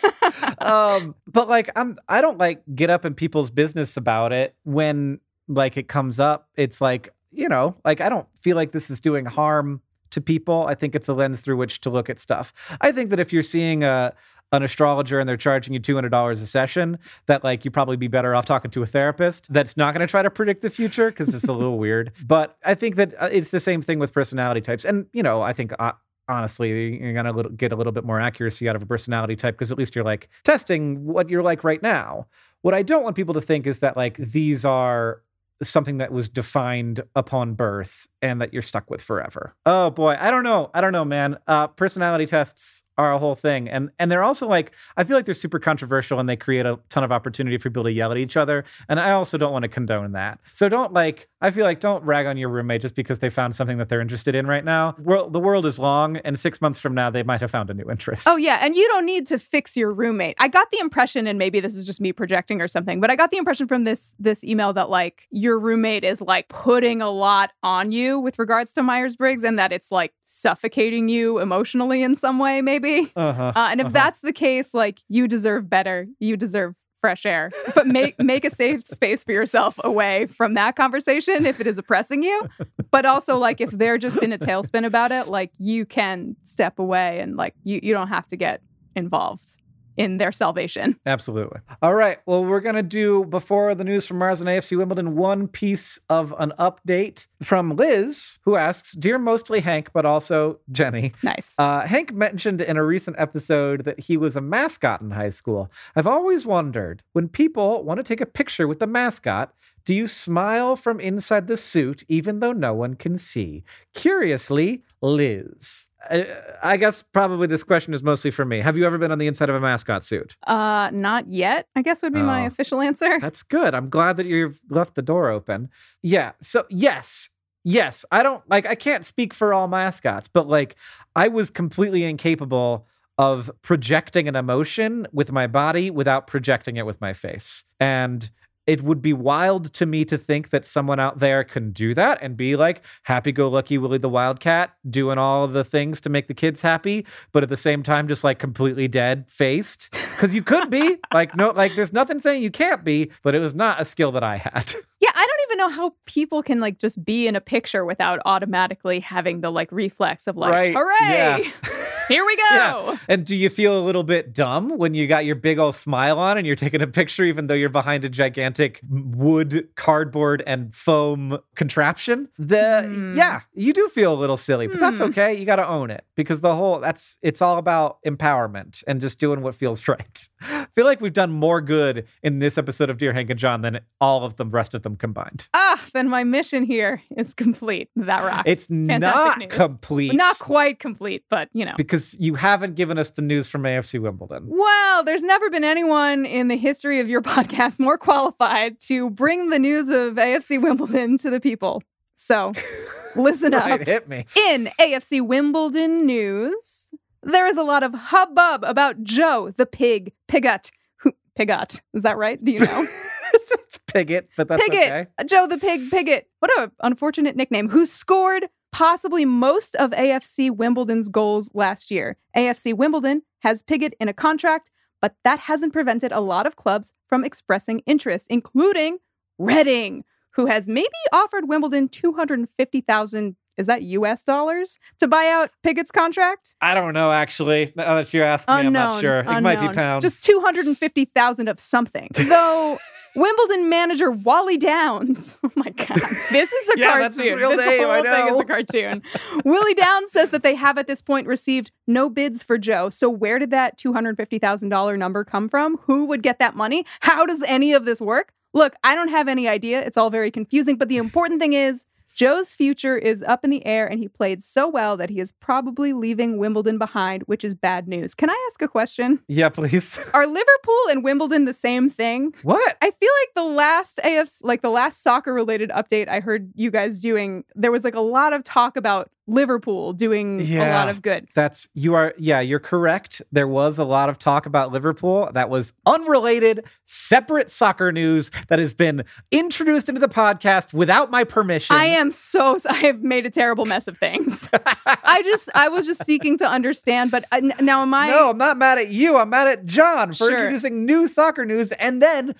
um, 0.62 1.16
but 1.26 1.48
like 1.48 1.70
I'm 1.74 1.98
I 2.08 2.20
don't 2.20 2.38
like 2.38 2.62
get 2.72 2.88
up 2.88 3.04
in 3.04 3.14
people's 3.14 3.50
business 3.50 3.96
about 3.96 4.32
it 4.32 4.54
when 4.62 5.18
like 5.48 5.76
it 5.76 5.88
comes 5.88 6.20
up. 6.20 6.48
It's 6.54 6.80
like, 6.80 7.12
you 7.32 7.48
know, 7.48 7.74
like 7.84 8.00
I 8.00 8.08
don't 8.08 8.28
feel 8.38 8.54
like 8.54 8.70
this 8.70 8.90
is 8.90 9.00
doing 9.00 9.24
harm 9.24 9.80
to 10.12 10.20
people. 10.20 10.66
I 10.66 10.74
think 10.74 10.94
it's 10.94 11.08
a 11.08 11.14
lens 11.14 11.40
through 11.40 11.56
which 11.56 11.80
to 11.80 11.90
look 11.90 12.08
at 12.08 12.18
stuff. 12.18 12.52
I 12.80 12.92
think 12.92 13.10
that 13.10 13.20
if 13.20 13.32
you're 13.32 13.42
seeing 13.42 13.82
a 13.84 14.14
an 14.52 14.62
astrologer 14.62 15.18
and 15.18 15.28
they're 15.28 15.36
charging 15.36 15.72
you 15.72 15.80
$200 15.80 16.30
a 16.30 16.36
session 16.46 16.98
that 17.26 17.42
like 17.42 17.64
you 17.64 17.70
probably 17.70 17.96
be 17.96 18.06
better 18.06 18.34
off 18.34 18.44
talking 18.44 18.70
to 18.70 18.82
a 18.82 18.86
therapist 18.86 19.50
that's 19.52 19.76
not 19.76 19.94
going 19.94 20.06
to 20.06 20.10
try 20.10 20.22
to 20.22 20.30
predict 20.30 20.60
the 20.60 20.70
future 20.70 21.10
because 21.10 21.34
it's 21.34 21.48
a 21.48 21.52
little 21.52 21.78
weird 21.86 22.12
but 22.24 22.58
i 22.64 22.74
think 22.74 22.96
that 22.96 23.14
uh, 23.18 23.30
it's 23.32 23.48
the 23.48 23.60
same 23.60 23.80
thing 23.80 23.98
with 23.98 24.12
personality 24.12 24.60
types 24.60 24.84
and 24.84 25.06
you 25.12 25.22
know 25.22 25.40
i 25.40 25.52
think 25.52 25.72
uh, 25.78 25.92
honestly 26.28 26.98
you're 26.98 27.14
going 27.14 27.24
to 27.24 27.48
get 27.56 27.72
a 27.72 27.76
little 27.76 27.92
bit 27.92 28.04
more 28.04 28.20
accuracy 28.20 28.68
out 28.68 28.76
of 28.76 28.82
a 28.82 28.86
personality 28.86 29.34
type 29.34 29.54
because 29.54 29.72
at 29.72 29.78
least 29.78 29.94
you're 29.94 30.04
like 30.04 30.28
testing 30.44 31.04
what 31.06 31.30
you're 31.30 31.42
like 31.42 31.64
right 31.64 31.82
now 31.82 32.26
what 32.60 32.74
i 32.74 32.82
don't 32.82 33.02
want 33.02 33.16
people 33.16 33.34
to 33.34 33.40
think 33.40 33.66
is 33.66 33.78
that 33.78 33.96
like 33.96 34.18
these 34.18 34.64
are 34.64 35.22
something 35.68 35.98
that 35.98 36.12
was 36.12 36.28
defined 36.28 37.02
upon 37.14 37.54
birth 37.54 38.06
and 38.20 38.40
that 38.40 38.52
you're 38.52 38.62
stuck 38.62 38.90
with 38.90 39.02
forever. 39.02 39.54
Oh 39.66 39.90
boy, 39.90 40.16
I 40.18 40.30
don't 40.30 40.44
know. 40.44 40.70
I 40.74 40.80
don't 40.80 40.92
know, 40.92 41.04
man. 41.04 41.38
Uh, 41.46 41.68
personality 41.68 42.26
tests 42.26 42.84
are 43.02 43.12
a 43.12 43.18
whole 43.18 43.34
thing, 43.34 43.68
and 43.68 43.90
and 43.98 44.10
they're 44.10 44.22
also 44.22 44.46
like 44.46 44.72
I 44.96 45.04
feel 45.04 45.16
like 45.16 45.26
they're 45.26 45.34
super 45.34 45.58
controversial 45.58 46.18
and 46.20 46.28
they 46.28 46.36
create 46.36 46.66
a 46.66 46.78
ton 46.88 47.04
of 47.04 47.12
opportunity 47.12 47.58
for 47.58 47.70
people 47.70 47.84
to 47.84 47.92
yell 47.92 48.10
at 48.12 48.18
each 48.18 48.36
other. 48.36 48.64
And 48.88 49.00
I 49.00 49.10
also 49.12 49.36
don't 49.38 49.52
want 49.52 49.64
to 49.64 49.68
condone 49.68 50.12
that. 50.12 50.38
So 50.52 50.68
don't 50.68 50.92
like 50.92 51.28
I 51.40 51.50
feel 51.50 51.64
like 51.64 51.80
don't 51.80 52.04
rag 52.04 52.26
on 52.26 52.36
your 52.36 52.48
roommate 52.48 52.82
just 52.82 52.94
because 52.94 53.18
they 53.18 53.28
found 53.28 53.56
something 53.56 53.78
that 53.78 53.88
they're 53.88 54.00
interested 54.00 54.36
in 54.36 54.46
right 54.46 54.64
now. 54.64 54.94
World, 54.98 55.32
the 55.32 55.40
world 55.40 55.66
is 55.66 55.78
long, 55.78 56.18
and 56.18 56.38
six 56.38 56.60
months 56.60 56.78
from 56.78 56.94
now 56.94 57.10
they 57.10 57.24
might 57.24 57.40
have 57.40 57.50
found 57.50 57.68
a 57.68 57.74
new 57.74 57.90
interest. 57.90 58.28
Oh, 58.28 58.36
yeah. 58.36 58.58
And 58.62 58.76
you 58.76 58.86
don't 58.88 59.04
need 59.04 59.26
to 59.26 59.38
fix 59.38 59.76
your 59.76 59.92
roommate. 59.92 60.36
I 60.38 60.46
got 60.46 60.70
the 60.70 60.78
impression, 60.78 61.26
and 61.26 61.38
maybe 61.38 61.58
this 61.58 61.74
is 61.74 61.84
just 61.84 62.00
me 62.00 62.12
projecting 62.12 62.60
or 62.60 62.68
something, 62.68 63.00
but 63.00 63.10
I 63.10 63.16
got 63.16 63.32
the 63.32 63.38
impression 63.38 63.66
from 63.66 63.84
this 63.84 64.14
this 64.20 64.44
email 64.44 64.72
that 64.74 64.88
like 64.88 65.26
your 65.30 65.58
roommate 65.58 66.04
is 66.04 66.20
like 66.20 66.48
putting 66.48 67.02
a 67.02 67.10
lot 67.10 67.50
on 67.64 67.90
you 67.90 68.20
with 68.20 68.38
regards 68.38 68.72
to 68.74 68.82
Myers 68.82 69.16
Briggs 69.16 69.42
and 69.42 69.58
that 69.58 69.72
it's 69.72 69.90
like 69.90 70.12
suffocating 70.26 71.08
you 71.08 71.38
emotionally 71.40 72.02
in 72.02 72.14
some 72.14 72.38
way, 72.38 72.62
maybe. 72.62 72.91
Uh-huh. 73.16 73.52
Uh, 73.54 73.68
and 73.70 73.80
if 73.80 73.86
Uh-huh. 73.86 73.92
that's 73.92 74.20
the 74.20 74.32
case, 74.32 74.74
like 74.74 75.00
you 75.08 75.26
deserve 75.28 75.68
better. 75.68 76.06
You 76.20 76.36
deserve 76.36 76.74
fresh 77.00 77.26
air. 77.26 77.50
But 77.74 77.86
make 77.88 78.16
make 78.22 78.44
a 78.44 78.50
safe 78.50 78.86
space 78.86 79.24
for 79.24 79.32
yourself 79.32 79.78
away 79.82 80.26
from 80.26 80.54
that 80.54 80.76
conversation 80.76 81.46
if 81.46 81.60
it 81.60 81.66
is 81.66 81.76
oppressing 81.78 82.22
you. 82.22 82.48
But 82.92 83.04
also 83.06 83.38
like 83.38 83.60
if 83.60 83.70
they're 83.70 83.98
just 83.98 84.22
in 84.22 84.32
a 84.32 84.38
tailspin 84.38 84.84
about 84.86 85.10
it, 85.10 85.26
like 85.26 85.50
you 85.58 85.84
can 85.84 86.36
step 86.44 86.78
away 86.78 87.18
and 87.20 87.36
like 87.36 87.54
you 87.64 87.80
you 87.82 87.92
don't 87.92 88.08
have 88.08 88.28
to 88.28 88.36
get 88.36 88.60
involved 88.94 89.58
in 89.96 90.18
their 90.18 90.32
salvation. 90.32 90.98
Absolutely. 91.06 91.60
All 91.82 91.94
right. 91.94 92.18
Well, 92.26 92.44
we're 92.44 92.60
going 92.60 92.76
to 92.76 92.82
do, 92.82 93.24
before 93.24 93.74
the 93.74 93.84
news 93.84 94.06
from 94.06 94.18
Mars 94.18 94.40
and 94.40 94.48
AFC 94.48 94.76
Wimbledon, 94.76 95.16
one 95.16 95.48
piece 95.48 95.98
of 96.08 96.34
an 96.38 96.52
update 96.58 97.26
from 97.42 97.76
Liz, 97.76 98.38
who 98.42 98.56
asks 98.56 98.92
Dear 98.92 99.18
mostly 99.18 99.60
Hank, 99.60 99.90
but 99.92 100.06
also 100.06 100.60
Jenny. 100.70 101.12
Nice. 101.22 101.54
Uh, 101.58 101.86
Hank 101.86 102.12
mentioned 102.12 102.60
in 102.60 102.76
a 102.76 102.84
recent 102.84 103.16
episode 103.18 103.84
that 103.84 104.00
he 104.00 104.16
was 104.16 104.36
a 104.36 104.40
mascot 104.40 105.00
in 105.00 105.10
high 105.10 105.30
school. 105.30 105.70
I've 105.94 106.06
always 106.06 106.46
wondered 106.46 107.02
when 107.12 107.28
people 107.28 107.84
want 107.84 107.98
to 107.98 108.04
take 108.04 108.20
a 108.20 108.26
picture 108.26 108.66
with 108.66 108.78
the 108.78 108.86
mascot, 108.86 109.54
do 109.84 109.94
you 109.94 110.06
smile 110.06 110.76
from 110.76 111.00
inside 111.00 111.48
the 111.48 111.56
suit 111.56 112.04
even 112.08 112.40
though 112.40 112.52
no 112.52 112.72
one 112.72 112.94
can 112.94 113.16
see? 113.16 113.64
Curiously, 113.94 114.84
Liz. 115.00 115.88
I, 116.10 116.26
I 116.62 116.76
guess 116.76 117.02
probably 117.02 117.46
this 117.46 117.62
question 117.64 117.94
is 117.94 118.02
mostly 118.02 118.30
for 118.30 118.44
me. 118.44 118.60
Have 118.60 118.76
you 118.76 118.84
ever 118.86 118.98
been 118.98 119.12
on 119.12 119.18
the 119.18 119.26
inside 119.26 119.48
of 119.48 119.54
a 119.54 119.60
mascot 119.60 120.04
suit? 120.04 120.36
Uh 120.46 120.90
not 120.92 121.28
yet, 121.28 121.68
I 121.76 121.82
guess 121.82 122.02
would 122.02 122.12
be 122.14 122.22
my 122.22 122.42
Oh. 122.44 122.46
official 122.46 122.80
answer. 122.80 123.18
That's 123.20 123.42
good. 123.42 123.74
I'm 123.74 123.88
glad 123.88 124.16
that 124.16 124.26
you've 124.26 124.60
left 124.68 124.94
the 124.94 125.02
door 125.02 125.28
open. 125.30 125.68
Yeah. 126.02 126.32
So, 126.40 126.64
yes. 126.70 127.28
Yes. 127.64 128.04
I 128.10 128.22
don't 128.24 128.42
like, 128.50 128.66
I 128.66 128.74
can't 128.74 129.06
speak 129.06 129.32
for 129.32 129.54
all 129.54 129.68
mascots, 129.68 130.26
but 130.28 130.48
like, 130.48 130.74
I 131.14 131.28
was 131.28 131.50
completely 131.50 132.04
incapable 132.04 132.86
of 133.18 133.50
projecting 133.62 134.26
an 134.26 134.34
emotion 134.34 135.06
with 135.12 135.30
my 135.30 135.46
body 135.46 135.90
without 135.90 136.26
projecting 136.26 136.76
it 136.78 136.86
with 136.86 137.00
my 137.00 137.12
face. 137.12 137.62
And 137.78 138.28
it 138.66 138.82
would 138.82 139.02
be 139.02 139.12
wild 139.12 139.72
to 139.74 139.86
me 139.86 140.04
to 140.04 140.16
think 140.16 140.50
that 140.50 140.64
someone 140.64 141.00
out 141.00 141.18
there 141.18 141.42
can 141.42 141.72
do 141.72 141.94
that 141.94 142.18
and 142.22 142.36
be 142.36 142.54
like 142.56 142.82
happy 143.02 143.32
go 143.32 143.48
lucky 143.48 143.78
Willie 143.78 143.98
the 143.98 144.08
Wildcat 144.08 144.74
doing 144.88 145.18
all 145.18 145.44
of 145.44 145.52
the 145.52 145.64
things 145.64 146.00
to 146.02 146.10
make 146.10 146.28
the 146.28 146.34
kids 146.34 146.60
happy, 146.62 147.04
but 147.32 147.42
at 147.42 147.48
the 147.48 147.56
same 147.56 147.82
time 147.82 148.08
just 148.08 148.22
like 148.22 148.38
completely 148.38 148.88
dead 148.88 149.24
faced. 149.28 149.92
Cause 150.18 150.34
you 150.34 150.42
could 150.42 150.70
be 150.70 150.96
like, 151.12 151.36
no, 151.36 151.50
like 151.50 151.74
there's 151.74 151.92
nothing 151.92 152.20
saying 152.20 152.42
you 152.42 152.50
can't 152.50 152.84
be, 152.84 153.10
but 153.22 153.34
it 153.34 153.40
was 153.40 153.54
not 153.54 153.80
a 153.80 153.84
skill 153.84 154.12
that 154.12 154.22
I 154.24 154.36
had. 154.36 154.74
Yeah, 155.02 155.10
I 155.16 155.26
don't 155.26 155.50
even 155.50 155.58
know 155.58 155.68
how 155.68 155.94
people 156.06 156.44
can 156.44 156.60
like 156.60 156.78
just 156.78 157.04
be 157.04 157.26
in 157.26 157.34
a 157.34 157.40
picture 157.40 157.84
without 157.84 158.20
automatically 158.24 159.00
having 159.00 159.40
the 159.40 159.50
like 159.50 159.72
reflex 159.72 160.28
of 160.28 160.36
like, 160.36 160.52
Right, 160.52 160.76
hooray! 160.76 160.94
yeah. 161.00 161.50
Here 162.12 162.24
we 162.24 162.36
go. 162.36 162.42
Yeah. 162.52 162.96
And 163.08 163.24
do 163.24 163.34
you 163.34 163.48
feel 163.48 163.78
a 163.78 163.82
little 163.82 164.02
bit 164.02 164.32
dumb 164.32 164.76
when 164.78 164.94
you 164.94 165.06
got 165.06 165.24
your 165.24 165.34
big 165.36 165.58
old 165.58 165.74
smile 165.74 166.18
on 166.18 166.36
and 166.38 166.46
you're 166.46 166.56
taking 166.56 166.82
a 166.82 166.86
picture, 166.86 167.24
even 167.24 167.46
though 167.46 167.54
you're 167.54 167.68
behind 167.68 168.04
a 168.04 168.08
gigantic 168.08 168.80
wood, 168.88 169.68
cardboard, 169.76 170.42
and 170.46 170.74
foam 170.74 171.38
contraption? 171.54 172.28
The 172.38 172.82
Hmm. 172.82 173.16
yeah, 173.16 173.40
you 173.54 173.72
do 173.72 173.88
feel 173.88 174.12
a 174.12 174.18
little 174.18 174.36
silly, 174.36 174.66
but 174.66 174.78
that's 174.80 174.98
Hmm. 174.98 175.04
okay. 175.04 175.34
You 175.34 175.44
got 175.46 175.56
to 175.56 175.66
own 175.68 175.90
it 175.90 176.04
because 176.16 176.40
the 176.40 176.54
whole 176.54 176.80
that's 176.80 177.18
it's 177.22 177.40
all 177.42 177.58
about 177.58 177.98
empowerment 178.06 178.82
and 178.86 179.00
just 179.00 179.18
doing 179.18 179.42
what 179.42 179.54
feels 179.54 179.86
right. 179.88 180.28
I 180.42 180.66
feel 180.72 180.84
like 180.84 181.00
we've 181.00 181.12
done 181.12 181.30
more 181.32 181.60
good 181.60 182.06
in 182.22 182.38
this 182.40 182.58
episode 182.58 182.90
of 182.90 182.98
Dear 182.98 183.12
Hank 183.12 183.30
and 183.30 183.38
John 183.38 183.62
than 183.62 183.80
all 184.00 184.24
of 184.24 184.36
the 184.36 184.44
rest 184.46 184.74
of 184.74 184.82
them 184.82 184.96
combined. 184.96 185.48
Ah, 185.54 185.80
then 185.94 186.08
my 186.08 186.24
mission 186.24 186.64
here 186.64 187.02
is 187.16 187.34
complete. 187.34 187.88
That 187.96 188.22
rocks. 188.24 188.42
It's 188.46 188.66
Fantastic 188.66 189.00
not 189.00 189.38
news. 189.38 189.48
complete. 189.52 190.14
Not 190.14 190.38
quite 190.38 190.78
complete, 190.78 191.24
but 191.30 191.48
you 191.52 191.64
know. 191.64 191.74
because 191.76 192.01
you 192.18 192.34
haven't 192.34 192.74
given 192.74 192.98
us 192.98 193.10
the 193.10 193.22
news 193.22 193.48
from 193.48 193.62
AFC 193.62 194.00
Wimbledon. 194.00 194.46
Well, 194.48 195.02
there's 195.04 195.22
never 195.22 195.50
been 195.50 195.64
anyone 195.64 196.24
in 196.26 196.48
the 196.48 196.56
history 196.56 197.00
of 197.00 197.08
your 197.08 197.22
podcast 197.22 197.78
more 197.78 197.98
qualified 197.98 198.80
to 198.80 199.10
bring 199.10 199.50
the 199.50 199.58
news 199.58 199.88
of 199.88 200.14
AFC 200.14 200.60
Wimbledon 200.60 201.18
to 201.18 201.30
the 201.30 201.40
people. 201.40 201.82
So, 202.16 202.52
listen 203.16 203.54
up. 203.54 203.80
Hit 203.80 204.08
me. 204.08 204.26
In 204.36 204.68
AFC 204.78 205.26
Wimbledon 205.26 206.06
news, 206.06 206.88
there 207.22 207.46
is 207.46 207.56
a 207.56 207.62
lot 207.62 207.82
of 207.82 207.94
hubbub 207.94 208.64
about 208.64 209.02
Joe 209.02 209.52
the 209.56 209.66
pig, 209.66 210.12
Pigott. 210.28 210.70
Who, 210.96 211.12
Pigott, 211.38 211.80
is 211.94 212.02
that 212.02 212.16
right? 212.16 212.42
Do 212.42 212.52
you 212.52 212.60
know? 212.60 212.86
it's 213.34 213.78
Pigott, 213.86 214.28
but 214.36 214.48
that's 214.48 214.62
Pigott, 214.62 214.86
okay. 214.86 215.06
Joe 215.26 215.46
the 215.46 215.58
Pig 215.58 215.90
Pigott. 215.90 216.24
What 216.40 216.50
a 216.58 216.70
unfortunate 216.80 217.36
nickname. 217.36 217.68
Who 217.68 217.86
scored 217.86 218.48
possibly 218.72 219.24
most 219.24 219.76
of 219.76 219.90
AFC 219.90 220.50
Wimbledon's 220.50 221.08
goals 221.08 221.50
last 221.54 221.90
year. 221.90 222.16
AFC 222.36 222.74
Wimbledon 222.74 223.22
has 223.40 223.62
Pigott 223.62 223.92
in 224.00 224.08
a 224.08 224.14
contract, 224.14 224.70
but 225.00 225.14
that 225.24 225.38
hasn't 225.38 225.72
prevented 225.72 226.10
a 226.12 226.20
lot 226.20 226.46
of 226.46 226.56
clubs 226.56 226.92
from 227.08 227.24
expressing 227.24 227.80
interest, 227.80 228.26
including 228.30 228.98
Reading, 229.38 230.04
who 230.34 230.46
has 230.46 230.68
maybe 230.68 230.88
offered 231.12 231.48
Wimbledon 231.48 231.88
250,000 231.88 233.36
is 233.58 233.66
that 233.66 233.82
US 233.82 234.24
dollars 234.24 234.78
to 235.00 235.08
buy 235.08 235.28
out 235.28 235.50
Pigott's 235.62 235.90
contract? 235.90 236.54
I 236.60 236.74
don't 236.74 236.94
know 236.94 237.12
actually. 237.12 237.72
Now 237.76 237.94
that 237.96 238.12
you 238.14 238.22
ask 238.22 238.48
me, 238.48 238.54
unknown, 238.54 238.66
I'm 238.66 238.72
not 238.72 239.00
sure. 239.00 239.18
It 239.20 239.26
unknown. 239.26 239.42
might 239.42 239.60
be 239.60 239.74
pounds. 239.74 240.02
Just 240.02 240.24
250,000 240.24 241.48
of 241.48 241.60
something. 241.60 242.08
Though 242.14 242.78
Wimbledon 243.14 243.68
manager 243.68 244.10
Wally 244.10 244.56
Downes. 244.56 245.36
Oh 245.44 245.50
my 245.56 245.68
God. 245.68 245.98
This 246.30 246.50
is 246.50 246.68
a 246.68 246.72
Yeah, 246.78 246.86
cartoon. 246.86 247.00
that's 247.02 247.16
his 247.18 247.34
real 247.34 247.50
this 247.50 247.58
name, 247.58 247.82
whole 247.82 247.90
I 247.90 248.02
thing 248.02 248.34
is 248.34 248.40
a 248.40 248.44
cartoon. 248.44 249.02
Willie 249.44 249.74
Downes 249.74 250.10
says 250.10 250.30
that 250.30 250.42
they 250.42 250.54
have 250.54 250.78
at 250.78 250.86
this 250.86 251.02
point 251.02 251.26
received 251.26 251.70
no 251.86 252.08
bids 252.08 252.42
for 252.42 252.56
Joe. 252.56 252.88
So 252.88 253.10
where 253.10 253.38
did 253.38 253.50
that 253.50 253.76
$250,000 253.78 254.98
number 254.98 255.24
come 255.24 255.50
from? 255.50 255.76
Who 255.82 256.06
would 256.06 256.22
get 256.22 256.38
that 256.38 256.54
money? 256.54 256.86
How 257.00 257.26
does 257.26 257.42
any 257.42 257.74
of 257.74 257.84
this 257.84 258.00
work? 258.00 258.32
Look, 258.54 258.74
I 258.82 258.94
don't 258.94 259.08
have 259.08 259.28
any 259.28 259.46
idea. 259.46 259.82
It's 259.82 259.96
all 259.98 260.08
very 260.10 260.30
confusing. 260.30 260.76
But 260.76 260.88
the 260.88 260.96
important 260.96 261.40
thing 261.40 261.52
is, 261.52 261.84
Joe's 262.14 262.50
future 262.54 262.96
is 262.96 263.22
up 263.22 263.44
in 263.44 263.50
the 263.50 263.64
air, 263.64 263.86
and 263.86 263.98
he 263.98 264.08
played 264.08 264.42
so 264.42 264.68
well 264.68 264.96
that 264.96 265.10
he 265.10 265.18
is 265.20 265.32
probably 265.32 265.92
leaving 265.92 266.38
Wimbledon 266.38 266.78
behind, 266.78 267.22
which 267.24 267.44
is 267.44 267.54
bad 267.54 267.88
news. 267.88 268.14
Can 268.14 268.28
I 268.30 268.48
ask 268.50 268.60
a 268.62 268.68
question? 268.68 269.20
yeah, 269.28 269.48
please. 269.48 269.98
Are 270.14 270.26
Liverpool 270.26 270.80
and 270.90 271.02
Wimbledon 271.02 271.44
the 271.46 271.54
same 271.54 271.88
thing? 271.88 272.34
what? 272.42 272.76
I 272.82 272.90
feel 272.90 273.10
like 273.20 273.34
the 273.34 273.44
last 273.44 274.00
AFC, 274.04 274.40
like 274.42 274.62
the 274.62 274.70
last 274.70 275.02
soccer 275.02 275.32
related 275.32 275.70
update 275.70 276.08
I 276.08 276.20
heard 276.20 276.50
you 276.54 276.70
guys 276.70 277.00
doing, 277.00 277.44
there 277.54 277.72
was 277.72 277.84
like 277.84 277.94
a 277.94 278.00
lot 278.00 278.32
of 278.32 278.44
talk 278.44 278.76
about 278.76 279.10
Liverpool 279.28 279.92
doing 279.92 280.40
a 280.40 280.70
lot 280.70 280.88
of 280.88 281.00
good. 281.00 281.28
That's 281.34 281.68
you 281.74 281.94
are 281.94 282.12
yeah, 282.18 282.40
you're 282.40 282.58
correct. 282.58 283.22
There 283.30 283.46
was 283.46 283.78
a 283.78 283.84
lot 283.84 284.08
of 284.08 284.18
talk 284.18 284.46
about 284.46 284.72
Liverpool 284.72 285.30
that 285.32 285.48
was 285.48 285.72
unrelated, 285.86 286.64
separate 286.86 287.50
soccer 287.50 287.92
news 287.92 288.30
that 288.48 288.58
has 288.58 288.74
been 288.74 289.04
introduced 289.30 289.88
into 289.88 290.00
the 290.00 290.08
podcast 290.08 290.74
without 290.74 291.10
my 291.10 291.22
permission. 291.24 291.76
I 291.76 291.84
am 291.86 292.10
so 292.10 292.56
I 292.68 292.74
have 292.74 293.02
made 293.02 293.24
a 293.26 293.30
terrible 293.30 293.64
mess 293.66 293.86
of 293.88 293.96
things. 293.98 294.48
I 294.86 295.22
just 295.22 295.48
I 295.54 295.68
was 295.68 295.86
just 295.86 296.04
seeking 296.04 296.36
to 296.38 296.46
understand, 296.46 297.10
but 297.10 297.24
uh, 297.30 297.40
now 297.60 297.82
am 297.82 297.94
I? 297.94 298.08
no, 298.08 298.30
I'm 298.30 298.38
not 298.38 298.56
mad 298.58 298.78
at 298.78 298.88
you. 298.88 299.16
I'm 299.16 299.30
mad 299.30 299.46
at 299.48 299.64
John 299.66 300.08
for 300.10 300.14
Sure. 300.26 300.30
introducing 300.32 300.84
new 300.84 301.06
soccer 301.06 301.44
news 301.44 301.72
and 301.72 302.02
then 302.02 302.34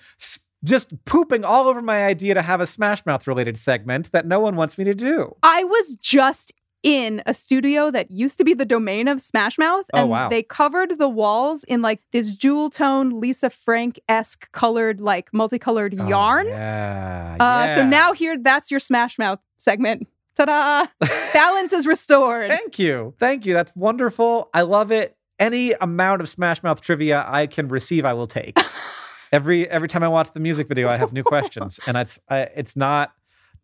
just 0.63 1.03
pooping 1.05 1.43
all 1.43 1.67
over 1.67 1.81
my 1.81 2.05
idea 2.05 2.33
to 2.33 2.41
have 2.41 2.61
a 2.61 2.67
Smash 2.67 3.05
Mouth 3.05 3.27
related 3.27 3.57
segment 3.57 4.11
that 4.11 4.25
no 4.25 4.39
one 4.39 4.55
wants 4.55 4.77
me 4.77 4.83
to 4.85 4.93
do. 4.93 5.35
I 5.43 5.63
was 5.65 5.95
just 5.97 6.53
in 6.83 7.23
a 7.25 7.33
studio 7.33 7.89
that 7.91 8.11
used 8.11 8.37
to 8.37 8.43
be 8.43 8.53
the 8.53 8.65
domain 8.65 9.07
of 9.07 9.21
Smash 9.21 9.57
Mouth, 9.57 9.85
Oh, 9.93 10.01
and 10.01 10.09
wow. 10.09 10.29
they 10.29 10.43
covered 10.43 10.97
the 10.97 11.07
walls 11.09 11.63
in 11.63 11.81
like 11.81 12.01
this 12.11 12.31
jewel 12.35 12.69
tone 12.69 13.19
Lisa 13.21 13.49
Frank 13.49 13.99
esque 14.09 14.51
colored, 14.51 14.99
like 15.01 15.33
multicolored 15.33 15.93
yarn. 15.93 16.45
Oh, 16.47 16.49
yeah. 16.49 17.37
Uh, 17.39 17.75
So 17.75 17.85
now 17.87 18.13
here, 18.13 18.37
that's 18.37 18.69
your 18.69 18.79
Smash 18.81 19.17
Mouth 19.17 19.39
segment. 19.57 20.07
Ta-da! 20.35 20.87
Balance 21.33 21.73
is 21.73 21.87
restored. 21.87 22.49
Thank 22.51 22.79
you. 22.79 23.13
Thank 23.19 23.45
you. 23.45 23.53
That's 23.53 23.73
wonderful. 23.75 24.49
I 24.53 24.61
love 24.61 24.91
it. 24.91 25.15
Any 25.39 25.73
amount 25.73 26.21
of 26.21 26.29
Smash 26.29 26.63
Mouth 26.63 26.81
trivia 26.81 27.25
I 27.27 27.47
can 27.47 27.67
receive, 27.67 28.03
I 28.03 28.13
will 28.13 28.27
take. 28.27 28.57
every 29.31 29.69
every 29.69 29.87
time 29.87 30.03
I 30.03 30.07
watch 30.07 30.31
the 30.33 30.39
music 30.39 30.67
video, 30.67 30.89
I 30.89 30.97
have 30.97 31.13
new 31.13 31.23
questions, 31.23 31.79
and 31.87 31.97
it's 31.97 32.19
I, 32.29 32.39
it's 32.55 32.75
not 32.75 33.13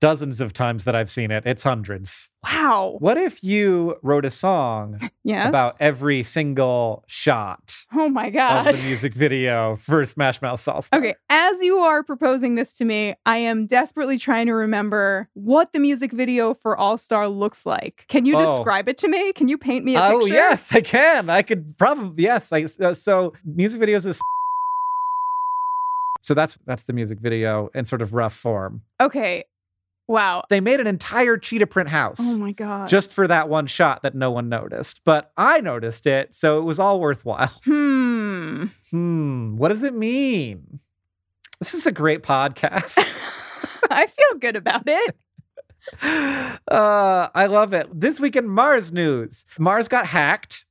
dozens 0.02 0.39
of 0.39 0.54
times 0.54 0.86
that 0.86 0.95
I've 0.95 1.10
seen 1.10 1.30
it. 1.30 1.43
It's 1.45 1.64
hundreds. 1.64 2.32
Wow. 2.43 2.95
What 3.00 3.18
if 3.18 3.43
you 3.43 3.97
wrote 4.02 4.24
a 4.24 4.30
song 4.30 5.10
Yes. 5.26 5.50
about 5.50 5.74
every 5.80 6.24
single 6.24 7.04
shot 7.08 7.74
oh 7.93 8.08
my 8.08 8.28
of 8.28 8.34
god. 8.34 8.74
the 8.76 8.78
music 8.84 9.14
video 9.14 9.76
for 9.76 10.06
Smash 10.06 10.41
Mouth 10.41 10.64
Salsa? 10.64 10.88
Okay, 10.97 11.16
as 11.30 11.60
you 11.62 11.80
are 11.80 12.02
proposing 12.02 12.56
this 12.56 12.74
to 12.78 12.86
me, 12.86 13.16
I 13.26 13.38
am 13.39 13.68
desperately 13.68 14.18
trying 14.18 14.45
to 14.47 14.54
remember 14.54 15.30
what 15.34 15.74
the 15.74 15.80
music 15.80 16.14
video 16.14 16.54
for 16.54 16.78
All 16.78 16.97
Star 16.97 17.28
looks 17.28 17.66
like. 17.66 18.06
Can 18.08 18.26
you 18.26 18.38
Oh. 18.38 18.45
describe 18.58 18.88
it 18.88 18.97
to 19.00 19.10
me? 19.10 19.34
Can 19.34 19.50
you 19.50 19.58
paint 19.58 19.84
me 19.84 19.95
a 19.97 20.02
Oh 20.08 20.20
picture? 20.20 20.34
yes, 20.34 20.70
I 20.72 20.80
can. 20.82 21.30
I 21.30 21.41
could 21.41 21.78
probably 21.78 22.24
yes. 22.24 22.54
I, 22.54 22.66
uh, 22.82 22.93
so 22.93 23.34
music 23.43 23.82
videos 23.82 24.06
is 24.06 24.22
so 26.22 26.34
that's 26.34 26.58
that's 26.66 26.84
the 26.84 26.93
music 26.93 27.20
video 27.20 27.70
in 27.74 27.84
sort 27.86 28.02
of 28.02 28.14
rough 28.14 28.34
form. 28.34 28.82
Okay. 29.02 29.43
Wow. 30.10 30.43
They 30.49 30.60
made 30.60 30.80
an 30.80 30.88
entire 30.88 31.38
cheetah 31.38 31.68
print 31.68 31.88
house 31.89 32.18
Oh 32.20 32.39
my 32.39 32.51
god. 32.51 32.88
just 32.88 33.12
for 33.12 33.28
that 33.28 33.47
one 33.47 33.68
shot 33.68 34.01
that 34.01 34.16
no 34.16 34.32
one 34.32 34.49
noticed, 34.49 35.01
but 35.05 35.32
I 35.38 35.62
noticed 35.62 36.07
it, 36.07 36.34
so 36.34 36.57
it 36.57 36.64
was 36.64 36.80
all 36.80 36.99
worthwhile. 36.99 37.53
hmm. 37.64 38.66
Hmm, 38.89 39.55
what 39.57 39.70
does 39.70 39.84
it 39.84 39.93
mean? 39.93 40.80
This 41.60 41.76
is 41.76 41.86
a 41.86 41.91
great 41.91 42.24
podcast. 42.24 42.97
I 43.91 44.07
feel 44.07 44.39
good 44.39 44.55
about 44.55 44.84
it. 44.88 45.16
uh, 46.01 47.28
I 47.36 47.45
love 47.45 47.74
it. 47.74 47.88
This 47.93 48.20
week 48.20 48.36
in 48.36 48.47
Mars 48.47 48.91
news, 48.91 49.45
Mars 49.60 49.88
got 49.88 50.05
hacked. 50.07 50.66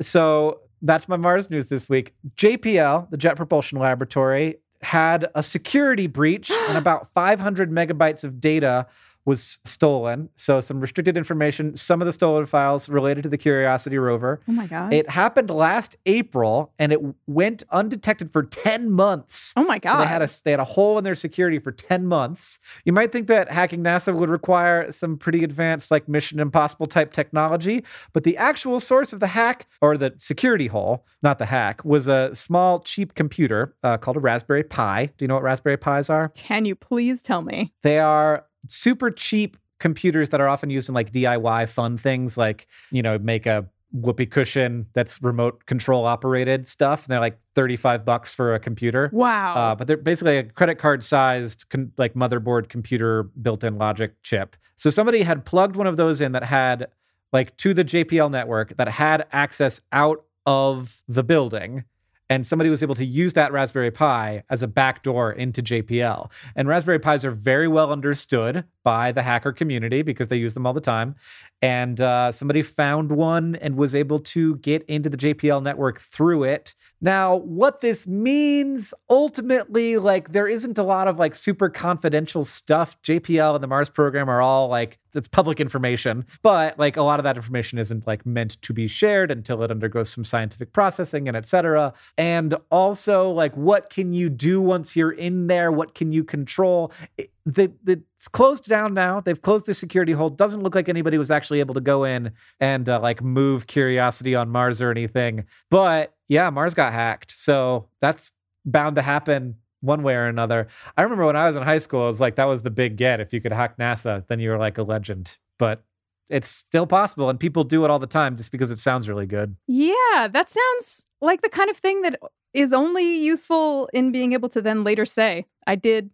So 0.00 0.60
that's 0.82 1.08
my 1.08 1.16
Mars 1.16 1.50
news 1.50 1.68
this 1.68 1.88
week. 1.88 2.14
JPL, 2.36 3.10
the 3.10 3.16
Jet 3.16 3.36
Propulsion 3.36 3.78
Laboratory, 3.78 4.56
had 4.84 5.26
a 5.34 5.42
security 5.42 6.06
breach 6.06 6.50
and 6.50 6.78
about 6.78 7.10
500 7.14 7.70
megabytes 7.70 8.22
of 8.22 8.40
data 8.40 8.86
was 9.24 9.58
stolen. 9.64 10.28
So 10.36 10.60
some 10.60 10.80
restricted 10.80 11.16
information, 11.16 11.76
some 11.76 12.02
of 12.02 12.06
the 12.06 12.12
stolen 12.12 12.46
files 12.46 12.88
related 12.88 13.22
to 13.22 13.28
the 13.28 13.38
Curiosity 13.38 13.98
rover. 13.98 14.40
Oh 14.48 14.52
my 14.52 14.66
god. 14.66 14.92
It 14.92 15.08
happened 15.10 15.50
last 15.50 15.96
April 16.06 16.72
and 16.78 16.92
it 16.92 17.00
went 17.26 17.62
undetected 17.70 18.30
for 18.32 18.42
10 18.42 18.90
months. 18.90 19.52
oh 19.56 19.64
my 19.64 19.76
So 19.76 19.80
god. 19.80 20.00
they 20.02 20.06
had 20.06 20.22
a 20.22 20.28
they 20.44 20.50
had 20.50 20.60
a 20.60 20.64
hole 20.64 20.98
in 20.98 21.04
their 21.04 21.14
security 21.14 21.58
for 21.58 21.72
10 21.72 22.06
months. 22.06 22.58
You 22.84 22.92
might 22.92 23.12
think 23.12 23.26
that 23.28 23.50
hacking 23.50 23.82
NASA 23.82 24.14
would 24.14 24.28
require 24.30 24.92
some 24.92 25.16
pretty 25.16 25.42
advanced 25.44 25.90
like 25.90 26.08
Mission 26.08 26.38
Impossible 26.40 26.86
type 26.86 27.12
technology, 27.12 27.84
but 28.12 28.24
the 28.24 28.36
actual 28.36 28.80
source 28.80 29.12
of 29.12 29.20
the 29.20 29.28
hack 29.28 29.66
or 29.80 29.96
the 29.96 30.12
security 30.18 30.66
hole, 30.66 31.06
not 31.22 31.38
the 31.38 31.46
hack, 31.46 31.84
was 31.84 32.08
a 32.08 32.34
small 32.34 32.80
cheap 32.80 33.14
computer 33.14 33.74
uh, 33.82 33.96
called 33.96 34.16
a 34.16 34.20
Raspberry 34.20 34.64
Pi. 34.64 35.06
Do 35.16 35.24
you 35.24 35.28
know 35.28 35.34
what 35.34 35.42
Raspberry 35.42 35.76
Pis 35.78 36.10
are? 36.10 36.28
Can 36.30 36.64
you 36.64 36.74
please 36.74 37.22
tell 37.22 37.42
me? 37.42 37.72
They 37.82 37.98
are 37.98 38.44
super 38.66 39.10
cheap 39.10 39.56
computers 39.78 40.30
that 40.30 40.40
are 40.40 40.48
often 40.48 40.70
used 40.70 40.88
in 40.88 40.94
like 40.94 41.12
DIY 41.12 41.68
fun 41.68 41.96
things 41.96 42.36
like, 42.36 42.66
you 42.90 43.02
know, 43.02 43.18
make 43.18 43.46
a 43.46 43.66
whoopee 43.94 44.26
cushion 44.26 44.86
that's 44.92 45.22
remote 45.22 45.66
control 45.66 46.04
operated 46.04 46.66
stuff. 46.66 47.04
And 47.04 47.12
they're 47.12 47.20
like 47.20 47.38
35 47.54 48.04
bucks 48.04 48.32
for 48.32 48.54
a 48.54 48.60
computer. 48.60 49.08
Wow. 49.12 49.54
Uh, 49.54 49.74
but 49.74 49.86
they're 49.86 49.96
basically 49.96 50.38
a 50.38 50.42
credit 50.44 50.78
card 50.78 51.04
sized, 51.04 51.68
con- 51.70 51.92
like 51.96 52.14
motherboard 52.14 52.68
computer 52.68 53.22
built 53.22 53.62
in 53.62 53.78
logic 53.78 54.20
chip. 54.22 54.56
So 54.76 54.90
somebody 54.90 55.22
had 55.22 55.44
plugged 55.44 55.76
one 55.76 55.86
of 55.86 55.96
those 55.96 56.20
in 56.20 56.32
that 56.32 56.44
had, 56.44 56.88
like, 57.32 57.56
to 57.58 57.72
the 57.72 57.84
JPL 57.84 58.30
network 58.30 58.76
that 58.76 58.88
had 58.88 59.26
access 59.30 59.80
out 59.92 60.24
of 60.46 61.02
the 61.06 61.22
building. 61.22 61.84
And 62.30 62.46
somebody 62.46 62.70
was 62.70 62.82
able 62.82 62.94
to 62.94 63.04
use 63.04 63.34
that 63.34 63.52
Raspberry 63.52 63.90
Pi 63.90 64.44
as 64.48 64.62
a 64.62 64.66
backdoor 64.66 65.32
into 65.32 65.62
JPL. 65.62 66.30
And 66.56 66.66
Raspberry 66.66 66.98
Pis 66.98 67.24
are 67.24 67.30
very 67.30 67.68
well 67.68 67.92
understood 67.92 68.64
by 68.82 69.12
the 69.12 69.22
hacker 69.22 69.52
community 69.52 70.02
because 70.02 70.28
they 70.28 70.36
use 70.36 70.54
them 70.54 70.66
all 70.66 70.72
the 70.72 70.80
time. 70.80 71.16
And 71.60 72.00
uh, 72.00 72.32
somebody 72.32 72.62
found 72.62 73.12
one 73.12 73.56
and 73.56 73.76
was 73.76 73.94
able 73.94 74.20
to 74.20 74.56
get 74.56 74.82
into 74.84 75.10
the 75.10 75.16
JPL 75.16 75.62
network 75.62 75.98
through 75.98 76.44
it. 76.44 76.74
Now, 77.04 77.36
what 77.36 77.82
this 77.82 78.06
means 78.06 78.94
ultimately, 79.10 79.98
like, 79.98 80.30
there 80.30 80.48
isn't 80.48 80.78
a 80.78 80.82
lot 80.82 81.06
of 81.06 81.18
like 81.18 81.34
super 81.34 81.68
confidential 81.68 82.46
stuff. 82.46 83.00
JPL 83.02 83.54
and 83.54 83.62
the 83.62 83.66
Mars 83.68 83.90
program 83.90 84.30
are 84.30 84.40
all 84.40 84.68
like, 84.68 84.98
it's 85.12 85.28
public 85.28 85.60
information, 85.60 86.24
but 86.40 86.78
like 86.78 86.96
a 86.96 87.02
lot 87.02 87.20
of 87.20 87.24
that 87.24 87.36
information 87.36 87.78
isn't 87.78 88.06
like 88.06 88.24
meant 88.24 88.60
to 88.62 88.72
be 88.72 88.86
shared 88.86 89.30
until 89.30 89.62
it 89.62 89.70
undergoes 89.70 90.08
some 90.08 90.24
scientific 90.24 90.72
processing 90.72 91.28
and 91.28 91.36
et 91.36 91.46
cetera. 91.46 91.92
And 92.16 92.54
also, 92.70 93.28
like, 93.30 93.54
what 93.54 93.90
can 93.90 94.14
you 94.14 94.30
do 94.30 94.62
once 94.62 94.96
you're 94.96 95.12
in 95.12 95.46
there? 95.46 95.70
What 95.70 95.94
can 95.94 96.10
you 96.10 96.24
control? 96.24 96.90
It- 97.18 97.30
the, 97.46 97.70
the, 97.82 98.02
it's 98.16 98.26
closed 98.26 98.64
down 98.64 98.94
now. 98.94 99.20
They've 99.20 99.40
closed 99.40 99.66
the 99.66 99.74
security 99.74 100.12
hole. 100.12 100.30
Doesn't 100.30 100.62
look 100.62 100.74
like 100.74 100.88
anybody 100.88 101.18
was 101.18 101.30
actually 101.30 101.60
able 101.60 101.74
to 101.74 101.80
go 101.82 102.04
in 102.04 102.32
and 102.58 102.88
uh, 102.88 103.00
like 103.00 103.22
move 103.22 103.66
Curiosity 103.66 104.34
on 104.34 104.48
Mars 104.48 104.80
or 104.80 104.90
anything. 104.90 105.44
But 105.68 106.14
yeah, 106.28 106.50
Mars 106.50 106.74
got 106.74 106.92
hacked. 106.92 107.30
So 107.30 107.88
that's 108.00 108.30
bound 108.64 108.96
to 108.96 109.02
happen 109.02 109.56
one 109.80 110.02
way 110.02 110.14
or 110.14 110.26
another. 110.26 110.68
I 110.96 111.02
remember 111.02 111.26
when 111.26 111.36
I 111.36 111.46
was 111.46 111.56
in 111.56 111.62
high 111.62 111.78
school, 111.78 112.04
it 112.04 112.06
was 112.06 112.20
like 112.20 112.36
that 112.36 112.46
was 112.46 112.62
the 112.62 112.70
big 112.70 112.96
get. 112.96 113.20
If 113.20 113.32
you 113.34 113.40
could 113.40 113.52
hack 113.52 113.76
NASA, 113.78 114.26
then 114.28 114.40
you 114.40 114.50
were 114.50 114.58
like 114.58 114.78
a 114.78 114.82
legend. 114.82 115.36
But 115.58 115.84
it's 116.30 116.48
still 116.48 116.86
possible, 116.86 117.28
and 117.28 117.38
people 117.38 117.64
do 117.64 117.84
it 117.84 117.90
all 117.90 117.98
the 117.98 118.06
time 118.06 118.36
just 118.36 118.50
because 118.50 118.70
it 118.70 118.78
sounds 118.78 119.08
really 119.08 119.26
good. 119.26 119.56
yeah, 119.66 120.26
that 120.32 120.48
sounds 120.48 121.06
like 121.20 121.42
the 121.42 121.50
kind 121.50 121.68
of 121.68 121.76
thing 121.76 122.00
that 122.02 122.18
is 122.54 122.72
only 122.72 123.18
useful 123.18 123.88
in 123.92 124.10
being 124.12 124.32
able 124.32 124.48
to 124.48 124.62
then 124.62 124.84
later 124.84 125.04
say, 125.04 125.44
I 125.66 125.74
did 125.74 126.08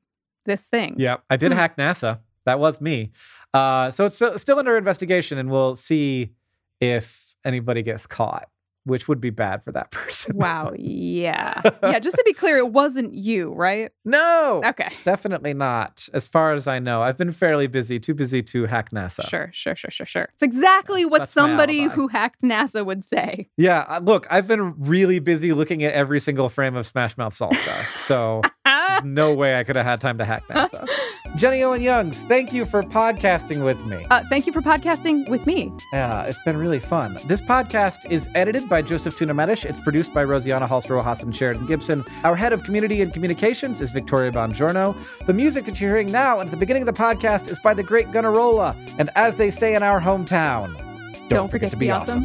this 0.46 0.66
thing. 0.68 0.96
Yeah, 0.98 1.18
I 1.28 1.36
did 1.36 1.52
Hmm. 1.52 1.58
hack 1.58 1.76
NASA. 1.76 2.18
That 2.44 2.58
was 2.58 2.80
me. 2.80 3.12
Uh, 3.54 3.90
so 3.90 4.06
it's 4.06 4.14
still, 4.16 4.36
still 4.38 4.58
under 4.58 4.76
investigation, 4.76 5.38
and 5.38 5.48
we'll 5.50 5.76
see 5.76 6.32
if 6.80 7.36
anybody 7.44 7.82
gets 7.82 8.06
caught. 8.06 8.48
Which 8.90 9.08
would 9.08 9.20
be 9.20 9.30
bad 9.30 9.62
for 9.64 9.72
that 9.72 9.90
person. 9.92 10.36
Wow. 10.36 10.72
Yeah. 10.76 11.62
yeah. 11.82 11.98
Just 11.98 12.16
to 12.16 12.22
be 12.26 12.32
clear, 12.34 12.58
it 12.58 12.70
wasn't 12.72 13.14
you, 13.14 13.52
right? 13.54 13.90
No. 14.04 14.60
Okay. 14.66 14.88
Definitely 15.04 15.54
not. 15.54 16.08
As 16.12 16.28
far 16.28 16.52
as 16.52 16.66
I 16.66 16.78
know, 16.78 17.02
I've 17.02 17.16
been 17.16 17.32
fairly 17.32 17.66
busy, 17.66 17.98
too 17.98 18.12
busy 18.14 18.42
to 18.42 18.66
hack 18.66 18.90
NASA. 18.90 19.28
Sure, 19.28 19.48
sure, 19.52 19.74
sure, 19.76 19.90
sure, 19.90 20.06
sure. 20.06 20.28
It's 20.34 20.42
exactly 20.42 21.02
That's- 21.04 21.10
what 21.10 21.18
that's 21.20 21.32
somebody 21.32 21.84
who 21.84 22.08
hacked 22.08 22.42
NASA 22.42 22.84
would 22.84 23.02
say. 23.04 23.48
Yeah, 23.56 23.86
uh, 23.88 24.00
look, 24.02 24.26
I've 24.30 24.46
been 24.46 24.74
really 24.78 25.18
busy 25.20 25.52
looking 25.52 25.82
at 25.84 25.92
every 25.94 26.20
single 26.20 26.48
frame 26.48 26.76
of 26.76 26.86
Smash 26.86 27.16
Mouth 27.16 27.38
Salsa, 27.38 27.84
so 28.06 28.42
there's 28.64 29.04
no 29.04 29.32
way 29.34 29.58
I 29.58 29.64
could 29.64 29.76
have 29.76 29.86
had 29.86 30.00
time 30.00 30.18
to 30.18 30.24
hack 30.24 30.42
NASA. 30.48 30.86
Jenny 31.36 31.62
Owen 31.62 31.80
Youngs, 31.80 32.24
thank 32.24 32.52
you 32.52 32.64
for 32.64 32.82
podcasting 32.82 33.64
with 33.64 33.84
me. 33.86 34.04
Uh, 34.10 34.22
thank 34.28 34.46
you 34.46 34.52
for 34.52 34.60
podcasting 34.60 35.28
with 35.28 35.46
me. 35.46 35.72
Yeah, 35.92 36.22
it's 36.22 36.38
been 36.44 36.56
really 36.56 36.80
fun. 36.80 37.18
This 37.26 37.40
podcast 37.40 38.10
is 38.10 38.28
edited 38.34 38.68
by 38.68 38.82
Joseph 38.82 39.16
Tuna 39.16 39.34
Medish. 39.34 39.64
It's 39.64 39.80
produced 39.80 40.12
by 40.12 40.24
Rosianna 40.24 40.68
Halse 40.68 40.90
Rojas 40.90 41.22
and 41.22 41.34
Sheridan 41.34 41.66
Gibson. 41.66 42.04
Our 42.24 42.36
head 42.36 42.52
of 42.52 42.64
community 42.64 43.00
and 43.00 43.12
communications 43.12 43.80
is 43.80 43.90
Victoria 43.92 44.32
Bongiorno. 44.32 44.96
The 45.26 45.32
music 45.32 45.64
that 45.66 45.80
you're 45.80 45.90
hearing 45.90 46.10
now 46.10 46.40
and 46.40 46.48
at 46.48 46.50
the 46.50 46.56
beginning 46.56 46.86
of 46.86 46.94
the 46.94 47.00
podcast 47.00 47.48
is 47.48 47.58
by 47.58 47.74
the 47.74 47.82
great 47.82 48.08
Gunnarolla. 48.08 48.76
And 48.98 49.10
as 49.14 49.36
they 49.36 49.50
say 49.50 49.74
in 49.74 49.82
our 49.82 50.00
hometown, 50.00 50.76
don't, 51.28 51.48
forget, 51.48 51.70
to 51.70 51.76
be 51.76 51.90
awesome. 51.90 52.24